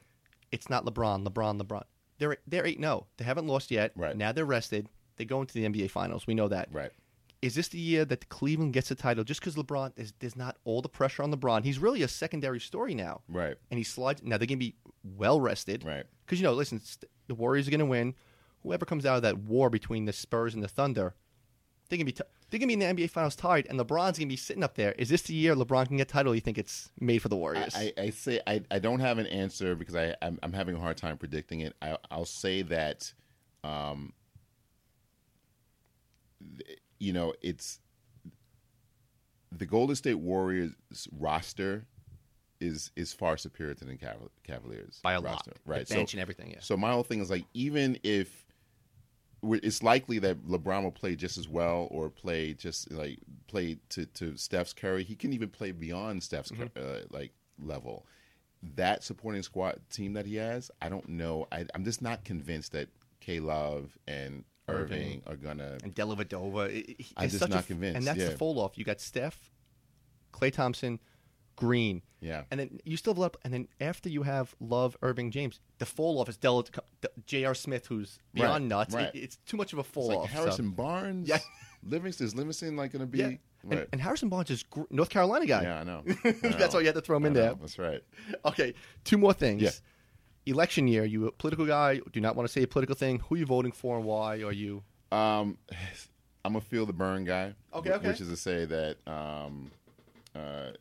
It's 0.51 0.69
not 0.69 0.83
LeBron. 0.83 1.25
LeBron. 1.25 1.61
LeBron. 1.61 1.83
They're 2.17 2.37
they're 2.45 2.65
eight. 2.65 2.79
No, 2.79 2.93
oh. 2.93 3.07
they 3.17 3.23
haven't 3.23 3.47
lost 3.47 3.71
yet. 3.71 3.93
Right. 3.95 4.15
now, 4.15 4.31
they're 4.31 4.45
rested. 4.45 4.89
They 5.15 5.25
go 5.25 5.41
into 5.41 5.53
the 5.53 5.65
NBA 5.65 5.89
Finals. 5.89 6.27
We 6.27 6.33
know 6.33 6.49
that. 6.49 6.67
Right. 6.71 6.91
Is 7.41 7.55
this 7.55 7.69
the 7.69 7.79
year 7.79 8.05
that 8.05 8.29
Cleveland 8.29 8.73
gets 8.73 8.91
a 8.91 8.95
title 8.95 9.23
just 9.23 9.39
because 9.39 9.55
LeBron? 9.55 9.93
is 9.97 10.13
there's 10.19 10.35
not 10.35 10.57
all 10.63 10.81
the 10.81 10.89
pressure 10.89 11.23
on 11.23 11.33
LeBron. 11.33 11.63
He's 11.63 11.79
really 11.79 12.03
a 12.03 12.07
secondary 12.07 12.59
story 12.59 12.93
now 12.93 13.21
Right. 13.27 13.55
and 13.71 13.77
he 13.79 13.83
slides. 13.83 14.21
Now 14.23 14.37
they're 14.37 14.45
going 14.47 14.59
to 14.59 14.65
be 14.65 14.75
well 15.03 15.41
rested, 15.41 15.83
Right. 15.83 16.05
Because 16.25 16.39
you 16.39 16.43
know, 16.43 16.53
listen, 16.53 16.79
st- 16.79 17.09
the 17.27 17.33
Warriors 17.35 17.67
are 17.67 17.71
going 17.71 17.79
to 17.79 17.85
win. 17.85 18.13
Whoever 18.63 18.85
comes 18.85 19.05
out 19.07 19.15
of 19.15 19.21
that 19.23 19.39
war 19.39 19.69
between 19.71 20.05
the 20.05 20.13
Spurs 20.13 20.53
and 20.53 20.63
the 20.63 20.67
Thunder, 20.67 21.15
they're 21.89 21.97
going 21.97 22.05
to 22.05 22.11
be 22.11 22.11
t- 22.11 22.23
they're 22.49 22.59
going 22.59 22.69
to 22.69 22.77
be 22.77 22.85
in 22.85 22.95
the 22.97 23.03
NBA 23.05 23.09
Finals 23.09 23.35
tied, 23.35 23.65
and 23.67 23.79
LeBron's 23.79 24.17
going 24.19 24.27
to 24.27 24.33
be 24.33 24.35
sitting 24.35 24.61
up 24.63 24.75
there. 24.75 24.91
Is 24.99 25.09
this 25.09 25.23
the 25.23 25.33
year 25.33 25.55
LeBron 25.55 25.87
can 25.87 25.97
get 25.97 26.09
title? 26.09 26.35
You 26.35 26.41
think 26.41 26.57
it's 26.59 26.91
made 26.99 27.19
for 27.23 27.29
the 27.29 27.35
Warriors? 27.37 27.73
I, 27.75 27.91
I, 27.97 28.01
I 28.03 28.09
say 28.11 28.39
I, 28.45 28.61
I 28.69 28.77
don't 28.79 28.99
have 28.99 29.17
an 29.17 29.25
answer 29.27 29.73
because 29.73 29.95
I 29.95 30.15
I'm, 30.21 30.37
I'm 30.43 30.53
having 30.53 30.75
a 30.75 30.79
hard 30.79 30.97
time 30.97 31.17
predicting 31.17 31.61
it. 31.61 31.75
I, 31.81 31.97
I'll 32.11 32.25
say 32.25 32.61
that, 32.63 33.13
um, 33.63 34.13
th- 36.57 36.79
you 37.01 37.11
know, 37.13 37.33
it's 37.41 37.79
the 39.51 39.65
Golden 39.65 39.95
State 39.95 40.15
Warriors 40.19 40.71
roster 41.19 41.85
is 42.59 42.91
is 42.95 43.11
far 43.11 43.37
superior 43.37 43.73
to 43.73 43.85
the 43.85 43.95
Caval- 43.97 44.29
Cavaliers 44.43 44.99
By 45.01 45.13
a 45.13 45.19
roster, 45.21 45.51
lot, 45.51 45.59
right? 45.65 45.87
The 45.87 45.95
bench 45.95 46.13
and 46.13 46.21
everything. 46.21 46.51
Yeah. 46.51 46.59
So 46.61 46.77
my 46.77 46.91
whole 46.91 47.03
thing 47.03 47.19
is 47.19 47.29
like, 47.31 47.45
even 47.55 47.97
if 48.03 48.45
it's 49.43 49.81
likely 49.81 50.19
that 50.19 50.45
LeBron 50.45 50.83
will 50.83 50.91
play 50.91 51.15
just 51.15 51.39
as 51.39 51.47
well, 51.49 51.87
or 51.89 52.09
play 52.09 52.53
just 52.53 52.91
like 52.91 53.17
play 53.47 53.77
to 53.89 54.05
to 54.05 54.37
Steph's 54.37 54.73
Curry, 54.73 55.03
he 55.03 55.15
can 55.15 55.33
even 55.33 55.49
play 55.49 55.71
beyond 55.71 56.21
Steph's 56.23 56.51
Mm-hmm. 56.51 56.77
uh, 56.77 56.99
like 57.09 57.31
level. 57.59 58.05
That 58.75 59.03
supporting 59.03 59.41
squad 59.41 59.79
team 59.89 60.13
that 60.13 60.27
he 60.27 60.35
has, 60.35 60.69
I 60.83 60.89
don't 60.89 61.09
know. 61.09 61.47
I, 61.51 61.65
I'm 61.73 61.83
just 61.83 61.99
not 62.03 62.23
convinced 62.23 62.73
that 62.73 62.89
K 63.19 63.39
Love 63.39 63.97
and 64.07 64.43
Irving, 64.67 64.99
Irving. 65.01 65.23
are 65.27 65.35
gonna. 65.35 65.77
and 65.83 65.93
Dellavedova. 65.93 66.69
it- 66.69 67.05
I'm 67.17 67.27
just 67.29 67.39
such 67.39 67.49
a 67.49 67.53
not 67.53 67.59
f- 67.59 67.67
convinced, 67.67 67.97
And 67.97 68.05
that's 68.07 68.19
yeah. 68.19 68.29
the 68.29 68.37
fold 68.37 68.57
off. 68.57 68.77
You 68.77 68.85
got 68.85 68.99
Steph, 69.01 69.51
Klay 70.33 70.51
Thompson, 70.53 70.99
Green. 71.55 72.01
Yeah. 72.21 72.43
And 72.51 72.59
then 72.59 72.79
you 72.85 72.97
still 72.97 73.13
have 73.15 73.23
a 73.23 73.31
and 73.43 73.53
then 73.53 73.67
after 73.79 74.07
you 74.09 74.23
have 74.23 74.55
Love, 74.59 74.95
Irving, 75.01 75.31
James, 75.31 75.59
the 75.79 75.85
fall 75.85 76.19
off 76.19 76.29
is 76.29 76.37
Della, 76.37 76.63
J.R. 77.25 77.55
Smith, 77.55 77.87
who's 77.87 78.19
beyond 78.33 78.63
Right, 78.65 78.69
nuts. 78.69 78.95
right. 78.95 79.15
It- 79.15 79.19
it's 79.23 79.37
too 79.45 79.57
much 79.57 79.73
of 79.73 79.79
a 79.79 79.83
fall 79.83 80.07
like 80.09 80.17
off. 80.19 80.29
so- 80.31 80.33
Harrison 80.41 80.71
Barnes, 80.71 81.27
Yeah. 81.27 81.39
Livingston 81.83 82.27
is 82.27 82.35
Livingston 82.35 82.75
like 82.75 82.91
going 82.91 82.99
to 83.01 83.05
be? 83.07 83.17
Yeah. 83.19 83.25
And, 83.25 83.39
Right. 83.63 83.87
and 83.91 84.01
Harrison 84.01 84.29
Barnes 84.29 84.49
is 84.51 84.63
gr- 84.63 84.83
North 84.89 85.09
Carolina 85.09 85.45
guy. 85.45 85.63
yeah, 85.63 85.79
I 85.81 85.83
know. 85.83 86.03
That's 86.43 86.73
all 86.73 86.81
you 86.81 86.87
had 86.87 86.95
to 86.95 87.01
throw 87.01 87.17
him 87.17 87.25
in 87.25 87.33
know. 87.33 87.41
there. 87.41 87.53
That's 87.55 87.77
right. 87.77 88.03
Okay, 88.45 88.73
two 89.03 89.17
more 89.19 89.33
things. 89.33 89.61
Yeah. 89.61 89.69
Election 90.45 90.87
year, 90.87 91.05
you 91.05 91.27
a 91.27 91.31
political 91.31 91.65
guy? 91.65 91.99
Do 92.11 92.19
not 92.19 92.35
want 92.35 92.47
to 92.47 92.51
say 92.51 92.63
a 92.63 92.67
political 92.67 92.95
thing. 92.95 93.19
Who 93.19 93.35
are 93.35 93.37
you 93.37 93.45
voting 93.45 93.71
for 93.71 93.95
and 93.97 94.05
why? 94.05 94.41
Are 94.41 94.51
you? 94.51 94.83
Um, 95.11 95.57
I'm 96.43 96.55
a 96.55 96.61
feel 96.61 96.85
the 96.87 96.93
Bern 96.93 97.25
guy. 97.25 97.53
Okay, 97.73 97.91
okay. 97.91 98.07
Which 98.07 98.21
is 98.21 98.29
to 98.29 98.37
say 98.37 98.65
that 98.65 98.97
um, 99.05 99.69
uh, 100.35 100.71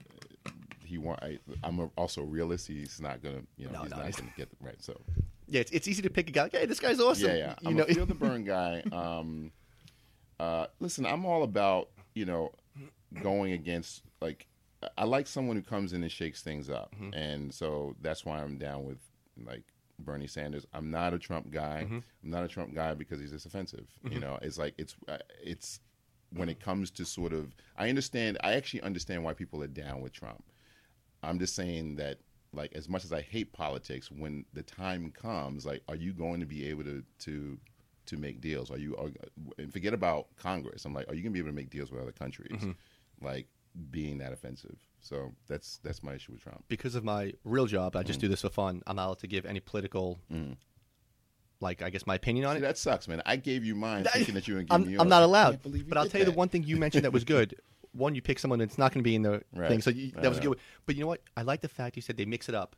he 0.87 0.97
want. 0.99 1.23
I, 1.23 1.39
I'm 1.63 1.79
a, 1.81 1.91
also 1.97 2.23
a 2.23 2.25
realist. 2.25 2.67
He's 2.69 3.01
not 3.01 3.23
gonna, 3.23 3.43
you 3.59 3.67
know, 3.67 3.73
No, 3.73 3.83
he's 3.83 3.91
no, 3.91 3.97
not 3.99 4.07
he's- 4.07 4.17
gonna 4.17 4.33
get 4.37 4.49
the, 4.51 4.57
right. 4.65 4.83
So 4.83 4.99
Yeah, 5.47 5.61
it's, 5.61 5.71
it's 5.73 5.89
easy 5.89 6.01
to 6.03 6.11
pick 6.11 6.29
a 6.31 6.33
guy. 6.33 6.45
Like, 6.45 6.53
hey, 6.53 6.65
this 6.67 6.81
guy's 6.81 6.99
awesome. 7.01 7.29
yeah, 7.29 7.35
yeah. 7.37 7.55
You 7.61 7.69
I'm 7.69 7.77
know, 7.77 7.83
a 7.85 7.95
feel 7.95 8.07
the 8.07 8.15
Bern 8.15 8.45
guy. 8.47 8.83
Um, 8.93 9.53
uh, 10.39 10.67
listen, 10.81 11.05
I'm 11.05 11.27
all 11.27 11.43
about 11.43 11.91
you 12.15 12.25
know 12.25 12.53
going 13.23 13.53
against 13.53 14.03
like 14.23 14.47
I 14.97 15.05
like 15.05 15.27
someone 15.27 15.57
who 15.57 15.63
comes 15.63 15.93
in 15.93 16.03
and 16.03 16.11
shakes 16.11 16.41
things 16.43 16.71
up, 16.71 16.95
Mm-hmm. 16.95 17.13
and 17.13 17.53
so 17.53 17.95
that's 18.01 18.25
why 18.25 18.41
I'm 18.41 18.57
down 18.57 18.87
with 18.87 18.97
like 19.47 19.65
Bernie 19.99 20.27
Sanders. 20.27 20.67
I'm 20.73 20.91
not 20.91 21.15
a 21.15 21.19
Trump 21.19 21.51
guy. 21.51 21.83
Mm-hmm. 21.85 21.99
I'm 22.25 22.31
not 22.31 22.45
a 22.45 22.49
Trump 22.49 22.75
guy 22.75 22.95
because 22.95 23.21
he's 23.21 23.31
just 23.31 23.47
offensive. 23.47 23.87
You 24.11 24.21
know, 24.21 24.39
it's 24.43 24.59
like 24.59 24.75
it's 24.79 24.95
uh, 25.09 25.19
it's 25.43 25.81
when 26.33 26.49
it 26.49 26.61
comes 26.61 26.91
to 26.93 27.05
sort 27.05 27.33
of 27.33 27.55
I 27.77 27.89
understand. 27.89 28.39
I 28.43 28.55
actually 28.55 28.83
understand 28.83 29.25
why 29.25 29.35
people 29.35 29.63
are 29.63 29.69
down 29.69 30.01
with 30.01 30.13
Trump. 30.13 30.45
I'm 31.23 31.39
just 31.39 31.55
saying 31.55 31.97
that 31.97 32.19
like 32.53 32.73
as 32.75 32.89
much 32.89 33.05
as 33.05 33.13
I 33.13 33.21
hate 33.21 33.53
politics, 33.53 34.11
when 34.11 34.45
the 34.53 34.63
time 34.63 35.13
comes, 35.13 35.67
like, 35.67 35.83
are 35.89 35.97
you 35.97 36.13
going 36.13 36.41
to 36.41 36.47
be 36.47 36.69
able 36.69 36.85
to 36.85 37.03
to 37.21 37.59
to 38.07 38.17
make 38.17 38.41
deals? 38.41 38.71
Are 38.71 38.79
you 38.79 38.97
are, 38.97 39.11
and 39.59 39.73
forget 39.73 39.95
about 39.95 40.27
Congress? 40.37 40.85
I'm 40.85 40.95
like, 40.95 41.09
are 41.09 41.15
you 41.15 41.23
going 41.23 41.33
to 41.33 41.35
be 41.35 41.41
able 41.41 41.51
to 41.51 41.57
make 41.57 41.71
deals 41.71 41.91
with 41.91 42.01
other 42.01 42.13
countries? 42.13 42.63
Like 43.23 43.47
being 43.91 44.19
that 44.19 44.33
offensive. 44.33 44.77
So 45.01 45.33
that's 45.47 45.79
that's 45.83 46.03
my 46.03 46.15
issue 46.15 46.33
with 46.33 46.43
Trump. 46.43 46.65
because 46.69 46.95
of 46.95 47.05
my 47.05 47.33
real 47.45 47.67
job, 47.67 47.97
I 47.97 48.03
just 48.03 48.19
Mm. 48.19 48.23
do 48.23 48.29
this 48.29 48.43
for 48.43 48.51
fun. 48.51 48.83
I'm 48.87 48.97
not 48.97 49.07
allowed 49.07 49.19
to 49.21 49.27
give 49.27 49.47
any 49.47 49.61
political, 49.61 50.19
like 51.61 51.83
I 51.83 51.91
guess 51.91 52.07
my 52.07 52.15
opinion 52.15 52.47
on 52.47 52.55
See, 52.55 52.59
it. 52.59 52.63
that 52.63 52.79
sucks, 52.79 53.07
man. 53.09 53.23
I 53.27 53.37
gave 53.37 53.65
you 53.65 53.75
mine 53.75 54.05
That- 54.05 54.15
thinking 54.15 54.35
that 54.35 54.49
you 54.49 54.55
were 54.55 54.63
give 54.63 54.73
I'm, 54.73 54.87
me 54.87 54.97
I'm 54.99 55.09
not 55.09 55.23
allowed. 55.23 55.61
But 55.89 55.99
I'll 55.99 56.09
tell 56.09 56.21
you 56.21 56.25
the 56.25 56.33
one 56.33 56.49
thing 56.49 56.63
you 56.65 56.77
mentioned 56.77 57.05
that 57.05 57.13
was 57.13 57.25
good. 57.25 57.55
One, 57.93 58.15
you 58.15 58.23
pick 58.23 58.39
someone 58.39 58.61
that's 58.61 58.79
not 58.79 58.93
going 58.95 59.03
to 59.03 59.09
be 59.09 59.17
in 59.17 59.23
the 59.23 59.43
Right. 59.53 59.69
thing, 59.69 59.81
so 59.81 59.91
you, 59.91 60.13
that 60.13 60.29
was 60.29 60.39
good. 60.39 60.57
But 60.87 60.95
you 60.95 61.01
know 61.01 61.09
what? 61.09 61.23
I 61.37 61.43
like 61.43 61.61
the 61.61 61.67
fact 61.67 61.97
you 61.97 62.03
said 62.03 62.17
they 62.17 62.25
mix 62.25 62.49
it 62.49 62.55
up. 62.55 62.77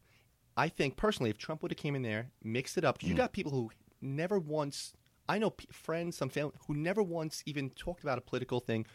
I 0.56 0.70
think 0.70 0.96
personally, 0.96 1.28
if 1.28 1.36
Trump 1.36 1.60
would 1.60 1.70
have 1.70 1.76
came 1.76 1.94
in 1.94 2.00
there, 2.00 2.30
mixed 2.42 2.78
it 2.78 2.84
up, 2.84 2.98
'cause 2.98 3.10
you 3.10 3.14
got 3.14 3.34
people 3.34 3.52
who 3.52 3.70
never 4.00 4.38
once. 4.38 4.94
I 5.28 5.36
know 5.36 5.50
p- 5.50 5.68
friends, 5.70 6.16
some 6.16 6.30
family 6.30 6.54
who 6.66 6.72
never 6.74 7.02
once 7.02 7.42
even 7.44 7.68
talked 7.68 8.02
about 8.02 8.16
a 8.16 8.22
political 8.22 8.58
thing, 8.58 8.86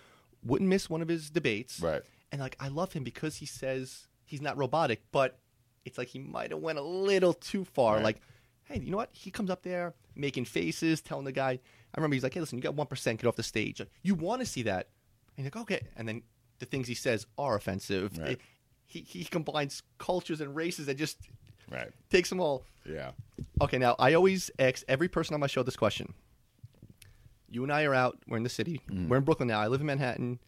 wouldn't 0.43 0.69
miss 0.69 0.89
one 0.89 1.01
of 1.01 1.07
his 1.07 1.29
debates. 1.29 1.79
Right. 1.79 2.01
And 2.31 2.41
like, 2.41 2.55
I 2.59 2.67
love 2.67 2.93
him 2.93 3.03
because 3.03 3.37
he 3.37 3.45
says 3.45 4.07
he's 4.25 4.41
not 4.41 4.57
robotic, 4.57 5.01
but 5.11 5.39
it's 5.85 5.97
like 5.97 6.09
he 6.09 6.19
might 6.19 6.51
have 6.51 6.59
went 6.59 6.77
a 6.77 6.83
little 6.83 7.33
too 7.33 7.63
far. 7.65 7.95
Right. 7.95 8.03
Like, 8.03 8.21
hey, 8.65 8.79
you 8.79 8.91
know 8.91 8.97
what? 8.97 9.09
He 9.13 9.31
comes 9.31 9.49
up 9.49 9.63
there 9.63 9.93
making 10.15 10.45
faces, 10.45 11.01
telling 11.01 11.25
the 11.25 11.31
guy. 11.31 11.51
I 11.51 11.97
remember 11.97 12.15
he's 12.15 12.23
like, 12.23 12.33
hey, 12.33 12.39
listen, 12.41 12.57
you 12.57 12.61
got 12.61 12.75
one 12.75 12.87
percent, 12.87 13.21
get 13.21 13.27
off 13.27 13.35
the 13.35 13.43
stage. 13.43 13.79
Like, 13.79 13.89
you 14.03 14.15
want 14.15 14.41
to 14.41 14.45
see 14.45 14.63
that? 14.63 14.89
And 15.37 15.45
you're 15.45 15.51
like, 15.53 15.61
okay. 15.63 15.87
And 15.95 16.07
then 16.07 16.23
the 16.59 16.65
things 16.65 16.87
he 16.87 16.95
says 16.95 17.25
are 17.37 17.55
offensive. 17.55 18.17
Right. 18.17 18.39
He 18.85 19.01
he 19.01 19.23
combines 19.23 19.83
cultures 19.97 20.41
and 20.41 20.55
races 20.55 20.87
and 20.87 20.97
just 20.97 21.17
Right. 21.69 21.89
takes 22.09 22.29
them 22.29 22.39
all. 22.39 22.63
Yeah. 22.85 23.11
Okay, 23.61 23.77
now 23.77 23.95
I 23.99 24.13
always 24.13 24.49
ask 24.57 24.83
every 24.87 25.09
person 25.09 25.33
on 25.33 25.41
my 25.41 25.47
show 25.47 25.63
this 25.63 25.75
question. 25.75 26.13
You 27.49 27.63
and 27.63 27.71
I 27.71 27.83
are 27.83 27.93
out. 27.93 28.17
We're 28.27 28.37
in 28.37 28.43
the 28.43 28.49
city. 28.49 28.81
Mm-hmm. 28.89 29.09
We're 29.09 29.17
in 29.17 29.23
Brooklyn 29.23 29.47
now. 29.47 29.59
I 29.59 29.67
live 29.67 29.81
in 29.81 29.87
Manhattan. 29.87 30.39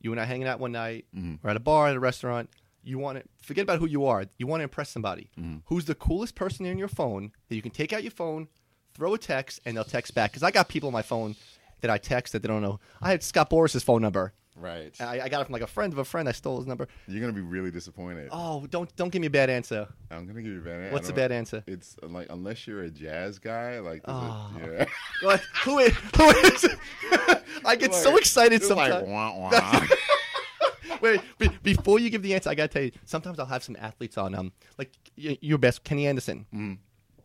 You 0.00 0.12
and 0.12 0.20
I 0.20 0.24
hanging 0.24 0.48
out 0.48 0.60
one 0.60 0.72
night. 0.72 1.06
Mm-hmm. 1.16 1.36
We're 1.42 1.50
at 1.50 1.56
a 1.56 1.60
bar, 1.60 1.88
at 1.88 1.96
a 1.96 2.00
restaurant. 2.00 2.50
You 2.82 2.98
want 2.98 3.18
to 3.18 3.24
forget 3.42 3.62
about 3.62 3.78
who 3.78 3.86
you 3.86 4.06
are. 4.06 4.24
You 4.38 4.46
want 4.46 4.60
to 4.60 4.64
impress 4.64 4.88
somebody. 4.88 5.30
Mm-hmm. 5.38 5.58
Who's 5.66 5.84
the 5.84 5.94
coolest 5.94 6.34
person 6.34 6.64
in 6.64 6.78
your 6.78 6.88
phone 6.88 7.32
that 7.48 7.56
you 7.56 7.62
can 7.62 7.70
take 7.70 7.92
out 7.92 8.02
your 8.02 8.10
phone, 8.10 8.48
throw 8.94 9.12
a 9.12 9.18
text, 9.18 9.60
and 9.66 9.76
they'll 9.76 9.84
text 9.84 10.14
back? 10.14 10.30
Because 10.30 10.42
I 10.42 10.50
got 10.50 10.68
people 10.68 10.86
on 10.86 10.92
my 10.94 11.02
phone 11.02 11.36
that 11.82 11.90
I 11.90 11.98
text 11.98 12.32
that 12.32 12.42
they 12.42 12.48
don't 12.48 12.62
know. 12.62 12.80
I 13.02 13.10
had 13.10 13.22
Scott 13.22 13.50
Boras's 13.50 13.82
phone 13.82 14.00
number. 14.00 14.32
Right. 14.60 14.94
I, 15.00 15.22
I 15.22 15.28
got 15.30 15.40
it 15.40 15.44
from 15.46 15.54
like 15.54 15.62
a 15.62 15.66
friend 15.66 15.92
of 15.92 15.98
a 15.98 16.04
friend. 16.04 16.28
I 16.28 16.32
stole 16.32 16.58
his 16.58 16.66
number. 16.66 16.86
You're 17.08 17.20
gonna 17.22 17.32
be 17.32 17.40
really 17.40 17.70
disappointed. 17.70 18.28
Oh, 18.30 18.66
don't 18.68 18.94
don't 18.96 19.08
give 19.10 19.20
me 19.20 19.26
a 19.28 19.30
bad 19.30 19.48
answer. 19.48 19.88
I'm 20.10 20.26
gonna 20.26 20.42
give 20.42 20.52
you 20.52 20.58
a 20.60 20.62
bad 20.64 20.80
answer. 20.82 20.92
What's 20.92 21.06
the 21.06 21.14
bad 21.14 21.32
answer? 21.32 21.64
It's 21.66 21.96
uh, 22.02 22.08
like 22.08 22.26
unless 22.30 22.66
you're 22.66 22.82
a 22.82 22.90
jazz 22.90 23.38
guy, 23.38 23.78
like 23.80 24.02
Oh. 24.06 24.50
a, 24.56 24.60
yeah. 24.72 24.84
Like, 25.22 25.40
who 25.64 25.78
is? 25.78 25.94
Who 26.16 26.28
is? 26.30 26.76
I 27.64 27.76
get 27.76 27.94
so 27.94 28.16
excited 28.16 28.56
it's 28.60 28.70
like, 28.70 28.90
sometimes. 28.92 29.08
wah, 29.10 29.50
wah. 29.50 29.86
Wait, 31.00 31.20
be, 31.38 31.48
before 31.62 31.98
you 31.98 32.10
give 32.10 32.22
the 32.22 32.34
answer, 32.34 32.50
I 32.50 32.54
gotta 32.54 32.68
tell 32.68 32.82
you. 32.82 32.92
Sometimes 33.06 33.38
I'll 33.38 33.46
have 33.46 33.62
some 33.62 33.76
athletes 33.80 34.18
on, 34.18 34.34
um, 34.34 34.52
like 34.76 34.92
your 35.16 35.56
best 35.58 35.82
Kenny 35.84 36.06
Anderson. 36.06 36.46
Mm. 36.54 36.78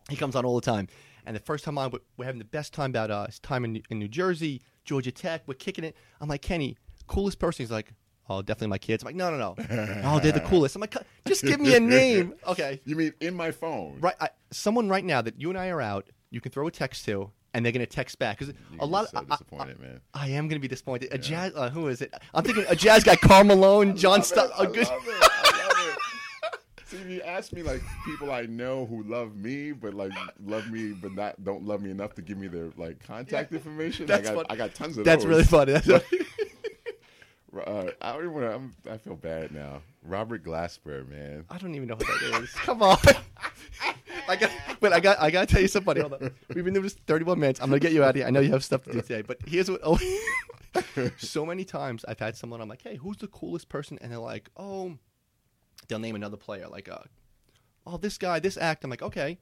He 0.08 0.16
comes 0.16 0.34
on 0.36 0.44
all 0.46 0.54
the 0.54 0.64
time, 0.64 0.88
and 1.26 1.36
the 1.36 1.40
first 1.40 1.64
time 1.64 1.76
on, 1.76 1.90
we're- 1.90 2.04
we're 2.16 2.24
having 2.24 2.38
the 2.38 2.44
best 2.46 2.72
time 2.72 2.90
about 2.90 3.10
uh, 3.10 3.26
his 3.26 3.38
time 3.40 3.64
in, 3.64 3.82
in 3.90 3.98
New 3.98 4.08
Jersey, 4.08 4.62
Georgia 4.84 5.10
Tech. 5.12 5.42
We're 5.46 5.54
kicking 5.54 5.84
it. 5.84 5.96
I'm 6.20 6.28
like 6.28 6.42
Kenny, 6.42 6.76
coolest 7.06 7.38
person. 7.38 7.62
He's 7.64 7.70
like, 7.70 7.92
oh, 8.28 8.42
definitely 8.42 8.68
my 8.68 8.78
kids. 8.78 9.02
I'm 9.02 9.06
like, 9.06 9.16
no, 9.16 9.30
no, 9.30 9.36
no. 9.36 10.00
oh, 10.04 10.20
they're 10.20 10.32
the 10.32 10.40
coolest. 10.40 10.74
I'm 10.76 10.80
like, 10.80 10.94
just 11.26 11.42
give 11.42 11.60
me 11.60 11.74
a 11.74 11.80
name, 11.80 12.34
okay? 12.46 12.80
you 12.84 12.96
mean 12.96 13.12
in 13.20 13.34
my 13.34 13.50
phone? 13.50 13.98
Right, 14.00 14.14
I, 14.20 14.28
someone 14.50 14.88
right 14.88 15.04
now 15.04 15.22
that 15.22 15.40
you 15.40 15.48
and 15.50 15.58
I 15.58 15.68
are 15.68 15.80
out, 15.80 16.08
you 16.30 16.40
can 16.40 16.52
throw 16.52 16.66
a 16.66 16.70
text 16.70 17.04
to, 17.06 17.30
and 17.54 17.64
they're 17.64 17.72
gonna 17.72 17.86
text 17.86 18.18
back 18.18 18.38
because 18.38 18.52
a 18.80 18.84
lot. 18.86 19.08
so 19.10 19.18
of, 19.18 19.30
I- 19.30 19.34
I- 19.34 19.36
disappointed, 19.36 19.80
man. 19.80 20.00
I 20.12 20.28
am 20.30 20.48
going 20.48 20.58
to 20.60 20.62
be 20.62 20.68
disappointed. 20.68 21.12
A 21.12 21.18
jazz, 21.18 21.52
uh, 21.54 21.70
who 21.70 21.88
is 21.88 22.02
it? 22.02 22.12
I'm 22.34 22.42
thinking 22.44 22.64
a 22.68 22.74
jazz 22.76 23.04
guy, 23.04 23.16
Karl 23.16 23.44
Malone, 23.44 23.96
John 23.98 24.12
Love 24.12 24.20
it, 24.20 24.24
Stubb. 24.24 24.50
I 24.58 24.64
A 24.64 24.66
good. 24.66 24.86
love 24.88 25.02
it, 25.06 25.14
I 25.20 25.66
love 25.68 25.88
it. 26.52 26.60
See, 26.86 26.96
if 26.98 27.08
you 27.08 27.22
ask 27.22 27.52
me 27.52 27.62
like 27.62 27.82
people 28.04 28.30
I 28.30 28.42
know 28.42 28.86
who 28.86 29.02
love 29.04 29.34
me, 29.36 29.72
but 29.72 29.94
like 29.94 30.12
love 30.44 30.70
me, 30.70 30.92
but 30.92 31.12
not 31.14 31.42
don't 31.44 31.64
love 31.64 31.80
me 31.82 31.90
enough 31.90 32.14
to 32.14 32.22
give 32.22 32.38
me 32.38 32.46
their 32.48 32.68
like 32.76 33.04
contact 33.06 33.52
information. 33.52 34.06
That's 34.06 34.28
I 34.28 34.34
got 34.34 34.46
I 34.50 34.56
got 34.56 34.74
tons 34.74 34.96
of 34.98 35.04
That's 35.04 35.24
those. 35.24 35.28
really 35.30 35.44
funny. 35.44 35.72
That's 35.72 35.86
Uh, 37.66 37.90
I 38.00 38.12
don't 38.12 38.22
even. 38.22 38.32
Wanna, 38.34 38.54
I'm, 38.54 38.74
I 38.90 38.98
feel 38.98 39.16
bad 39.16 39.52
now. 39.52 39.82
Robert 40.02 40.44
Glasper, 40.44 41.08
man. 41.08 41.44
I 41.50 41.58
don't 41.58 41.74
even 41.74 41.88
know 41.88 41.96
what 41.96 42.06
that 42.06 42.42
is. 42.42 42.50
Come 42.54 42.82
on. 42.82 42.98
I 44.28 44.34
got, 44.36 44.50
but 44.80 44.92
I 44.92 44.98
got, 45.00 45.20
I 45.20 45.30
got 45.30 45.46
to 45.48 45.52
tell 45.54 45.62
you 45.62 45.68
somebody. 45.68 46.00
Hold 46.00 46.14
on. 46.14 46.30
We've 46.54 46.64
been 46.64 46.74
doing 46.74 46.82
this 46.82 46.94
31 47.06 47.38
minutes. 47.38 47.60
I'm 47.60 47.68
gonna 47.68 47.78
get 47.78 47.92
you 47.92 48.02
out 48.02 48.10
of 48.10 48.16
here. 48.16 48.26
I 48.26 48.30
know 48.30 48.40
you 48.40 48.50
have 48.50 48.64
stuff 48.64 48.82
to 48.84 48.92
do 48.92 49.00
today, 49.00 49.22
but 49.22 49.38
here's 49.46 49.70
what. 49.70 49.80
Oh, 49.84 49.98
so 51.18 51.46
many 51.46 51.64
times 51.64 52.04
I've 52.08 52.18
had 52.18 52.36
someone. 52.36 52.60
I'm 52.60 52.68
like, 52.68 52.82
hey, 52.82 52.96
who's 52.96 53.16
the 53.18 53.28
coolest 53.28 53.68
person? 53.68 53.98
And 54.00 54.10
they're 54.12 54.18
like, 54.18 54.50
oh, 54.56 54.98
they'll 55.88 55.98
name 55.98 56.16
another 56.16 56.36
player. 56.36 56.66
Like, 56.68 56.88
uh, 56.88 56.98
oh, 57.86 57.96
this 57.98 58.18
guy, 58.18 58.40
this 58.40 58.56
act. 58.56 58.84
I'm 58.84 58.90
like, 58.90 59.02
okay, 59.02 59.38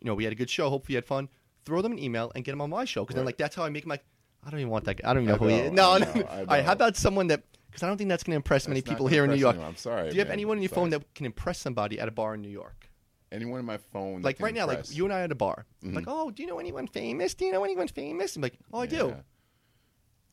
you 0.00 0.06
know, 0.06 0.14
we 0.14 0.24
had 0.24 0.32
a 0.32 0.36
good 0.36 0.50
show. 0.50 0.70
Hopefully, 0.70 0.94
you 0.94 0.96
had 0.98 1.04
fun. 1.04 1.28
Throw 1.64 1.82
them 1.82 1.92
an 1.92 1.98
email 1.98 2.32
and 2.34 2.44
get 2.44 2.52
them 2.52 2.60
on 2.62 2.70
my 2.70 2.84
show 2.86 3.02
because 3.02 3.14
then, 3.14 3.24
Right. 3.24 3.28
like, 3.28 3.38
that's 3.38 3.54
how 3.56 3.64
I 3.64 3.68
make 3.68 3.86
my. 3.86 3.98
I 4.44 4.50
don't 4.50 4.60
even 4.60 4.70
want 4.70 4.84
that 4.86 4.94
guy. 5.02 5.10
I 5.10 5.14
don't 5.14 5.24
even 5.24 5.34
know 5.38 5.46
I 5.46 5.50
who 5.50 5.54
he 5.54 5.66
is. 5.66 5.72
No, 5.72 5.92
I 5.92 5.98
no. 5.98 6.04
know, 6.12 6.22
I 6.28 6.38
All 6.40 6.44
right, 6.46 6.60
how 6.64 6.68
know. 6.68 6.72
about 6.72 6.96
someone 6.96 7.26
that? 7.28 7.42
Because 7.66 7.82
I 7.82 7.86
don't 7.88 7.98
think 7.98 8.08
that's 8.08 8.22
going 8.22 8.32
to 8.32 8.36
impress 8.36 8.66
many 8.66 8.80
That's 8.80 8.90
not 8.90 8.96
people 8.96 9.06
here 9.08 9.24
in 9.24 9.30
New 9.30 9.36
York. 9.36 9.54
anyone. 9.56 9.68
I'm 9.68 9.76
sorry. 9.76 10.08
Do 10.08 10.14
you 10.14 10.20
have 10.20 10.28
man. 10.28 10.32
anyone 10.34 10.56
in 10.56 10.62
your 10.62 10.70
phone 10.70 10.90
that 10.90 11.02
can 11.14 11.26
impress 11.26 11.58
somebody 11.58 12.00
at 12.00 12.08
a 12.08 12.10
bar 12.10 12.34
in 12.34 12.40
New 12.40 12.48
York? 12.48 12.88
Anyone 13.30 13.60
in 13.60 13.66
my 13.66 13.76
phone? 13.76 14.22
that 14.22 14.26
Like 14.26 14.40
right 14.40 14.54
now, 14.54 14.66
like 14.66 14.90
you 14.94 15.04
and 15.04 15.12
I 15.12 15.20
at 15.20 15.30
a 15.30 15.34
bar. 15.34 15.66
Mhm. 15.84 15.94
Like, 15.94 16.04
oh, 16.06 16.30
do 16.30 16.42
you 16.42 16.48
know 16.48 16.58
anyone 16.58 16.86
famous? 16.86 17.34
Do 17.34 17.44
you 17.44 17.52
know 17.52 17.62
anyone 17.64 17.88
famous? 17.88 18.36
I'm 18.36 18.42
like, 18.42 18.58
oh, 18.72 18.80
I 18.80 18.86
do. 18.86 19.16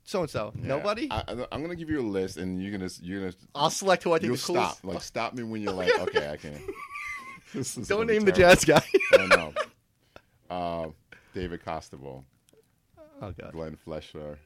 So 0.05 0.21
and 0.21 0.29
so. 0.29 0.53
Nobody. 0.55 1.09
I, 1.11 1.23
I'm 1.51 1.61
gonna 1.61 1.75
give 1.75 1.89
you 1.89 1.99
a 1.99 2.07
list, 2.07 2.37
and 2.37 2.61
you're 2.61 2.71
gonna 2.71 2.89
you're 3.01 3.19
gonna 3.21 3.33
I'll 3.53 3.69
select 3.71 4.03
who 4.03 4.13
I 4.13 4.19
think 4.19 4.27
you'll 4.27 4.37
stop. 4.37 4.77
Like 4.83 5.01
stop 5.01 5.33
me 5.33 5.43
when 5.43 5.61
you're 5.61 5.73
like, 5.83 5.97
okay, 5.99 6.29
I 6.29 6.37
can. 6.37 6.61
Don't 7.87 8.07
name 8.07 8.23
the 8.23 8.31
jazz 8.31 8.63
guy. 8.63 8.83
I 9.13 9.25
know. 9.27 9.53
Uh, 10.47 10.89
David 11.33 11.59
Costabile, 11.65 12.23
oh 13.21 13.31
god. 13.39 13.51
Glenn 13.51 13.77
Fleshler, 13.85 14.37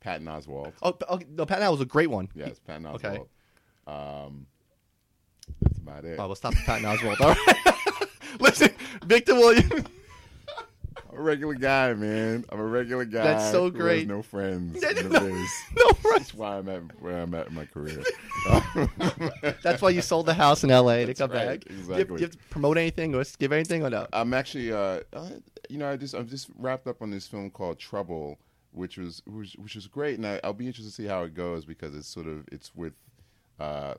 Patton 0.00 0.26
Oswalt. 0.26 0.72
Oh, 0.82 0.96
okay, 1.08 1.26
no, 1.30 1.46
Pat 1.46 1.60
Now 1.60 1.70
was 1.70 1.80
a 1.80 1.86
great 1.86 2.10
one. 2.10 2.28
Yes, 2.34 2.58
Patton 2.66 2.84
Oswalt. 2.84 3.04
Okay. 3.04 3.22
Um, 3.86 4.46
that's 5.62 5.78
about 5.78 6.04
it. 6.04 6.18
Oh, 6.18 6.26
we'll 6.26 6.36
stop 6.36 6.54
at 6.56 6.64
Pat 6.64 6.82
Oswalt. 6.82 7.20
All 7.20 7.34
right. 7.34 8.08
Listen, 8.40 8.70
Victor 9.04 9.34
Williams. 9.34 9.86
I'm 11.12 11.18
a 11.18 11.22
regular 11.22 11.54
guy, 11.54 11.92
man. 11.94 12.44
I'm 12.50 12.60
a 12.60 12.64
regular 12.64 13.04
guy. 13.04 13.24
That's 13.24 13.50
so 13.50 13.68
great. 13.70 14.06
no 14.06 14.22
friends. 14.22 14.82
No- 14.90 15.08
no 15.08 15.92
friends. 15.94 16.02
That's 16.02 16.34
why 16.34 16.58
I'm 16.58 16.68
at 16.68 16.82
where 17.00 17.20
I'm 17.20 17.34
at 17.34 17.48
in 17.48 17.54
my 17.54 17.64
career. 17.64 18.02
That's 19.62 19.82
why 19.82 19.90
you 19.90 20.02
sold 20.02 20.26
the 20.26 20.34
house 20.34 20.62
in 20.62 20.70
L.A. 20.70 21.06
to 21.06 21.14
come 21.14 21.30
right, 21.30 21.46
back. 21.46 21.60
Do 21.60 21.74
you, 21.74 21.80
exactly. 21.80 22.04
do 22.04 22.14
you 22.14 22.20
have 22.20 22.30
to 22.32 22.38
promote 22.50 22.78
anything 22.78 23.14
or 23.14 23.24
give 23.38 23.52
anything 23.52 23.82
or 23.82 23.90
no? 23.90 24.06
I'm 24.12 24.34
actually, 24.34 24.72
uh, 24.72 25.00
uh, 25.12 25.30
you 25.68 25.78
know, 25.78 25.90
I 25.90 25.96
just 25.96 26.14
I'm 26.14 26.28
just 26.28 26.48
wrapped 26.58 26.86
up 26.86 27.02
on 27.02 27.10
this 27.10 27.26
film 27.26 27.50
called 27.50 27.78
Trouble, 27.78 28.38
which 28.72 28.98
was 28.98 29.22
which, 29.26 29.54
which 29.54 29.74
was 29.74 29.86
great, 29.86 30.16
and 30.16 30.26
I, 30.26 30.40
I'll 30.44 30.52
be 30.52 30.66
interested 30.66 30.90
to 30.90 30.94
see 30.94 31.06
how 31.06 31.24
it 31.24 31.34
goes 31.34 31.64
because 31.64 31.94
it's 31.94 32.08
sort 32.08 32.26
of 32.26 32.46
it's 32.52 32.74
with, 32.74 32.94
uh, 33.58 33.94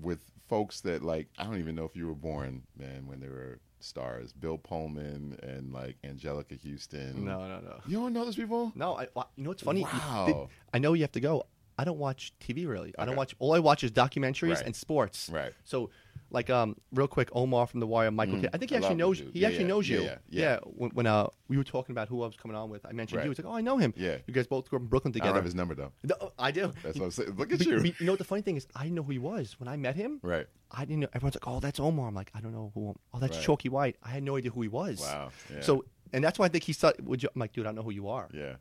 with 0.00 0.20
folks 0.48 0.80
that 0.82 1.02
like 1.02 1.28
I 1.38 1.44
don't 1.44 1.58
even 1.58 1.74
know 1.74 1.84
if 1.84 1.94
you 1.94 2.06
were 2.06 2.14
born, 2.14 2.62
man, 2.76 3.06
when 3.06 3.20
they 3.20 3.28
were 3.28 3.60
stars. 3.84 4.32
Bill 4.32 4.58
Pullman 4.58 5.38
and 5.42 5.72
like 5.72 5.96
Anjelica 6.04 6.58
Huston. 6.62 7.24
No, 7.24 7.46
no, 7.46 7.60
no. 7.60 7.80
you 7.86 7.98
don't 7.98 8.12
know 8.12 8.24
those 8.24 8.36
people. 8.36 8.72
No, 8.74 8.96
I, 8.96 9.02
you 9.36 9.44
know 9.44 9.50
what's 9.50 9.62
funny? 9.62 9.82
Wow. 9.82 10.48
I 10.72 10.78
know 10.78 10.92
you 10.94 11.02
have 11.02 11.12
to 11.12 11.20
go. 11.20 11.44
I 11.78 11.84
don't 11.84 11.98
watch 11.98 12.32
TV 12.40 12.68
really. 12.68 12.94
I 12.98 13.04
don't 13.06 13.16
watch. 13.16 13.34
All 13.38 13.52
I 13.54 13.58
watch 13.58 13.82
is 13.82 13.90
documentaries 13.90 14.56
Right. 14.56 14.66
and 14.66 14.76
sports. 14.76 15.30
Right. 15.32 15.52
So, 15.64 15.90
like, 16.32 16.50
um, 16.50 16.76
real 16.92 17.06
quick, 17.06 17.28
Omar 17.32 17.66
from 17.66 17.80
The 17.80 17.86
Wire, 17.86 18.10
Michael. 18.10 18.36
Mm, 18.36 18.40
Kidd- 18.42 18.50
I 18.54 18.58
think 18.58 18.70
he 18.70 18.76
I 18.76 18.78
actually 18.80 18.94
knows. 18.96 19.18
He 19.18 19.30
Yeah, 19.34 19.48
actually 19.48 19.62
yeah, 19.64 19.68
knows 19.68 19.88
you. 19.88 20.00
yeah, 20.02 20.18
yeah. 20.30 20.58
When, 20.64 20.90
when 20.90 21.06
uh 21.06 21.28
we 21.48 21.56
were 21.56 21.64
talking 21.64 21.92
about 21.92 22.08
who 22.08 22.22
I 22.22 22.26
was 22.26 22.36
coming 22.36 22.56
on 22.56 22.70
with, 22.70 22.84
I 22.86 22.92
mentioned 22.92 23.18
Right. 23.18 23.24
you. 23.24 23.26
He 23.26 23.28
was 23.30 23.38
like, 23.38 23.46
"Oh, 23.46 23.56
I 23.56 23.60
know 23.60 23.76
him." 23.78 23.92
Yeah. 23.96 24.16
You 24.26 24.32
guys 24.34 24.46
both 24.46 24.68
grew 24.70 24.78
up 24.78 24.82
in 24.82 24.88
Brooklyn 24.88 25.12
together. 25.12 25.32
I 25.32 25.36
have 25.36 25.44
his 25.44 25.54
number 25.54 25.74
though. 25.74 25.92
No, 26.04 26.32
I 26.38 26.50
do. 26.50 26.72
That's 26.82 26.98
what 26.98 27.04
I'm 27.06 27.10
saying. 27.10 27.30
Look 27.36 27.52
at 27.52 27.58
But- 27.58 27.66
you. 27.66 27.76
but 27.80 28.00
you 28.00 28.06
know 28.06 28.12
what 28.12 28.18
the 28.18 28.24
funny 28.24 28.42
thing 28.42 28.56
is? 28.56 28.66
I 28.74 28.82
didn't 28.84 28.96
know 28.96 29.02
who 29.02 29.12
he 29.12 29.18
was 29.18 29.58
when 29.60 29.68
I 29.68 29.76
met 29.76 29.94
him. 29.96 30.18
right. 30.22 30.46
I 30.74 30.86
didn't 30.86 31.00
know. 31.00 31.08
Everyone's 31.12 31.34
like, 31.36 31.46
"Oh, 31.46 31.60
that's 31.60 31.78
Omar." 31.78 32.08
I'm 32.08 32.14
like, 32.14 32.30
"I 32.34 32.40
don't 32.40 32.52
know 32.52 32.72
who." 32.74 32.94
Oh, 33.12 33.18
that's 33.18 33.36
Right. 33.36 33.44
Chalky 33.44 33.68
White. 33.68 33.96
I 34.02 34.08
had 34.08 34.22
no 34.22 34.36
idea 34.38 34.50
who 34.50 34.62
he 34.62 34.68
was. 34.68 35.00
Wow. 35.00 35.30
Yeah. 35.52 35.60
So, 35.60 35.84
and 36.14 36.24
that's 36.24 36.38
why 36.38 36.46
I 36.46 36.48
think 36.48 36.64
he 36.64 36.72
you? 36.72 37.28
I'm 37.34 37.40
like, 37.40 37.52
dude, 37.52 37.66
I 37.66 37.68
don't 37.68 37.74
know 37.76 37.82
who 37.82 37.90
you 37.90 38.08
are. 38.08 38.28
yeah. 38.32 38.54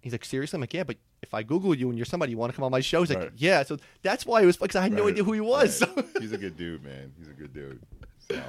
He's 0.00 0.12
like, 0.12 0.24
seriously? 0.24 0.56
I'm 0.56 0.60
like, 0.62 0.72
yeah, 0.74 0.84
but 0.84 0.96
if 1.22 1.34
I 1.34 1.42
Google 1.42 1.74
you 1.74 1.88
and 1.90 1.98
you're 1.98 2.06
somebody, 2.06 2.32
you 2.32 2.38
want 2.38 2.52
to 2.52 2.56
come 2.56 2.64
on 2.64 2.70
my 2.70 2.80
show? 2.80 3.00
He's 3.00 3.10
like, 3.10 3.18
Right. 3.18 3.30
yeah. 3.36 3.62
So 3.62 3.76
that's 4.02 4.24
why 4.24 4.42
it 4.42 4.46
was 4.46 4.56
because 4.56 4.76
I 4.76 4.82
had 4.82 4.92
no 4.92 5.08
idea 5.08 5.22
who 5.24 5.32
he 5.32 5.40
was. 5.40 5.82
right. 5.96 6.06
He's 6.20 6.32
a 6.32 6.38
good 6.38 6.56
dude, 6.56 6.82
man. 6.82 7.12
He's 7.18 7.28
a 7.28 7.32
good 7.32 7.52
dude. 7.52 7.80
So, 8.28 8.40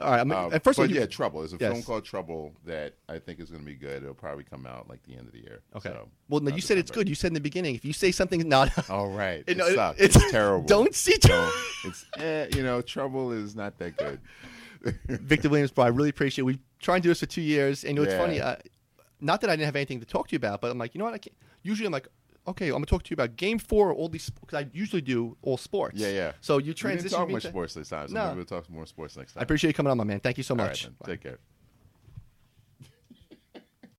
All 0.00 0.10
right. 0.12 0.20
I 0.20 0.24
mean, 0.24 0.38
uh, 0.38 0.50
at 0.52 0.62
first, 0.62 0.78
but 0.78 0.88
you- 0.90 1.00
yeah, 1.00 1.06
Trouble. 1.06 1.40
There's 1.40 1.52
a 1.52 1.56
Yes. 1.58 1.72
film 1.72 1.82
called 1.82 2.04
Trouble 2.04 2.52
that 2.66 2.94
I 3.08 3.18
think 3.18 3.40
is 3.40 3.50
going 3.50 3.62
to 3.62 3.66
be 3.66 3.74
good. 3.74 4.02
It'll 4.04 4.14
probably 4.14 4.44
come 4.44 4.66
out 4.66 4.88
like 4.88 5.02
the 5.02 5.16
end 5.16 5.26
of 5.26 5.32
the 5.32 5.40
year. 5.40 5.62
Okay. 5.74 5.88
So, 5.88 6.08
well, 6.28 6.40
no, 6.40 6.54
you 6.54 6.60
said 6.60 6.78
it's 6.78 6.92
good. 6.92 7.08
You 7.08 7.16
said 7.16 7.28
in 7.28 7.34
the 7.34 7.40
beginning, 7.40 7.74
if 7.74 7.84
you 7.84 7.92
say 7.92 8.12
something's 8.12 8.44
not, 8.56 8.70
Oh 8.88 9.06
right, 9.08 9.42
it, 9.48 9.58
it- 9.58 9.74
sucks. 9.74 10.00
it's- 10.00 10.22
It's, 10.22 10.30
terrible. 10.30 10.66
don't 10.68 10.94
see. 10.94 11.16
So 11.20 11.50
it's 11.86 12.04
eh, 12.18 12.46
you 12.54 12.62
know, 12.62 12.80
Trouble 12.82 13.32
is 13.32 13.56
not 13.56 13.76
that 13.78 13.96
good. 13.96 14.20
Victor 15.08 15.48
Williams, 15.48 15.72
bro, 15.72 15.86
I 15.86 15.88
really 15.88 16.10
appreciate. 16.10 16.42
it. 16.44 16.46
We 16.46 16.58
trying 16.78 17.00
to 17.00 17.06
do 17.06 17.08
this 17.08 17.18
for 17.18 17.26
two 17.26 17.40
years, 17.42 17.82
and 17.82 17.96
you 17.96 18.02
know, 18.04 18.08
it's 18.08 18.12
Yeah. 18.12 18.20
funny. 18.20 18.40
Uh, 18.40 18.56
not 19.20 19.40
that 19.40 19.50
I 19.50 19.54
didn't 19.56 19.66
have 19.66 19.76
anything 19.76 20.00
to 20.00 20.06
talk 20.06 20.28
to 20.28 20.32
you 20.32 20.36
about, 20.36 20.60
but 20.60 20.70
I'm 20.70 20.78
like, 20.78 20.94
you 20.94 20.98
know 20.98 21.04
what? 21.04 21.14
I 21.14 21.18
can't. 21.18 21.36
Usually, 21.62 21.86
I'm 21.86 21.92
like, 21.92 22.08
okay, 22.46 22.66
I'm 22.68 22.72
gonna 22.74 22.86
talk 22.86 23.02
to 23.04 23.10
you 23.10 23.14
about 23.14 23.36
Game 23.36 23.58
Four, 23.58 23.92
all 23.92 24.08
these 24.08 24.30
because 24.30 24.62
I 24.64 24.68
usually 24.72 25.02
do 25.02 25.36
all 25.42 25.56
sports. 25.56 25.98
Yeah, 25.98 26.08
yeah. 26.08 26.32
So 26.40 26.54
you 26.54 26.58
we 26.58 26.62
didn't 26.66 26.76
transition 26.78 27.18
talk 27.18 27.30
much 27.30 27.42
to- 27.42 27.48
sports 27.48 27.74
this 27.74 27.88
time, 27.88 28.08
so 28.08 28.14
No. 28.14 28.26
maybe 28.26 28.36
we'll 28.36 28.44
talk 28.46 28.68
more 28.70 28.86
sports 28.86 29.16
next 29.16 29.34
time. 29.34 29.40
I 29.40 29.44
appreciate 29.44 29.68
you 29.70 29.74
coming 29.74 29.90
on, 29.90 29.96
my 29.98 30.04
man. 30.04 30.20
Thank 30.20 30.36
you 30.38 30.44
so 30.44 30.54
right, 30.54 30.68
much. 30.68 30.88
Take 31.04 31.22
care. 31.22 31.38